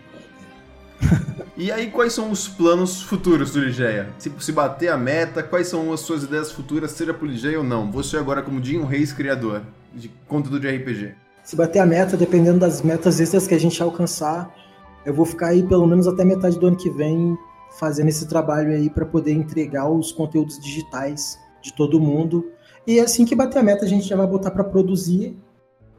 E 1.57 1.71
aí, 1.71 1.91
quais 1.91 2.15
são 2.15 2.31
os 2.31 2.49
planos 2.49 3.03
futuros 3.03 3.53
do 3.53 3.61
Ligeia? 3.61 4.09
Se, 4.19 4.33
se 4.39 4.53
bater 4.53 4.89
a 4.89 4.97
meta, 4.97 5.43
quais 5.43 5.69
são 5.69 5.93
as 5.93 6.01
suas 6.01 6.23
ideias 6.23 6.51
futuras, 6.51 6.93
seja 6.93 7.13
pro 7.13 7.27
Ligeia 7.27 7.59
ou 7.59 7.65
não? 7.65 7.91
Você 7.93 8.17
agora 8.17 8.41
como 8.41 8.61
Dinho 8.61 8.85
Reis, 8.87 9.13
criador 9.13 9.63
de 9.95 10.09
conteúdo 10.27 10.61
de 10.61 10.69
RPG. 10.69 11.15
Se 11.51 11.57
bater 11.57 11.81
a 11.81 11.85
meta, 11.85 12.17
dependendo 12.17 12.61
das 12.61 12.81
metas 12.81 13.19
extras 13.19 13.45
que 13.45 13.55
a 13.57 13.59
gente 13.59 13.83
alcançar, 13.83 14.55
eu 15.05 15.13
vou 15.13 15.27
ficar 15.27 15.49
aí 15.49 15.65
pelo 15.65 15.85
menos 15.85 16.07
até 16.07 16.25
metade 16.25 16.57
do 16.57 16.69
ano 16.69 16.77
que 16.77 16.89
vem 16.89 17.37
fazendo 17.77 18.07
esse 18.09 18.29
trabalho 18.29 18.71
aí 18.71 18.89
para 18.89 19.05
poder 19.05 19.33
entregar 19.33 19.91
os 19.91 20.13
conteúdos 20.13 20.61
digitais 20.61 21.41
de 21.61 21.73
todo 21.73 21.99
mundo. 21.99 22.53
E 22.87 23.01
assim 23.01 23.25
que 23.25 23.35
bater 23.35 23.59
a 23.59 23.63
meta, 23.65 23.85
a 23.85 23.89
gente 23.89 24.07
já 24.07 24.15
vai 24.15 24.29
botar 24.29 24.53
para 24.53 24.63
produzir. 24.63 25.37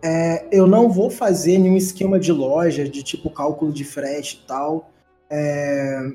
É, 0.01 0.47
eu 0.53 0.65
não 0.65 0.89
vou 0.89 1.09
fazer 1.09 1.57
nenhum 1.57 1.75
esquema 1.75 2.17
de 2.17 2.31
loja, 2.31 2.87
de 2.87 3.03
tipo 3.03 3.29
cálculo 3.29 3.73
de 3.73 3.83
frete 3.83 4.41
e 4.41 4.47
tal. 4.47 4.89
É, 5.29 6.13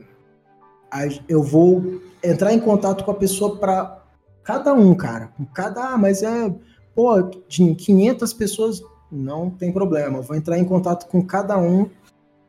eu 1.29 1.43
vou 1.43 2.01
entrar 2.25 2.55
em 2.55 2.59
contato 2.59 3.05
com 3.05 3.11
a 3.11 3.15
pessoa 3.15 3.59
para 3.59 4.03
cada 4.43 4.73
um, 4.73 4.95
cara. 4.95 5.31
Cada, 5.53 5.91
ah, 5.91 5.99
mas 5.99 6.23
é, 6.23 6.51
pô, 6.95 7.21
de 7.47 7.75
500 7.75 8.33
pessoas, 8.33 8.81
não 9.11 9.51
tem 9.51 9.73
problema. 9.73 10.21
Vou 10.21 10.37
entrar 10.37 10.59
em 10.59 10.65
contato 10.65 11.07
com 11.07 11.25
cada 11.25 11.59
um 11.59 11.89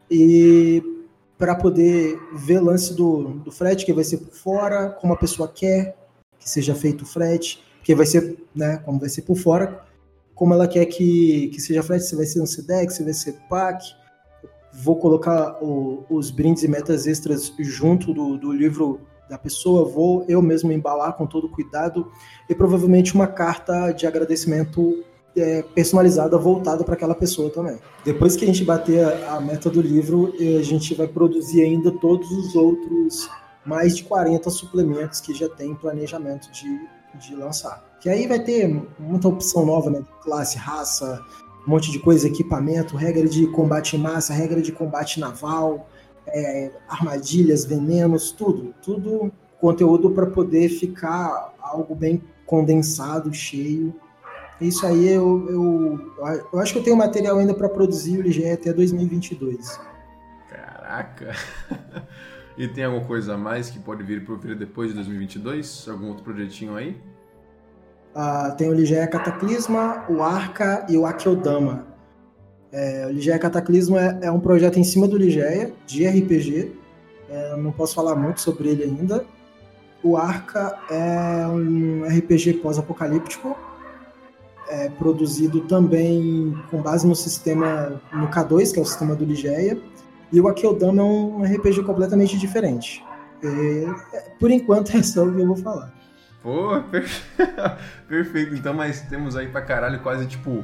e 0.09 0.83
para 1.37 1.55
poder 1.55 2.19
ver 2.33 2.59
lance 2.59 2.93
do, 2.95 3.29
do 3.39 3.51
frete, 3.51 3.85
que 3.85 3.93
vai 3.93 4.03
ser 4.03 4.17
por 4.17 4.33
fora, 4.33 4.89
como 4.89 5.13
a 5.13 5.17
pessoa 5.17 5.47
quer 5.47 5.95
que 6.39 6.49
seja 6.49 6.73
feito 6.73 7.03
o 7.03 7.05
frete, 7.05 7.63
que 7.83 7.93
vai 7.93 8.05
ser, 8.05 8.37
né, 8.55 8.77
como 8.77 8.99
vai 8.99 9.09
ser 9.09 9.21
por 9.21 9.35
fora, 9.35 9.83
como 10.33 10.53
ela 10.53 10.67
quer 10.67 10.85
que, 10.85 11.47
que 11.49 11.61
seja 11.61 11.83
frete, 11.83 12.05
se 12.05 12.15
vai 12.15 12.25
ser 12.25 12.41
um 12.41 12.45
SEDEX, 12.45 12.95
se 12.95 13.03
vai 13.03 13.13
ser 13.13 13.33
PAC. 13.49 13.83
Vou 14.73 14.97
colocar 14.97 15.57
o, 15.61 16.05
os 16.09 16.29
brindes 16.31 16.63
e 16.63 16.67
metas 16.67 17.07
extras 17.07 17.53
junto 17.59 18.13
do, 18.13 18.37
do 18.37 18.51
livro 18.51 19.01
da 19.29 19.37
pessoa, 19.37 19.83
vou 19.83 20.25
eu 20.27 20.41
mesmo 20.41 20.71
embalar 20.71 21.13
com 21.17 21.25
todo 21.25 21.49
cuidado 21.49 22.09
e 22.49 22.55
provavelmente 22.55 23.13
uma 23.13 23.27
carta 23.27 23.91
de 23.91 24.07
agradecimento 24.07 25.03
é, 25.38 25.61
personalizada 25.61 26.38
voltada 26.38 26.83
para 26.83 26.95
aquela 26.95 27.15
pessoa 27.15 27.49
também. 27.49 27.77
Depois 28.03 28.35
que 28.35 28.43
a 28.43 28.47
gente 28.47 28.63
bater 28.63 29.03
a, 29.03 29.35
a, 29.35 29.41
meta 29.41 29.69
do 29.69 29.81
livro, 29.81 30.33
a 30.39 30.63
gente 30.63 30.93
vai 30.95 31.07
produzir 31.07 31.61
ainda 31.61 31.91
todos 31.91 32.29
os 32.31 32.55
outros 32.55 33.29
mais 33.65 33.95
de 33.95 34.03
40 34.03 34.49
suplementos 34.49 35.19
que 35.19 35.33
já 35.33 35.47
tem 35.49 35.75
planejamento 35.75 36.49
de, 36.51 36.88
de 37.19 37.35
lançar. 37.35 37.83
Que 37.99 38.09
aí 38.09 38.27
vai 38.27 38.39
ter 38.39 38.67
muita 38.97 39.27
opção 39.27 39.65
nova, 39.65 39.89
né? 39.89 40.03
Classe, 40.21 40.57
raça, 40.57 41.21
um 41.67 41.71
monte 41.71 41.91
de 41.91 41.99
coisa, 41.99 42.27
equipamento, 42.27 42.95
regra 42.95 43.27
de 43.27 43.47
combate 43.47 43.95
em 43.95 43.99
massa, 43.99 44.33
regra 44.33 44.61
de 44.61 44.71
combate 44.71 45.19
naval, 45.19 45.89
é, 46.27 46.71
armadilhas, 46.88 47.65
venenos, 47.65 48.31
tudo. 48.31 48.73
Tudo 48.81 49.31
conteúdo 49.59 50.11
para 50.11 50.27
poder 50.27 50.69
ficar 50.69 51.53
algo 51.59 51.93
bem 51.93 52.23
condensado, 52.45 53.33
cheio 53.33 53.93
isso 54.59 54.85
aí 54.85 55.07
eu, 55.07 55.47
eu, 55.49 56.13
eu 56.51 56.59
acho 56.59 56.73
que 56.73 56.79
eu 56.79 56.83
tenho 56.83 56.95
material 56.95 57.37
ainda 57.37 57.53
para 57.53 57.69
produzir 57.69 58.17
o 58.17 58.21
LGE 58.21 58.49
até 58.49 58.73
2022. 58.73 59.79
Caraca! 60.49 61.35
E 62.57 62.67
tem 62.67 62.83
alguma 62.83 63.05
coisa 63.05 63.35
a 63.35 63.37
mais 63.37 63.69
que 63.69 63.77
pode 63.77 64.01
vir 64.01 64.25
por 64.25 64.39
vir 64.39 64.57
depois 64.57 64.89
de 64.89 64.95
2022? 64.95 65.87
Algum 65.89 66.07
outro 66.07 66.23
projetinho 66.23 66.75
aí? 66.75 66.97
Ah, 68.15 68.49
tem 68.57 68.67
o 68.67 68.73
Ligeia 68.73 69.05
Cataclisma, 69.05 70.05
o 70.09 70.23
Arca 70.23 70.83
e 70.89 70.97
o 70.97 71.05
Akeldama. 71.05 71.85
É, 72.71 73.05
o 73.05 73.11
Ligeia 73.11 73.37
Cataclisma 73.37 73.99
é, 73.99 74.19
é, 74.23 74.31
um 74.31 74.39
projeto 74.39 74.79
em 74.79 74.83
cima 74.83 75.07
do 75.07 75.15
Ligeia, 75.15 75.71
de 75.85 76.07
RPG. 76.07 76.71
É, 77.29 77.55
não 77.57 77.71
posso 77.71 77.93
falar 77.93 78.15
muito 78.15 78.41
sobre 78.41 78.69
ele 78.69 78.85
ainda. 78.85 79.23
O 80.01 80.17
Arca 80.17 80.79
é 80.89 81.45
um 81.45 82.05
RPG 82.05 82.55
pós-apocalíptico 82.55 83.55
é, 84.70 84.89
produzido 84.89 85.61
também 85.61 86.55
com 86.70 86.82
base 86.82 87.07
no 87.07 87.15
sistema 87.15 88.01
no 88.13 88.28
K2, 88.28 88.74
que 88.74 88.80
é 88.80 88.82
o 88.82 88.86
sistema 88.86 89.15
do 89.15 89.26
Ligeia, 89.26 89.78
e 90.32 90.41
o 90.41 90.47
Akeldama 90.47 91.01
é 91.01 91.05
um 91.05 91.43
RPG 91.43 91.84
completamente 91.84 92.38
diferente. 92.38 93.03
É, 93.43 94.32
por 94.39 94.51
enquanto 94.51 94.95
é 94.97 95.03
só 95.03 95.24
o 95.24 95.34
que 95.34 95.41
eu 95.41 95.47
vou 95.47 95.57
falar. 95.57 95.93
Pô, 96.41 96.82
perfeito. 98.07 98.55
Então, 98.55 98.74
mas 98.74 99.01
temos 99.01 99.36
aí 99.36 99.47
pra 99.47 99.61
caralho 99.61 100.01
quase, 100.01 100.26
tipo, 100.28 100.63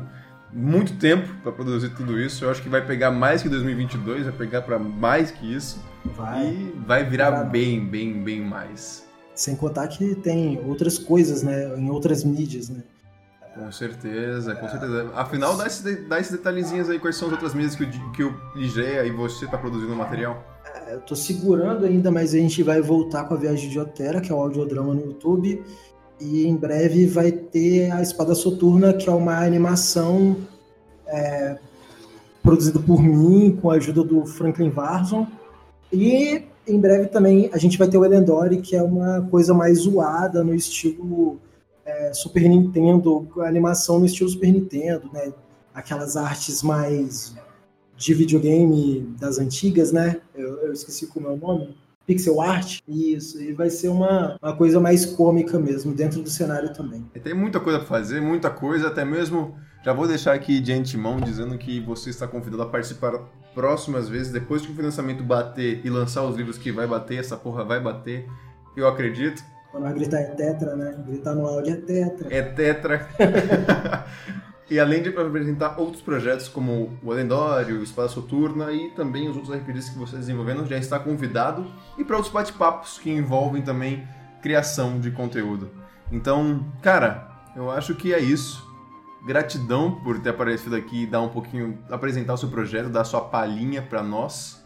muito 0.51 0.97
tempo 0.97 1.27
para 1.41 1.51
produzir 1.51 1.89
tudo 1.89 2.19
isso. 2.19 2.45
Eu 2.45 2.51
acho 2.51 2.61
que 2.61 2.69
vai 2.69 2.85
pegar 2.85 3.11
mais 3.11 3.41
que 3.41 3.49
2022, 3.49 4.25
vai 4.25 4.33
pegar 4.33 4.61
para 4.61 4.77
mais 4.77 5.31
que 5.31 5.53
isso. 5.53 5.83
Vai. 6.05 6.47
E 6.47 6.73
vai 6.85 7.03
virar 7.03 7.31
bem, 7.45 7.85
bem, 7.85 8.21
bem 8.21 8.41
mais. 8.41 9.05
Sem 9.33 9.55
contar 9.55 9.87
que 9.87 10.15
tem 10.15 10.61
outras 10.65 10.97
coisas, 10.97 11.41
né? 11.41 11.75
Em 11.77 11.89
outras 11.89 12.23
mídias, 12.23 12.69
né? 12.69 12.83
Com 13.55 13.71
certeza, 13.71 14.55
com 14.55 14.67
certeza. 14.67 15.11
Afinal, 15.13 15.55
dá, 15.55 15.67
esse, 15.67 15.95
dá 16.07 16.19
esses 16.19 16.31
detalhezinhos 16.31 16.89
aí, 16.89 16.97
quais 16.97 17.15
são 17.15 17.27
as 17.27 17.33
outras 17.33 17.53
mídias 17.53 17.75
que 17.75 17.83
o, 17.83 18.11
que 18.11 18.23
o 18.23 18.33
Ligeia 18.55 19.05
e 19.05 19.11
você 19.11 19.45
tá 19.45 19.57
produzindo 19.57 19.95
material? 19.95 20.43
É, 20.87 20.95
eu 20.95 21.01
tô 21.01 21.15
segurando 21.15 21.85
ainda, 21.85 22.09
mas 22.09 22.33
a 22.33 22.37
gente 22.37 22.63
vai 22.63 22.81
voltar 22.81 23.25
com 23.25 23.35
a 23.35 23.37
Viagem 23.37 23.69
de 23.69 23.79
Otera, 23.79 24.19
que 24.19 24.31
é 24.31 24.35
o 24.35 24.39
audiodrama 24.39 24.95
no 24.95 25.01
YouTube. 25.01 25.63
E 26.19 26.47
em 26.47 26.55
breve 26.55 27.05
vai 27.05 27.31
ter 27.31 27.91
a 27.91 28.01
Espada 28.01 28.33
Soturna, 28.33 28.93
que 28.93 29.07
é 29.07 29.11
uma 29.11 29.43
animação 29.43 30.37
é, 31.05 31.57
produzida 32.41 32.79
por 32.79 33.03
mim, 33.03 33.57
com 33.61 33.69
a 33.69 33.75
ajuda 33.75 34.03
do 34.03 34.25
Franklin 34.25 34.69
Varson. 34.69 35.27
E 35.91 36.43
em 36.67 36.79
breve 36.79 37.07
também 37.07 37.51
a 37.53 37.57
gente 37.57 37.77
vai 37.77 37.87
ter 37.87 37.97
o 37.97 38.05
Elendori, 38.05 38.61
que 38.61 38.75
é 38.75 38.81
uma 38.81 39.21
coisa 39.29 39.53
mais 39.53 39.79
zoada 39.79 40.43
no 40.43 40.55
estilo 40.55 41.39
é, 41.93 42.13
Super 42.13 42.47
Nintendo, 42.47 43.27
animação 43.41 43.99
no 43.99 44.05
estilo 44.05 44.29
Super 44.29 44.51
Nintendo, 44.51 45.09
né? 45.13 45.33
Aquelas 45.73 46.17
artes 46.17 46.61
mais 46.61 47.35
de 47.95 48.13
videogame 48.13 49.01
das 49.19 49.39
antigas, 49.39 49.91
né? 49.91 50.19
Eu, 50.35 50.57
eu 50.61 50.73
esqueci 50.73 51.07
como 51.07 51.27
é 51.27 51.31
o 51.31 51.37
nome. 51.37 51.77
Pixel 52.05 52.41
art, 52.41 52.79
isso, 52.85 53.41
e 53.41 53.53
vai 53.53 53.69
ser 53.69 53.87
uma, 53.87 54.37
uma 54.41 54.55
coisa 54.55 54.77
mais 54.77 55.05
cômica 55.05 55.57
mesmo, 55.57 55.93
dentro 55.93 56.21
do 56.21 56.29
cenário 56.29 56.73
também. 56.73 57.01
Tem 57.23 57.33
muita 57.33 57.61
coisa 57.61 57.79
para 57.79 57.87
fazer, 57.87 58.19
muita 58.19 58.49
coisa, 58.49 58.89
até 58.89 59.05
mesmo 59.05 59.55
já 59.83 59.93
vou 59.93 60.05
deixar 60.05 60.33
aqui 60.33 60.59
de 60.59 60.73
antemão 60.73 61.19
dizendo 61.19 61.57
que 61.57 61.79
você 61.79 62.09
está 62.09 62.27
convidado 62.27 62.63
a 62.63 62.65
participar 62.65 63.19
próximas 63.53 64.09
vezes, 64.09 64.33
depois 64.33 64.65
que 64.65 64.71
o 64.71 64.75
financiamento 64.75 65.23
bater 65.23 65.79
e 65.85 65.89
lançar 65.89 66.23
os 66.23 66.35
livros 66.35 66.57
que 66.57 66.71
vai 66.71 66.87
bater, 66.87 67.19
essa 67.19 67.37
porra 67.37 67.63
vai 67.63 67.79
bater, 67.79 68.27
eu 68.75 68.87
acredito. 68.87 69.41
Quando 69.73 69.85
vai 69.85 69.93
gritar 69.95 70.19
é 70.19 70.25
tetra, 70.25 70.75
né? 70.75 71.03
Gritar 71.03 71.33
no 71.33 71.47
áudio 71.47 71.73
é 71.73 71.77
tetra. 71.77 72.31
É 72.31 72.41
tetra. 72.43 73.09
e 74.69 74.79
além 74.79 75.01
de 75.01 75.09
apresentar 75.09 75.79
outros 75.79 75.99
projetos 75.99 76.47
como 76.47 76.95
o 77.01 77.11
Alendório, 77.11 77.79
o 77.79 77.83
Espaço 77.83 78.21
Soturna 78.21 78.71
e 78.71 78.91
também 78.91 79.27
os 79.27 79.35
outros 79.35 79.57
RPGs 79.57 79.91
que 79.91 79.97
você 79.97 80.15
desenvolvendo, 80.15 80.67
já 80.67 80.77
está 80.77 80.99
convidado. 80.99 81.65
E 81.97 82.03
para 82.03 82.17
outros 82.17 82.31
bate-papos 82.31 82.99
que 82.99 83.09
envolvem 83.09 83.63
também 83.63 84.07
criação 84.43 84.99
de 84.99 85.09
conteúdo. 85.09 85.71
Então, 86.11 86.71
cara, 86.79 87.27
eu 87.55 87.71
acho 87.71 87.95
que 87.95 88.13
é 88.13 88.19
isso. 88.19 88.63
Gratidão 89.25 90.03
por 90.03 90.19
ter 90.19 90.29
aparecido 90.29 90.75
aqui 90.75 91.01
e 91.01 91.07
dar 91.07 91.21
um 91.21 91.29
pouquinho, 91.29 91.79
apresentar 91.89 92.35
o 92.35 92.37
seu 92.37 92.49
projeto, 92.49 92.89
dar 92.89 93.01
a 93.01 93.05
sua 93.05 93.21
palhinha 93.21 93.81
para 93.81 94.03
nós. 94.03 94.63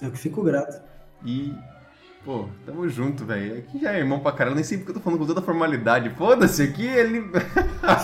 Eu 0.00 0.10
que 0.10 0.18
fico 0.18 0.42
grato. 0.42 0.82
E 1.24 1.54
Pô, 2.24 2.48
tamo 2.64 2.88
junto, 2.88 3.24
velho. 3.24 3.58
Aqui 3.58 3.80
já 3.80 3.92
é 3.92 3.98
irmão 3.98 4.20
pra 4.20 4.30
caralho, 4.30 4.54
nem 4.54 4.62
sei 4.62 4.78
porque 4.78 4.92
eu 4.92 4.94
tô 4.94 5.00
falando 5.00 5.18
com 5.18 5.26
toda 5.26 5.42
formalidade. 5.42 6.08
Foda-se, 6.10 6.62
aqui 6.62 6.86
ele. 6.86 7.22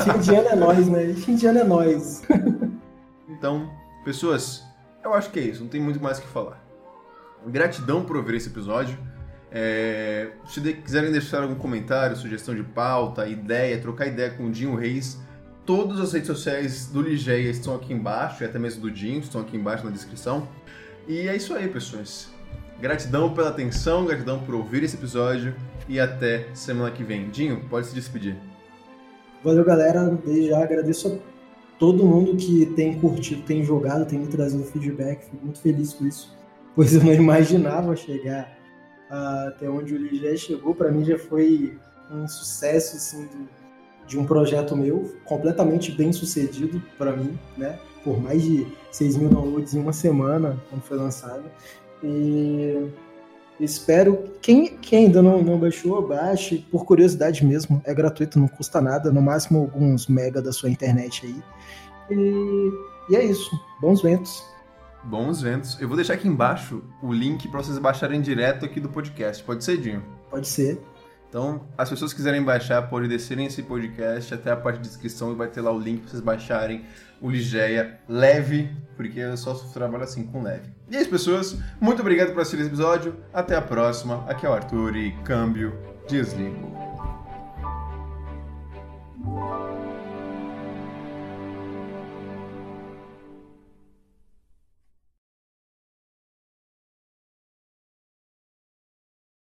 Fim 0.05 0.19
de 0.21 0.35
ano 0.35 0.49
é 0.49 0.57
nós, 0.57 0.89
né? 0.89 1.15
Fim 1.15 1.37
de 1.37 1.47
ano 1.47 1.59
é 1.61 1.65
nós. 1.65 2.23
então, 3.29 3.71
pessoas, 4.05 4.65
eu 5.05 5.15
acho 5.15 5.31
que 5.31 5.39
é 5.39 5.43
isso, 5.45 5.63
não 5.63 5.69
tem 5.69 5.81
muito 5.81 6.03
mais 6.03 6.19
o 6.19 6.23
que 6.23 6.29
falar. 6.29 6.61
Gratidão 7.47 8.05
por 8.05 8.17
ouvir 8.17 8.35
esse 8.35 8.49
episódio. 8.49 8.99
É, 9.53 10.33
se 10.47 10.61
de, 10.61 10.75
quiserem 10.75 11.13
deixar 11.13 11.43
algum 11.43 11.55
comentário, 11.55 12.17
sugestão 12.17 12.55
de 12.55 12.65
pauta, 12.65 13.27
ideia, 13.29 13.81
trocar 13.81 14.07
ideia 14.07 14.31
com 14.31 14.47
o 14.47 14.51
Dinho 14.51 14.75
Reis, 14.75 15.19
todas 15.65 16.01
as 16.01 16.13
redes 16.13 16.27
sociais 16.27 16.87
do 16.87 17.01
Ligeia 17.01 17.49
estão 17.49 17.75
aqui 17.75 17.93
embaixo, 17.93 18.43
e 18.43 18.47
até 18.47 18.59
mesmo 18.59 18.83
do 18.83 18.91
Dinho, 18.91 19.21
estão 19.21 19.41
aqui 19.41 19.57
embaixo 19.57 19.85
na 19.85 19.91
descrição. 19.91 20.49
E 21.07 21.29
é 21.29 21.37
isso 21.37 21.55
aí, 21.55 21.69
pessoas. 21.69 22.37
Gratidão 22.81 23.35
pela 23.35 23.49
atenção, 23.49 24.07
gratidão 24.07 24.39
por 24.39 24.55
ouvir 24.55 24.85
esse 24.85 24.95
episódio 24.95 25.53
e 25.89 25.99
até 25.99 26.47
semana 26.55 26.93
que 26.93 27.03
vem. 27.03 27.29
Dinho, 27.29 27.65
pode 27.69 27.89
se 27.89 27.95
despedir. 27.95 28.37
Valeu, 29.43 29.65
galera. 29.65 30.05
Desde 30.25 30.51
já 30.51 30.63
agradeço 30.63 31.21
todo 31.77 32.07
mundo 32.07 32.37
que 32.37 32.67
tem 32.77 32.97
curtido, 33.01 33.43
tem 33.43 33.65
jogado, 33.65 34.07
tem 34.07 34.21
me 34.21 34.29
trazido 34.29 34.63
feedback. 34.63 35.25
Fico 35.25 35.45
muito 35.45 35.61
feliz 35.61 35.93
com 35.93 36.07
isso, 36.07 36.33
pois 36.77 36.95
eu 36.95 37.03
não 37.03 37.13
imaginava 37.13 37.97
chegar 37.97 38.57
uh, 39.11 39.49
até 39.49 39.69
onde 39.69 39.95
o 39.95 39.97
Ligé 39.97 40.37
chegou. 40.37 40.73
Para 40.73 40.93
mim 40.93 41.05
já 41.05 41.19
foi 41.19 41.77
um 42.13 42.29
sucesso 42.29 42.97
assim, 42.97 43.27
do, 43.27 43.49
de 44.07 44.17
um 44.17 44.25
projeto 44.25 44.77
meu, 44.77 45.17
completamente 45.25 45.91
bem 45.91 46.13
sucedido 46.13 46.81
para 46.97 47.17
mim, 47.17 47.37
né? 47.57 47.77
Por 48.05 48.23
mais 48.23 48.41
de 48.41 48.67
6 48.93 49.17
mil 49.17 49.29
downloads 49.29 49.75
em 49.75 49.81
uma 49.81 49.93
semana, 49.93 50.57
quando 50.71 50.83
foi 50.83 50.97
lançado. 50.97 51.45
E 52.03 52.91
espero, 53.61 54.25
quem, 54.41 54.77
quem 54.79 55.07
ainda 55.07 55.23
não, 55.23 55.43
não 55.43 55.59
baixou, 55.59 56.07
baixe, 56.07 56.59
por 56.71 56.85
curiosidade 56.85 57.45
mesmo, 57.45 57.83
é 57.85 57.93
gratuito, 57.93 58.39
não 58.39 58.49
custa 58.49 58.81
nada, 58.81 59.11
no 59.11 59.21
máximo 59.21 59.61
alguns 59.61 60.07
mega 60.07 60.41
da 60.41 60.53
sua 60.53 60.71
internet 60.71 61.27
aí. 61.27 61.43
E, 62.11 62.73
e 63.11 63.17
é 63.17 63.25
isso, 63.25 63.51
bons 63.81 64.03
ventos. 64.03 64.45
Bons 65.05 65.41
ventos. 65.41 65.81
Eu 65.81 65.89
vou 65.89 65.97
deixar 65.97 66.15
aqui 66.15 66.29
embaixo 66.29 66.83
o 67.03 67.13
link 67.13 67.49
para 67.49 67.63
vocês 67.63 67.79
baixarem 67.79 68.21
direto 68.21 68.65
aqui 68.65 68.81
do 68.81 68.89
podcast. 68.89 69.43
Pode 69.43 69.65
ser, 69.65 69.79
Dinho? 69.79 70.03
Pode 70.31 70.47
ser. 70.47 70.81
Então, 71.29 71.67
as 71.77 71.91
pessoas 71.91 72.13
que 72.13 72.17
quiserem 72.17 72.43
baixar, 72.43 72.89
podem 72.89 73.09
descerem 73.09 73.47
esse 73.47 73.63
podcast 73.63 74.33
até 74.33 74.51
a 74.51 74.57
parte 74.57 74.79
de 74.81 74.89
descrição 74.89 75.33
e 75.33 75.35
vai 75.35 75.49
ter 75.49 75.61
lá 75.61 75.71
o 75.71 75.79
link 75.79 76.01
para 76.01 76.11
vocês 76.11 76.23
baixarem 76.23 76.85
o 77.21 77.29
Ligeia 77.31 77.99
leve, 78.09 78.71
porque 78.97 79.21
eu 79.21 79.37
só 79.37 79.53
trabalho 79.55 80.05
assim 80.05 80.25
com 80.25 80.43
leve. 80.43 80.71
E 80.91 80.97
é 80.97 81.01
isso, 81.01 81.11
pessoas. 81.11 81.59
Muito 81.81 82.01
obrigado 82.01 82.33
por 82.33 82.41
assistir 82.41 82.61
esse 82.61 82.69
episódio. 82.69 83.17
Até 83.33 83.57
a 83.57 83.63
próxima. 83.63 84.25
Aqui 84.29 84.47
é 84.47 84.49
o 84.49 84.53
Arthur 84.53 84.97
e 84.97 85.13
câmbio 85.25 85.77
desligo. 86.09 86.88